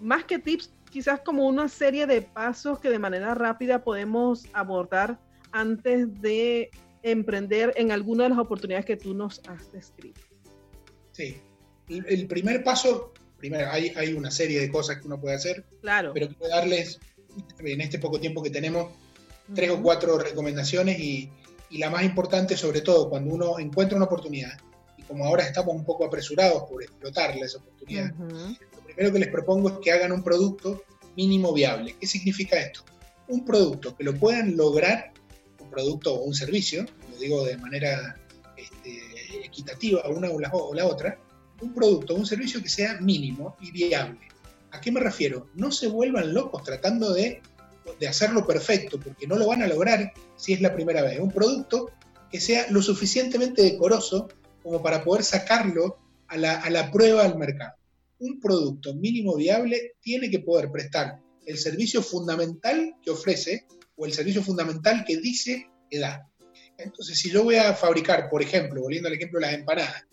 más 0.00 0.24
que 0.24 0.38
tips, 0.38 0.72
quizás 0.90 1.20
como 1.20 1.46
una 1.46 1.68
serie 1.68 2.06
de 2.06 2.22
pasos 2.22 2.80
que 2.80 2.90
de 2.90 2.98
manera 2.98 3.34
rápida 3.34 3.84
podemos 3.84 4.46
abordar 4.52 5.18
antes 5.52 6.20
de 6.20 6.70
emprender 7.02 7.72
en 7.76 7.92
alguna 7.92 8.24
de 8.24 8.30
las 8.30 8.38
oportunidades 8.38 8.86
que 8.86 8.96
tú 8.96 9.14
nos 9.14 9.40
has 9.48 9.70
descrito. 9.72 10.20
Sí, 11.18 11.36
el, 11.88 12.26
primer 12.26 12.62
paso, 12.62 13.12
primero 13.38 13.70
hay, 13.70 13.92
hay, 13.96 14.14
una 14.14 14.30
serie 14.30 14.60
de 14.60 14.70
cosas 14.70 14.98
que 14.98 15.06
uno 15.06 15.20
puede 15.20 15.34
hacer, 15.34 15.64
claro. 15.80 16.12
pero 16.14 16.28
quiero 16.28 16.48
darles 16.48 17.00
en 17.58 17.80
este 17.80 17.98
poco 17.98 18.20
tiempo 18.20 18.42
que 18.42 18.50
tenemos 18.50 18.92
tres 19.54 19.70
o 19.70 19.82
cuatro 19.82 20.18
recomendaciones 20.18 20.98
y, 20.98 21.30
y 21.70 21.78
la 21.78 21.90
más 21.90 22.04
importante 22.04 22.56
sobre 22.56 22.80
todo 22.82 23.10
cuando 23.10 23.34
uno 23.34 23.58
encuentra 23.58 23.96
una 23.96 24.06
oportunidad 24.06 24.58
como 25.08 25.24
ahora 25.24 25.44
estamos 25.44 25.74
un 25.74 25.84
poco 25.84 26.04
apresurados 26.04 26.64
por 26.68 26.82
explotarla 26.82 27.46
esa 27.46 27.58
oportunidad, 27.58 28.14
lo 28.14 28.84
primero 28.84 29.12
que 29.12 29.18
les 29.18 29.28
propongo 29.28 29.70
es 29.70 29.74
que 29.82 29.90
hagan 29.90 30.12
un 30.12 30.22
producto 30.22 30.84
mínimo 31.16 31.52
viable. 31.52 31.96
¿Qué 31.98 32.06
significa 32.06 32.60
esto? 32.60 32.84
Un 33.26 33.44
producto 33.44 33.96
que 33.96 34.04
lo 34.04 34.14
puedan 34.14 34.56
lograr, 34.56 35.12
un 35.58 35.70
producto 35.70 36.14
o 36.14 36.24
un 36.24 36.34
servicio, 36.34 36.84
lo 37.10 37.18
digo 37.18 37.44
de 37.44 37.56
manera 37.56 38.20
equitativa 39.58 40.08
una 40.08 40.30
o 40.30 40.38
la, 40.38 40.50
o 40.52 40.74
la 40.74 40.86
otra, 40.86 41.18
un 41.60 41.74
producto 41.74 42.14
o 42.14 42.16
un 42.16 42.26
servicio 42.26 42.62
que 42.62 42.68
sea 42.68 43.00
mínimo 43.00 43.56
y 43.60 43.70
viable. 43.70 44.20
¿A 44.70 44.80
qué 44.80 44.92
me 44.92 45.00
refiero? 45.00 45.48
No 45.54 45.72
se 45.72 45.88
vuelvan 45.88 46.32
locos 46.32 46.62
tratando 46.62 47.12
de, 47.12 47.42
de, 47.98 48.08
hacerlo 48.08 48.46
perfecto, 48.46 49.00
porque 49.00 49.26
no 49.26 49.36
lo 49.36 49.48
van 49.48 49.62
a 49.62 49.66
lograr 49.66 50.12
si 50.36 50.52
es 50.52 50.60
la 50.60 50.74
primera 50.74 51.02
vez. 51.02 51.18
Un 51.18 51.32
producto 51.32 51.90
que 52.30 52.40
sea 52.40 52.70
lo 52.70 52.82
suficientemente 52.82 53.62
decoroso 53.62 54.28
como 54.62 54.82
para 54.82 55.02
poder 55.02 55.24
sacarlo 55.24 55.98
a 56.28 56.36
la, 56.36 56.90
prueba 56.92 57.24
del 57.24 57.38
mercado. 57.38 57.74
Un 58.18 58.38
producto 58.40 58.94
mínimo 58.94 59.36
viable 59.36 59.94
tiene 60.00 60.30
que 60.30 60.40
poder 60.40 60.70
prestar 60.70 61.20
el 61.46 61.56
servicio 61.56 62.02
fundamental 62.02 62.96
que 63.02 63.10
ofrece 63.10 63.66
o 63.96 64.04
el 64.04 64.12
servicio 64.12 64.42
fundamental 64.42 65.04
que 65.06 65.16
dice 65.16 65.66
que 65.90 65.98
da. 65.98 66.27
Entonces, 66.78 67.18
si 67.18 67.30
yo 67.30 67.42
voy 67.42 67.56
a 67.56 67.74
fabricar, 67.74 68.28
por 68.30 68.40
ejemplo, 68.40 68.82
volviendo 68.82 69.08
al 69.08 69.14
ejemplo 69.14 69.40
de 69.40 69.46
las 69.46 69.54
empanadas, 69.54 70.04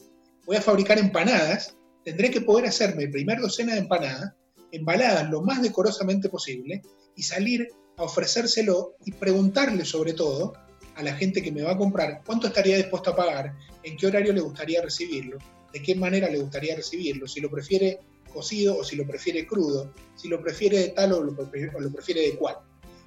voy 0.45 0.57
a 0.57 0.61
fabricar 0.61 0.97
empanadas, 0.97 1.77
tendré 2.03 2.31
que 2.31 2.41
poder 2.41 2.65
hacerme 2.65 3.07
primer 3.07 3.39
docena 3.39 3.73
de 3.73 3.79
empanadas, 3.79 4.33
embaladas 4.71 5.29
lo 5.29 5.41
más 5.41 5.61
decorosamente 5.61 6.27
posible 6.27 6.81
y 7.15 7.23
salir 7.23 7.67
a 7.97 8.03
ofrecérselo 8.03 8.95
y 9.05 9.11
preguntarle 9.11 9.85
sobre 9.85 10.13
todo 10.13 10.53
a 10.95 11.03
la 11.03 11.15
gente 11.15 11.41
que 11.41 11.51
me 11.51 11.61
va 11.61 11.73
a 11.73 11.77
comprar 11.77 12.21
cuánto 12.25 12.47
estaría 12.47 12.77
dispuesto 12.77 13.11
a 13.11 13.15
pagar, 13.15 13.53
en 13.83 13.95
qué 13.95 14.07
horario 14.07 14.33
le 14.33 14.41
gustaría 14.41 14.81
recibirlo, 14.81 15.37
de 15.71 15.81
qué 15.81 15.93
manera 15.93 16.29
le 16.29 16.39
gustaría 16.39 16.75
recibirlo, 16.75 17.27
si 17.27 17.41
lo 17.41 17.51
prefiere 17.51 17.99
cocido 18.33 18.77
o 18.77 18.83
si 18.83 18.95
lo 18.95 19.05
prefiere 19.05 19.45
crudo, 19.45 19.93
si 20.15 20.27
lo 20.27 20.41
prefiere 20.41 20.79
de 20.79 20.89
tal 20.89 21.13
o 21.13 21.23
lo 21.23 21.35
prefiere, 21.91 22.21
de 22.21 22.35
cual. 22.35 22.57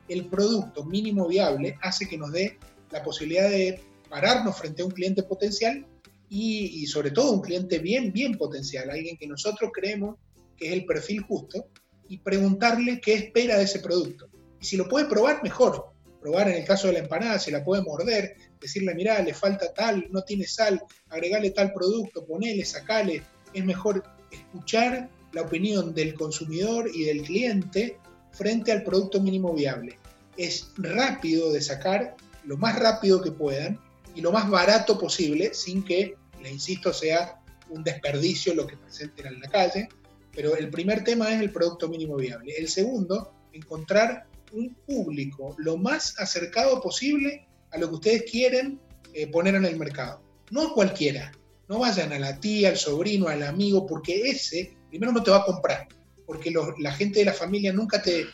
el 0.08 0.26
producto 0.26 0.84
mínimo 0.84 1.26
viable 1.28 1.76
hace 1.82 2.08
que 2.08 2.16
nos 2.16 2.32
dé 2.32 2.58
la 2.90 3.02
posibilidad 3.02 3.48
de 3.48 3.80
pararnos 4.08 4.56
frente 4.56 4.82
a 4.82 4.86
un 4.86 4.90
cliente 4.90 5.22
potencial 5.22 5.86
y, 6.28 6.86
sobre 6.86 7.10
todo 7.10 7.32
un 7.32 7.40
cliente 7.40 7.78
bien, 7.78 8.12
bien 8.12 8.36
potencial, 8.36 8.90
alguien 8.90 9.16
que 9.16 9.26
nosotros 9.26 9.70
creemos 9.72 10.16
que 10.56 10.66
es 10.68 10.72
el 10.72 10.84
perfil 10.84 11.22
justo, 11.22 11.68
y 12.08 12.18
preguntarle 12.18 13.00
qué 13.00 13.14
espera 13.14 13.58
de 13.58 13.64
ese 13.64 13.78
producto. 13.78 14.28
Y 14.60 14.64
si 14.64 14.76
lo 14.76 14.88
puede 14.88 15.06
probar, 15.06 15.42
mejor. 15.42 15.92
Probar 16.20 16.48
en 16.48 16.56
el 16.56 16.64
caso 16.64 16.88
de 16.88 16.94
la 16.94 16.98
empanada, 16.98 17.38
si 17.38 17.52
la 17.52 17.62
puede 17.62 17.82
morder, 17.82 18.34
decirle, 18.60 18.94
mira, 18.94 19.22
le 19.22 19.34
falta 19.34 19.72
tal, 19.72 20.08
no 20.10 20.22
tiene 20.22 20.46
sal, 20.46 20.82
agregale 21.10 21.50
tal 21.50 21.72
producto, 21.72 22.26
ponele, 22.26 22.64
sacale. 22.64 23.22
Es 23.54 23.64
mejor 23.64 24.02
escuchar 24.32 25.08
la 25.32 25.42
opinión 25.42 25.94
del 25.94 26.14
consumidor 26.14 26.90
y 26.92 27.04
del 27.04 27.22
cliente 27.22 27.98
frente 28.32 28.72
al 28.72 28.82
producto 28.82 29.20
mínimo 29.20 29.54
viable. 29.54 29.96
Es 30.36 30.72
rápido 30.76 31.52
de 31.52 31.60
sacar, 31.60 32.16
lo 32.44 32.56
más 32.56 32.78
rápido 32.78 33.20
que 33.20 33.30
puedan 33.30 33.80
y 34.14 34.20
lo 34.20 34.32
más 34.32 34.48
barato 34.50 34.98
posible, 34.98 35.54
sin 35.54 35.84
que, 35.84 36.16
le 36.42 36.50
insisto, 36.50 36.92
sea 36.92 37.40
un 37.70 37.84
desperdicio 37.84 38.54
lo 38.54 38.66
que 38.66 38.76
presenten 38.76 39.26
en 39.26 39.40
la 39.40 39.48
calle. 39.48 39.88
Pero 40.32 40.56
el 40.56 40.70
primer 40.70 41.04
tema 41.04 41.32
es 41.32 41.40
el 41.40 41.52
producto 41.52 41.88
mínimo 41.88 42.16
viable. 42.16 42.54
El 42.56 42.68
segundo, 42.68 43.32
encontrar 43.52 44.26
un 44.52 44.74
público 44.86 45.54
lo 45.58 45.76
más 45.76 46.18
acercado 46.18 46.80
posible 46.80 47.46
a 47.70 47.78
lo 47.78 47.88
que 47.88 47.94
ustedes 47.94 48.30
quieren 48.30 48.80
eh, 49.14 49.26
poner 49.26 49.54
en 49.54 49.64
el 49.64 49.76
mercado. 49.76 50.22
No 50.50 50.72
cualquiera. 50.74 51.32
No 51.68 51.80
vayan 51.80 52.12
a 52.12 52.18
la 52.18 52.40
tía, 52.40 52.70
al 52.70 52.78
sobrino, 52.78 53.28
al 53.28 53.42
amigo, 53.42 53.86
porque 53.86 54.30
ese 54.30 54.74
primero 54.88 55.12
no 55.12 55.22
te 55.22 55.30
va 55.30 55.38
a 55.38 55.44
comprar, 55.44 55.86
porque 56.26 56.52
la 56.78 56.92
gente 56.92 57.18
de 57.18 57.26
la 57.26 57.34
familia 57.34 57.72
nunca 57.74 58.00
te, 58.00 58.26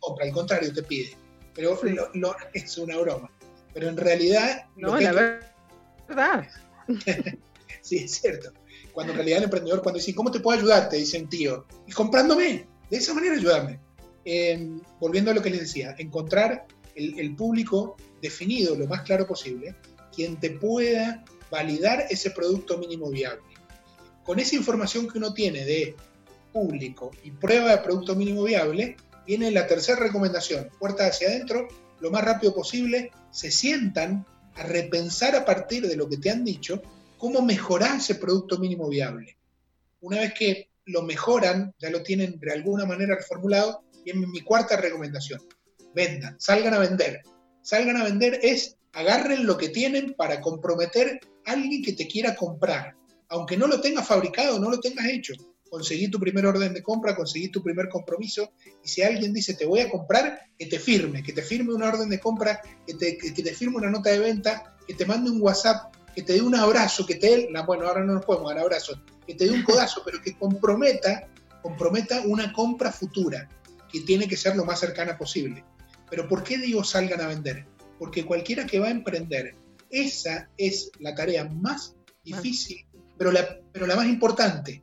compra, 0.00 0.26
al 0.26 0.32
contrario, 0.32 0.72
te 0.72 0.82
pide. 0.82 1.16
Pero 1.54 1.78
es 2.52 2.76
una 2.76 2.98
broma. 2.98 3.30
Pero 3.76 3.90
en 3.90 3.98
realidad... 3.98 4.64
No, 4.74 4.98
la 4.98 5.12
verdad. 5.12 6.48
sí, 7.82 7.98
es 7.98 8.10
cierto. 8.10 8.50
Cuando 8.94 9.12
en 9.12 9.18
realidad 9.18 9.36
el 9.40 9.44
emprendedor, 9.44 9.82
cuando 9.82 9.98
dice, 9.98 10.14
¿cómo 10.14 10.30
te 10.30 10.40
puedo 10.40 10.58
ayudar? 10.58 10.88
Te 10.88 10.96
dicen, 10.96 11.28
tío, 11.28 11.66
y 11.86 11.92
comprándome. 11.92 12.66
De 12.88 12.96
esa 12.96 13.12
manera 13.12 13.34
ayudarme. 13.34 13.78
Em, 14.24 14.80
volviendo 14.98 15.30
a 15.30 15.34
lo 15.34 15.42
que 15.42 15.50
les 15.50 15.60
decía, 15.60 15.94
encontrar 15.98 16.66
el, 16.94 17.20
el, 17.20 17.36
público 17.36 17.98
definido 18.22 18.74
lo 18.76 18.86
más 18.86 19.02
claro 19.02 19.26
posible, 19.26 19.74
quien 20.10 20.40
te 20.40 20.48
pueda 20.52 21.22
validar 21.50 22.06
ese 22.08 22.30
producto 22.30 22.78
mínimo 22.78 23.10
viable. 23.10 23.42
Con 24.24 24.38
esa 24.38 24.56
información 24.56 25.06
que 25.06 25.18
uno 25.18 25.34
tiene 25.34 25.66
de 25.66 25.94
público 26.50 27.10
y 27.22 27.30
prueba 27.30 27.72
de 27.72 27.82
producto 27.82 28.16
mínimo 28.16 28.42
viable, 28.44 28.96
viene 29.26 29.50
la 29.50 29.66
tercera 29.66 30.00
recomendación, 30.00 30.70
puerta 30.78 31.06
hacia 31.06 31.28
adentro, 31.28 31.68
lo 32.00 32.10
más 32.10 32.24
rápido 32.24 32.54
posible, 32.54 33.10
se 33.30 33.50
sientan 33.50 34.26
a 34.54 34.62
repensar 34.62 35.34
a 35.34 35.44
partir 35.44 35.86
de 35.86 35.96
lo 35.96 36.08
que 36.08 36.18
te 36.18 36.30
han 36.30 36.44
dicho 36.44 36.82
cómo 37.18 37.42
mejorar 37.42 37.96
ese 37.96 38.16
producto 38.16 38.58
mínimo 38.58 38.88
viable. 38.88 39.36
Una 40.00 40.20
vez 40.20 40.34
que 40.34 40.70
lo 40.84 41.02
mejoran, 41.02 41.74
ya 41.78 41.90
lo 41.90 42.02
tienen 42.02 42.38
de 42.38 42.52
alguna 42.52 42.86
manera 42.86 43.16
reformulado, 43.16 43.82
y 44.04 44.10
en 44.10 44.30
mi 44.30 44.40
cuarta 44.40 44.76
recomendación, 44.76 45.40
vendan, 45.94 46.38
salgan 46.38 46.74
a 46.74 46.78
vender. 46.78 47.22
Salgan 47.62 47.96
a 47.96 48.04
vender 48.04 48.38
es 48.42 48.76
agarren 48.92 49.46
lo 49.46 49.56
que 49.56 49.68
tienen 49.68 50.14
para 50.14 50.40
comprometer 50.40 51.20
a 51.44 51.52
alguien 51.52 51.82
que 51.82 51.92
te 51.92 52.06
quiera 52.06 52.36
comprar. 52.36 52.94
Aunque 53.28 53.56
no 53.56 53.66
lo 53.66 53.80
tengas 53.80 54.06
fabricado, 54.06 54.60
no 54.60 54.70
lo 54.70 54.78
tengas 54.78 55.06
hecho. 55.06 55.34
Conseguí 55.76 56.08
tu 56.08 56.18
primer 56.18 56.46
orden 56.46 56.72
de 56.72 56.82
compra, 56.82 57.14
conseguí 57.14 57.50
tu 57.50 57.62
primer 57.62 57.90
compromiso. 57.90 58.50
Y 58.82 58.88
si 58.88 59.02
alguien 59.02 59.34
dice 59.34 59.52
te 59.52 59.66
voy 59.66 59.80
a 59.80 59.90
comprar, 59.90 60.40
que 60.58 60.64
te 60.64 60.78
firme, 60.78 61.22
que 61.22 61.34
te 61.34 61.42
firme 61.42 61.74
una 61.74 61.88
orden 61.88 62.08
de 62.08 62.18
compra, 62.18 62.62
que 62.86 62.94
te, 62.94 63.18
que 63.18 63.42
te 63.42 63.52
firme 63.52 63.76
una 63.76 63.90
nota 63.90 64.08
de 64.08 64.18
venta, 64.18 64.74
que 64.86 64.94
te 64.94 65.04
mande 65.04 65.30
un 65.30 65.42
WhatsApp, 65.42 65.94
que 66.14 66.22
te 66.22 66.32
dé 66.32 66.40
un 66.40 66.54
abrazo, 66.54 67.04
que 67.04 67.16
te 67.16 67.26
dé, 67.26 67.48
bueno, 67.66 67.86
ahora 67.86 68.02
no 68.02 68.14
nos 68.14 68.24
podemos 68.24 68.48
dar 68.48 68.60
abrazos, 68.60 69.02
que 69.26 69.34
te 69.34 69.44
dé 69.44 69.50
un 69.50 69.64
codazo, 69.64 70.00
pero 70.02 70.18
que 70.22 70.34
comprometa, 70.38 71.28
comprometa 71.60 72.22
una 72.22 72.54
compra 72.54 72.90
futura 72.90 73.46
que 73.92 74.00
tiene 74.00 74.26
que 74.26 74.38
ser 74.38 74.56
lo 74.56 74.64
más 74.64 74.80
cercana 74.80 75.18
posible. 75.18 75.62
Pero 76.08 76.26
¿por 76.26 76.42
qué 76.42 76.56
digo 76.56 76.84
salgan 76.84 77.20
a 77.20 77.26
vender? 77.26 77.66
Porque 77.98 78.24
cualquiera 78.24 78.64
que 78.64 78.78
va 78.78 78.86
a 78.86 78.92
emprender, 78.92 79.54
esa 79.90 80.48
es 80.56 80.90
la 81.00 81.14
tarea 81.14 81.44
más 81.44 81.94
difícil, 82.24 82.86
pero 83.18 83.30
la, 83.30 83.60
pero 83.74 83.86
la 83.86 83.96
más 83.96 84.06
importante, 84.06 84.82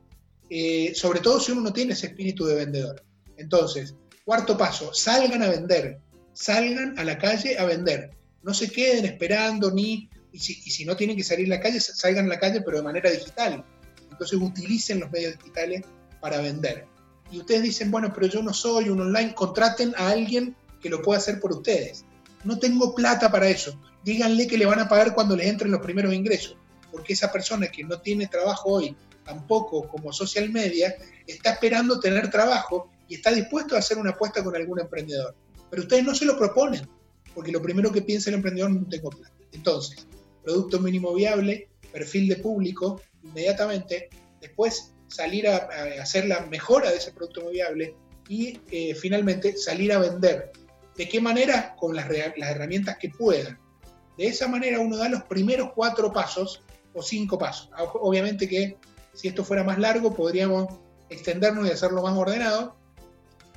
eh, 0.56 0.94
sobre 0.94 1.20
todo 1.20 1.40
si 1.40 1.52
uno 1.52 1.62
no 1.62 1.72
tiene 1.72 1.94
ese 1.94 2.06
espíritu 2.06 2.46
de 2.46 2.54
vendedor. 2.54 3.02
Entonces, 3.36 3.94
cuarto 4.24 4.56
paso, 4.56 4.94
salgan 4.94 5.42
a 5.42 5.48
vender, 5.48 5.98
salgan 6.32 6.98
a 6.98 7.04
la 7.04 7.18
calle 7.18 7.58
a 7.58 7.64
vender. 7.64 8.10
No 8.42 8.54
se 8.54 8.70
queden 8.70 9.04
esperando 9.04 9.70
ni, 9.70 10.08
y 10.32 10.38
si, 10.38 10.52
y 10.64 10.70
si 10.70 10.84
no 10.84 10.96
tienen 10.96 11.16
que 11.16 11.24
salir 11.24 11.46
a 11.46 11.56
la 11.56 11.60
calle, 11.60 11.80
salgan 11.80 12.26
a 12.26 12.28
la 12.28 12.38
calle, 12.38 12.60
pero 12.60 12.76
de 12.76 12.84
manera 12.84 13.10
digital. 13.10 13.64
Entonces 14.10 14.38
utilicen 14.40 15.00
los 15.00 15.10
medios 15.10 15.36
digitales 15.38 15.82
para 16.20 16.38
vender 16.40 16.86
y 17.30 17.38
ustedes 17.38 17.62
dicen, 17.62 17.90
bueno, 17.90 18.12
pero 18.14 18.26
yo 18.26 18.42
no 18.42 18.52
soy 18.52 18.88
un 18.88 19.00
online, 19.00 19.34
contraten 19.34 19.94
a 19.96 20.10
alguien 20.10 20.54
que 20.80 20.88
lo 20.88 21.02
pueda 21.02 21.18
hacer 21.18 21.40
por 21.40 21.52
ustedes. 21.52 22.04
No 22.44 22.58
tengo 22.58 22.94
plata 22.94 23.30
para 23.30 23.48
eso. 23.48 23.78
Díganle 24.04 24.46
que 24.46 24.58
le 24.58 24.66
van 24.66 24.80
a 24.80 24.88
pagar 24.88 25.14
cuando 25.14 25.34
les 25.34 25.46
entren 25.46 25.72
los 25.72 25.80
primeros 25.80 26.12
ingresos, 26.14 26.56
porque 26.92 27.14
esa 27.14 27.32
persona 27.32 27.68
que 27.68 27.82
no 27.82 28.00
tiene 28.00 28.26
trabajo 28.26 28.70
hoy, 28.70 28.94
tampoco 29.24 29.88
como 29.88 30.12
social 30.12 30.50
media, 30.50 30.94
está 31.26 31.50
esperando 31.50 32.00
tener 32.00 32.30
trabajo 32.30 32.90
y 33.08 33.16
está 33.16 33.32
dispuesto 33.32 33.74
a 33.74 33.78
hacer 33.78 33.98
una 33.98 34.10
apuesta 34.10 34.42
con 34.42 34.54
algún 34.54 34.80
emprendedor. 34.80 35.34
Pero 35.70 35.82
ustedes 35.82 36.04
no 36.04 36.14
se 36.14 36.24
lo 36.24 36.38
proponen, 36.38 36.88
porque 37.34 37.52
lo 37.52 37.62
primero 37.62 37.90
que 37.90 38.02
piensa 38.02 38.30
el 38.30 38.36
emprendedor 38.36 38.70
no 38.70 38.88
tengo 38.88 39.10
plata. 39.10 39.34
Entonces, 39.52 40.06
producto 40.42 40.78
mínimo 40.80 41.14
viable, 41.14 41.68
perfil 41.92 42.28
de 42.28 42.36
público, 42.36 43.00
inmediatamente, 43.22 44.08
después 44.40 44.92
salir 45.08 45.48
a, 45.48 45.68
hacer 46.00 46.26
la 46.26 46.40
mejora 46.46 46.90
de 46.90 46.96
ese 46.96 47.12
producto 47.12 47.48
viable 47.50 47.94
y 48.28 48.58
eh, 48.70 48.94
finalmente 48.94 49.56
salir 49.56 49.92
a 49.92 49.98
vender. 49.98 50.52
¿De 50.96 51.08
qué 51.08 51.20
manera? 51.20 51.74
Con 51.76 51.94
las, 51.94 52.08
las 52.08 52.50
herramientas 52.50 52.96
que 52.98 53.10
puedan. 53.10 53.58
De 54.16 54.26
esa 54.26 54.46
manera 54.48 54.78
uno 54.78 54.96
da 54.96 55.08
los 55.08 55.24
primeros 55.24 55.70
cuatro 55.74 56.12
pasos 56.12 56.62
o 56.92 57.02
cinco 57.02 57.38
pasos. 57.38 57.70
Obviamente 57.94 58.48
que 58.48 58.76
si 59.14 59.28
esto 59.28 59.44
fuera 59.44 59.64
más 59.64 59.78
largo 59.78 60.14
podríamos 60.14 60.68
extendernos 61.08 61.66
y 61.66 61.70
hacerlo 61.70 62.02
más 62.02 62.16
ordenado, 62.16 62.76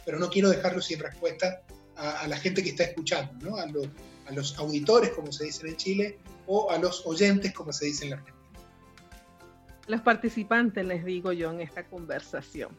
pero 0.05 0.20
no 0.20 0.30
quiero 0.30 0.49
dejarlo 0.49 0.82
sin 0.82 0.99
respuesta 0.99 1.64
a, 1.95 2.28
la 2.28 2.38
gente 2.38 2.64
que 2.64 2.70
está 2.70 2.84
escuchando, 2.84 3.34
¿no? 3.49 3.58
a, 3.58 3.64
a, 3.64 4.32
los 4.32 4.58
auditores, 4.58 5.10
como 5.12 5.32
se 5.32 5.45
dice 5.45 5.68
en 5.68 5.76
Chile, 5.76 6.20
o 6.45 6.72
a 6.72 6.78
los 6.78 7.05
oyentes, 7.05 7.51
como 7.53 7.74
se 7.74 7.86
dice 7.86 8.05
en 8.05 8.12
la 8.12 8.16
Argentina 8.18 8.38
los 9.88 10.01
participantes, 10.01 10.86
les 10.86 11.03
digo 11.03 11.32
yo, 11.32 11.51
en 11.51 11.62
esta 11.62 11.84
conversación. 11.86 12.70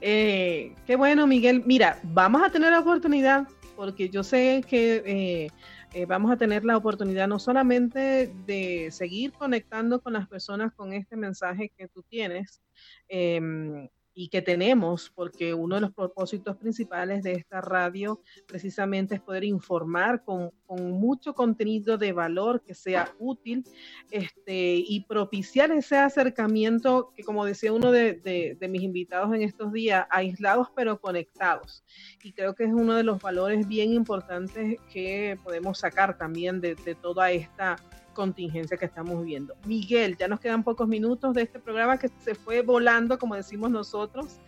Eh, 0.00 0.74
qué 0.86 0.96
bueno, 0.96 1.26
Miguel. 1.26 1.62
Mira, 1.66 1.98
vamos 2.04 2.42
a 2.42 2.50
tener 2.50 2.70
la 2.70 2.80
oportunidad, 2.80 3.46
porque 3.76 4.08
yo 4.08 4.22
sé 4.22 4.64
que 4.66 5.02
eh, 5.04 5.48
eh, 5.94 6.06
vamos 6.06 6.30
a 6.30 6.36
tener 6.36 6.64
la 6.64 6.76
oportunidad 6.76 7.28
no 7.28 7.38
solamente 7.38 8.32
de 8.46 8.88
seguir 8.90 9.32
conectando 9.32 10.00
con 10.00 10.12
las 10.12 10.28
personas 10.28 10.72
con 10.74 10.92
este 10.92 11.16
mensaje 11.16 11.72
que 11.76 11.88
tú 11.88 12.02
tienes, 12.02 12.62
em, 13.08 13.88
y 14.20 14.30
que 14.30 14.42
tenemos, 14.42 15.12
porque 15.14 15.54
uno 15.54 15.76
de 15.76 15.80
los 15.80 15.92
propósitos 15.92 16.56
principales 16.56 17.22
de 17.22 17.34
esta 17.34 17.60
radio 17.60 18.20
precisamente 18.48 19.14
es 19.14 19.20
poder 19.20 19.44
informar 19.44 20.24
con, 20.24 20.50
con 20.66 20.90
mucho 20.90 21.34
contenido 21.34 21.96
de 21.98 22.12
valor 22.12 22.60
que 22.64 22.74
sea 22.74 23.14
útil 23.20 23.62
este, 24.10 24.74
y 24.74 25.04
propiciar 25.04 25.70
ese 25.70 25.98
acercamiento 25.98 27.12
que, 27.14 27.22
como 27.22 27.44
decía 27.44 27.72
uno 27.72 27.92
de, 27.92 28.14
de, 28.14 28.68
mis 28.68 28.82
invitados 28.82 29.32
en 29.36 29.42
estos 29.42 29.72
días, 29.72 30.04
aislados 30.10 30.66
pero 30.74 31.00
conectados. 31.00 31.84
Y 32.24 32.32
creo 32.32 32.56
que 32.56 32.64
es 32.64 32.72
uno 32.72 32.94
de 32.94 33.04
los 33.04 33.22
valores 33.22 33.68
bien 33.68 33.92
importantes 33.92 34.80
que 34.92 35.38
podemos 35.44 35.78
sacar 35.78 36.18
también 36.18 36.60
de, 36.60 36.74
de 36.74 36.96
toda 36.96 37.30
esta 37.30 37.76
contingencia 38.18 38.76
que 38.76 38.86
estamos 38.86 39.20
viviendo. 39.20 39.54
Miguel, 39.64 40.16
ya 40.18 40.26
nos 40.26 40.40
quedan 40.40 40.64
pocos 40.64 40.88
minutos 40.88 41.34
de 41.34 41.42
este 41.42 41.60
programa 41.60 42.00
que 42.00 42.10
se 42.24 42.34
fue 42.34 42.62
volando, 42.62 43.16
como 43.16 43.36
decimos 43.36 43.70
nosotros. 43.70 44.40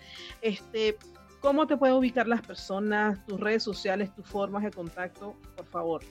Este, 0.43 0.97
¿Cómo 1.41 1.69
te 1.69 1.77
pueden 1.77 1.95
ubicar 1.95 2.27
las 2.27 2.45
personas, 2.45 3.25
tus 3.29 3.39
redes 3.39 3.63
sociales, 3.63 4.13
tus 4.13 4.27
formas 4.27 4.65
de 4.65 4.73
contacto, 4.73 5.37
por 5.57 5.67
favor? 5.67 6.03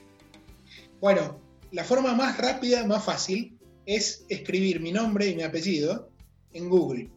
Bueno, 1.02 1.38
la 1.70 1.84
forma 1.84 2.14
más 2.14 2.38
rápida, 2.38 2.86
más 2.86 3.04
fácil, 3.04 3.58
es 3.84 4.24
escribir 4.30 4.80
mi 4.80 4.90
nombre 4.90 5.26
y 5.26 5.36
mi 5.36 5.42
apellido 5.42 6.08
en 6.54 6.70
Google, 6.70 7.10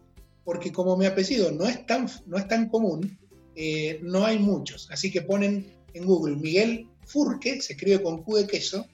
porque 0.44 0.74
como 0.74 0.98
mi 0.98 1.06
apellido 1.06 1.54
no 1.54 1.66
es 1.66 1.86
tan, 1.86 2.10
no 2.26 2.38
es 2.38 2.50
tan 2.50 2.68
común, 2.68 3.18
eh, 3.56 4.02
no 4.04 4.26
hay 4.26 4.40
muchos. 4.40 4.92
Así 4.92 5.10
que 5.10 5.22
ponen 5.22 5.74
en 5.94 6.06
Google 6.06 6.36
Miguel 6.36 6.90
Furque, 7.06 7.62
se 7.62 7.74
escribe 7.74 8.04
con 8.04 8.24
Q 8.24 8.36
de 8.36 8.48
queso, 8.48 8.86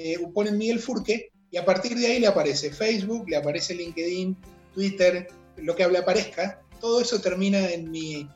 eh, 0.00 0.16
ponen 0.32 0.56
Miguel 0.56 0.78
Furque 0.78 1.32
y 1.50 1.56
a 1.56 1.64
partir 1.64 1.96
de 1.96 2.06
ahí 2.06 2.20
le 2.20 2.28
aparece 2.28 2.70
Facebook, 2.70 3.28
le 3.28 3.36
aparece 3.36 3.74
LinkedIn, 3.74 4.36
Twitter, 4.72 5.26
lo 5.56 5.74
que 5.74 5.88
le 5.88 5.98
aparezca. 5.98 6.62
Todo 6.80 7.00
eso 7.00 7.20
termina 7.20 7.68
en 7.70 7.90
mi, 7.90 8.28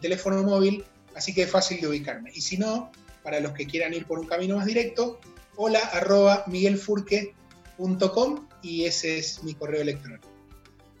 teléfono 0.00 0.42
móvil, 0.42 0.82
así 1.14 1.34
que 1.34 1.42
es 1.42 1.50
fácil 1.50 1.78
de 1.82 1.88
ubicarme. 1.88 2.30
Y 2.34 2.40
si 2.40 2.56
no, 2.56 2.90
para 3.22 3.38
los 3.40 3.52
que 3.52 3.66
quieran 3.66 3.92
ir 3.92 4.06
por 4.06 4.18
un 4.18 4.26
camino 4.26 4.56
más 4.56 4.64
directo, 4.64 5.20
hola 5.56 5.80
arroba 5.92 6.44
miguelfurque.com 6.46 8.48
y 8.62 8.84
ese 8.84 9.18
es 9.18 9.44
mi 9.44 9.52
correo 9.52 9.82
electrónico. 9.82 10.26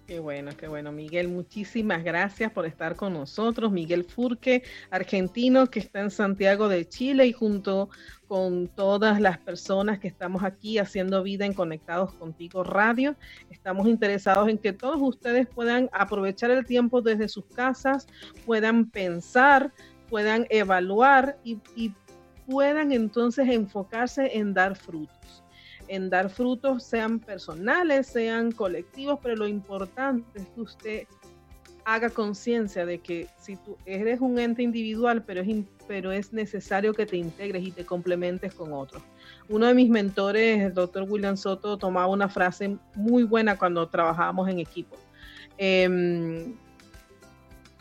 Qué 0.06 0.18
bueno, 0.18 0.54
qué 0.54 0.66
bueno, 0.66 0.92
Miguel. 0.92 1.28
Muchísimas 1.28 2.02
gracias 2.02 2.52
por 2.52 2.66
estar 2.66 2.96
con 2.96 3.14
nosotros. 3.14 3.70
Miguel 3.70 4.04
Furque, 4.04 4.64
argentino 4.90 5.70
que 5.70 5.78
está 5.78 6.00
en 6.00 6.10
Santiago 6.10 6.68
de 6.68 6.86
Chile 6.88 7.26
y 7.26 7.32
junto 7.32 7.90
con 8.30 8.68
todas 8.68 9.20
las 9.20 9.38
personas 9.38 9.98
que 9.98 10.06
estamos 10.06 10.44
aquí 10.44 10.78
haciendo 10.78 11.20
vida 11.24 11.46
en 11.46 11.52
Conectados 11.52 12.14
Contigo 12.14 12.62
Radio, 12.62 13.16
estamos 13.50 13.88
interesados 13.88 14.48
en 14.48 14.56
que 14.56 14.72
todos 14.72 14.98
ustedes 15.00 15.48
puedan 15.48 15.90
aprovechar 15.92 16.52
el 16.52 16.64
tiempo 16.64 17.02
desde 17.02 17.26
sus 17.26 17.44
casas, 17.46 18.06
puedan 18.46 18.88
pensar, 18.88 19.72
puedan 20.08 20.46
evaluar 20.48 21.38
y, 21.42 21.58
puedan 22.46 22.92
entonces 22.92 23.48
enfocarse 23.48 24.38
en 24.38 24.54
dar 24.54 24.76
frutos. 24.76 25.42
En 25.88 26.08
dar 26.08 26.30
frutos, 26.30 26.84
sean 26.84 27.18
personales, 27.18 28.06
sean 28.06 28.52
colectivos, 28.52 29.18
pero 29.20 29.34
lo 29.34 29.48
importante 29.48 30.40
es 30.40 30.46
que 30.50 30.60
usted 30.60 31.06
haga 31.84 32.10
conciencia 32.10 32.86
de 32.86 33.00
que 33.00 33.26
si 33.40 33.56
tú 33.56 33.76
eres 33.86 34.20
un 34.20 34.38
ente 34.38 34.62
individual, 34.62 35.24
pero 35.24 35.40
es, 35.40 35.48
pero 35.90 36.12
es 36.12 36.32
necesario 36.32 36.94
que 36.94 37.04
te 37.04 37.16
integres 37.16 37.66
y 37.66 37.72
te 37.72 37.84
complementes 37.84 38.54
con 38.54 38.72
otros. 38.72 39.02
Uno 39.48 39.66
de 39.66 39.74
mis 39.74 39.90
mentores, 39.90 40.62
el 40.62 40.72
doctor 40.72 41.02
William 41.02 41.36
Soto, 41.36 41.78
tomaba 41.78 42.06
una 42.06 42.28
frase 42.28 42.76
muy 42.94 43.24
buena 43.24 43.58
cuando 43.58 43.88
trabajábamos 43.88 44.48
en 44.48 44.60
equipo. 44.60 44.96
Em, 45.58 46.54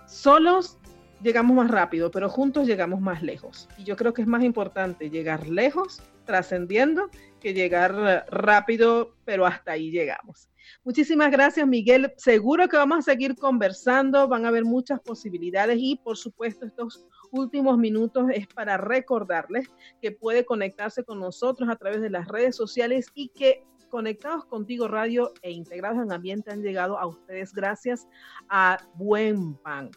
solos 0.08 0.80
llegamos 1.22 1.56
más 1.56 1.70
rápido, 1.70 2.10
pero 2.10 2.30
juntos 2.30 2.66
llegamos 2.66 3.00
más 3.00 3.22
lejos. 3.22 3.70
Y 3.78 3.84
yo 3.84 3.96
creo 3.96 4.12
que 4.12 4.24
es 4.24 4.28
más 4.28 4.44
importante 4.44 5.12
llegar 5.12 5.48
lejos, 5.48 6.02
trascendiendo, 6.26 7.12
que 7.40 7.54
llegar 7.54 8.26
rápido, 8.32 9.14
pero 9.24 9.46
hasta 9.46 9.74
ahí 9.74 9.92
llegamos. 9.92 10.50
Muchísimas 10.84 11.30
gracias, 11.30 11.68
Miguel. 11.68 12.12
Seguro 12.18 12.68
que 12.68 12.78
vamos 12.78 12.98
a 12.98 13.02
seguir 13.04 13.36
conversando, 13.36 14.28
van 14.28 14.46
a 14.46 14.48
haber 14.48 14.66
muchas 14.66 15.00
posibilidades 15.00 15.78
y, 15.80 15.98
por 15.98 16.18
supuesto, 16.18 16.66
estos 16.66 17.08
últimos 17.32 17.78
minutos 17.78 18.28
es 18.34 18.48
para 18.48 18.78
recordarles 18.78 19.68
que 20.02 20.12
puede 20.12 20.46
conectarse 20.46 21.04
con 21.04 21.20
nosotros 21.20 21.70
a 21.70 21.76
través 21.76 22.02
de 22.02 22.10
las 22.10 22.28
redes 22.28 22.56
sociales 22.56 23.08
y 23.14 23.30
que 23.30 23.64
Conectados 23.90 24.46
Contigo 24.46 24.88
Radio 24.88 25.34
e 25.42 25.52
Integrados 25.52 26.04
en 26.04 26.12
Ambiente 26.12 26.52
han 26.52 26.62
llegado 26.62 27.00
a 27.00 27.08
ustedes 27.08 27.54
gracias 27.54 28.08
a 28.48 28.78
Buen 28.94 29.56
Pan. 29.56 29.90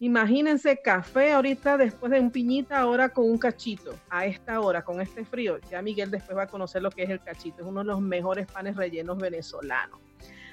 Imagínense 0.00 0.80
café 0.82 1.32
ahorita 1.32 1.76
después 1.76 2.10
de 2.10 2.20
un 2.20 2.30
piñita, 2.30 2.80
ahora 2.80 3.10
con 3.10 3.30
un 3.30 3.38
cachito, 3.38 3.94
a 4.08 4.24
esta 4.24 4.60
hora, 4.60 4.82
con 4.82 5.00
este 5.00 5.24
frío. 5.24 5.58
Ya 5.70 5.82
Miguel 5.82 6.10
después 6.10 6.36
va 6.36 6.44
a 6.44 6.48
conocer 6.48 6.82
lo 6.82 6.90
que 6.90 7.02
es 7.02 7.10
el 7.10 7.22
cachito, 7.22 7.62
es 7.62 7.68
uno 7.68 7.80
de 7.80 7.86
los 7.86 8.00
mejores 8.00 8.50
panes 8.50 8.76
rellenos 8.76 9.18
venezolanos. 9.18 10.09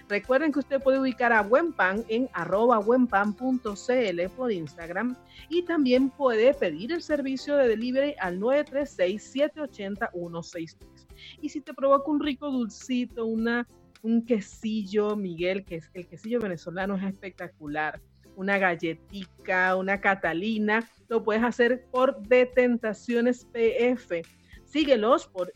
Recuerden 0.10 0.54
que 0.54 0.60
usted 0.60 0.82
puede 0.82 1.00
ubicar 1.00 1.34
a 1.34 1.42
Buen 1.42 1.74
Pan 1.74 2.06
en 2.08 2.30
arroba 2.34 2.78
buenpan.cl 2.80 4.30
por 4.36 4.52
Instagram 4.52 5.16
y 5.50 5.64
también 5.64 6.10
puede 6.10 6.54
pedir 6.54 6.94
el 6.94 7.02
servicio 7.02 7.58
de 7.58 7.68
delivery 7.68 8.16
al 8.20 8.40
936-780-163. 8.40 10.78
Y 11.42 11.50
si 11.50 11.62
te 11.62 11.74
provoca 11.74 12.10
un 12.10 12.22
rico 12.22 12.50
dulcito, 12.50 13.26
una, 13.26 13.68
un 14.02 14.24
quesillo, 14.24 15.18
Miguel, 15.18 15.66
que 15.66 15.76
es 15.76 15.92
el 15.94 16.08
quesillo 16.08 16.40
venezolano 16.40 16.96
es 16.96 17.04
espectacular 17.04 18.02
una 18.38 18.60
galletica, 18.60 19.76
una 19.76 20.00
catalina, 20.00 20.88
lo 21.10 21.24
puedes 21.24 21.44
hacer 21.44 21.86
por 21.92 22.22
Detentaciones 22.22 23.46
PF. 23.46 24.22
Síguelos 24.68 25.28
por, 25.28 25.54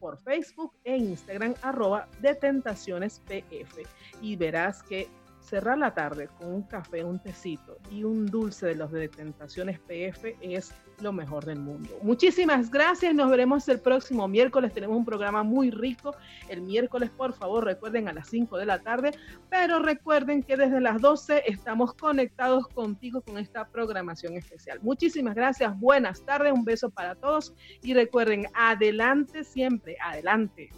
por 0.00 0.18
Facebook 0.18 0.72
e 0.84 0.96
Instagram 0.96 1.54
arroba 1.60 2.08
Detentaciones 2.20 3.20
PF 3.20 3.82
y 4.22 4.36
verás 4.36 4.82
que 4.82 5.08
cerrar 5.46 5.78
la 5.78 5.94
tarde 5.94 6.28
con 6.38 6.52
un 6.52 6.62
café, 6.62 7.04
un 7.04 7.20
tecito 7.20 7.78
y 7.90 8.02
un 8.02 8.26
dulce 8.26 8.66
de 8.66 8.74
los 8.74 8.90
de 8.90 9.08
Tentaciones 9.08 9.78
PF 9.78 10.36
es 10.40 10.74
lo 11.00 11.12
mejor 11.12 11.44
del 11.44 11.60
mundo. 11.60 11.96
Muchísimas 12.02 12.70
gracias, 12.70 13.14
nos 13.14 13.30
veremos 13.30 13.68
el 13.68 13.78
próximo 13.78 14.26
miércoles, 14.26 14.72
tenemos 14.72 14.96
un 14.96 15.04
programa 15.04 15.44
muy 15.44 15.70
rico. 15.70 16.16
El 16.48 16.62
miércoles, 16.62 17.10
por 17.10 17.32
favor, 17.32 17.64
recuerden 17.64 18.08
a 18.08 18.12
las 18.12 18.28
5 18.28 18.58
de 18.58 18.66
la 18.66 18.80
tarde, 18.80 19.12
pero 19.48 19.78
recuerden 19.78 20.42
que 20.42 20.56
desde 20.56 20.80
las 20.80 21.00
12 21.00 21.44
estamos 21.46 21.94
conectados 21.94 22.66
contigo 22.68 23.20
con 23.20 23.38
esta 23.38 23.68
programación 23.68 24.34
especial. 24.34 24.80
Muchísimas 24.82 25.36
gracias, 25.36 25.78
buenas 25.78 26.24
tardes, 26.24 26.52
un 26.52 26.64
beso 26.64 26.90
para 26.90 27.14
todos 27.14 27.54
y 27.82 27.94
recuerden, 27.94 28.46
adelante 28.54 29.44
siempre, 29.44 29.96
adelante. 30.02 30.70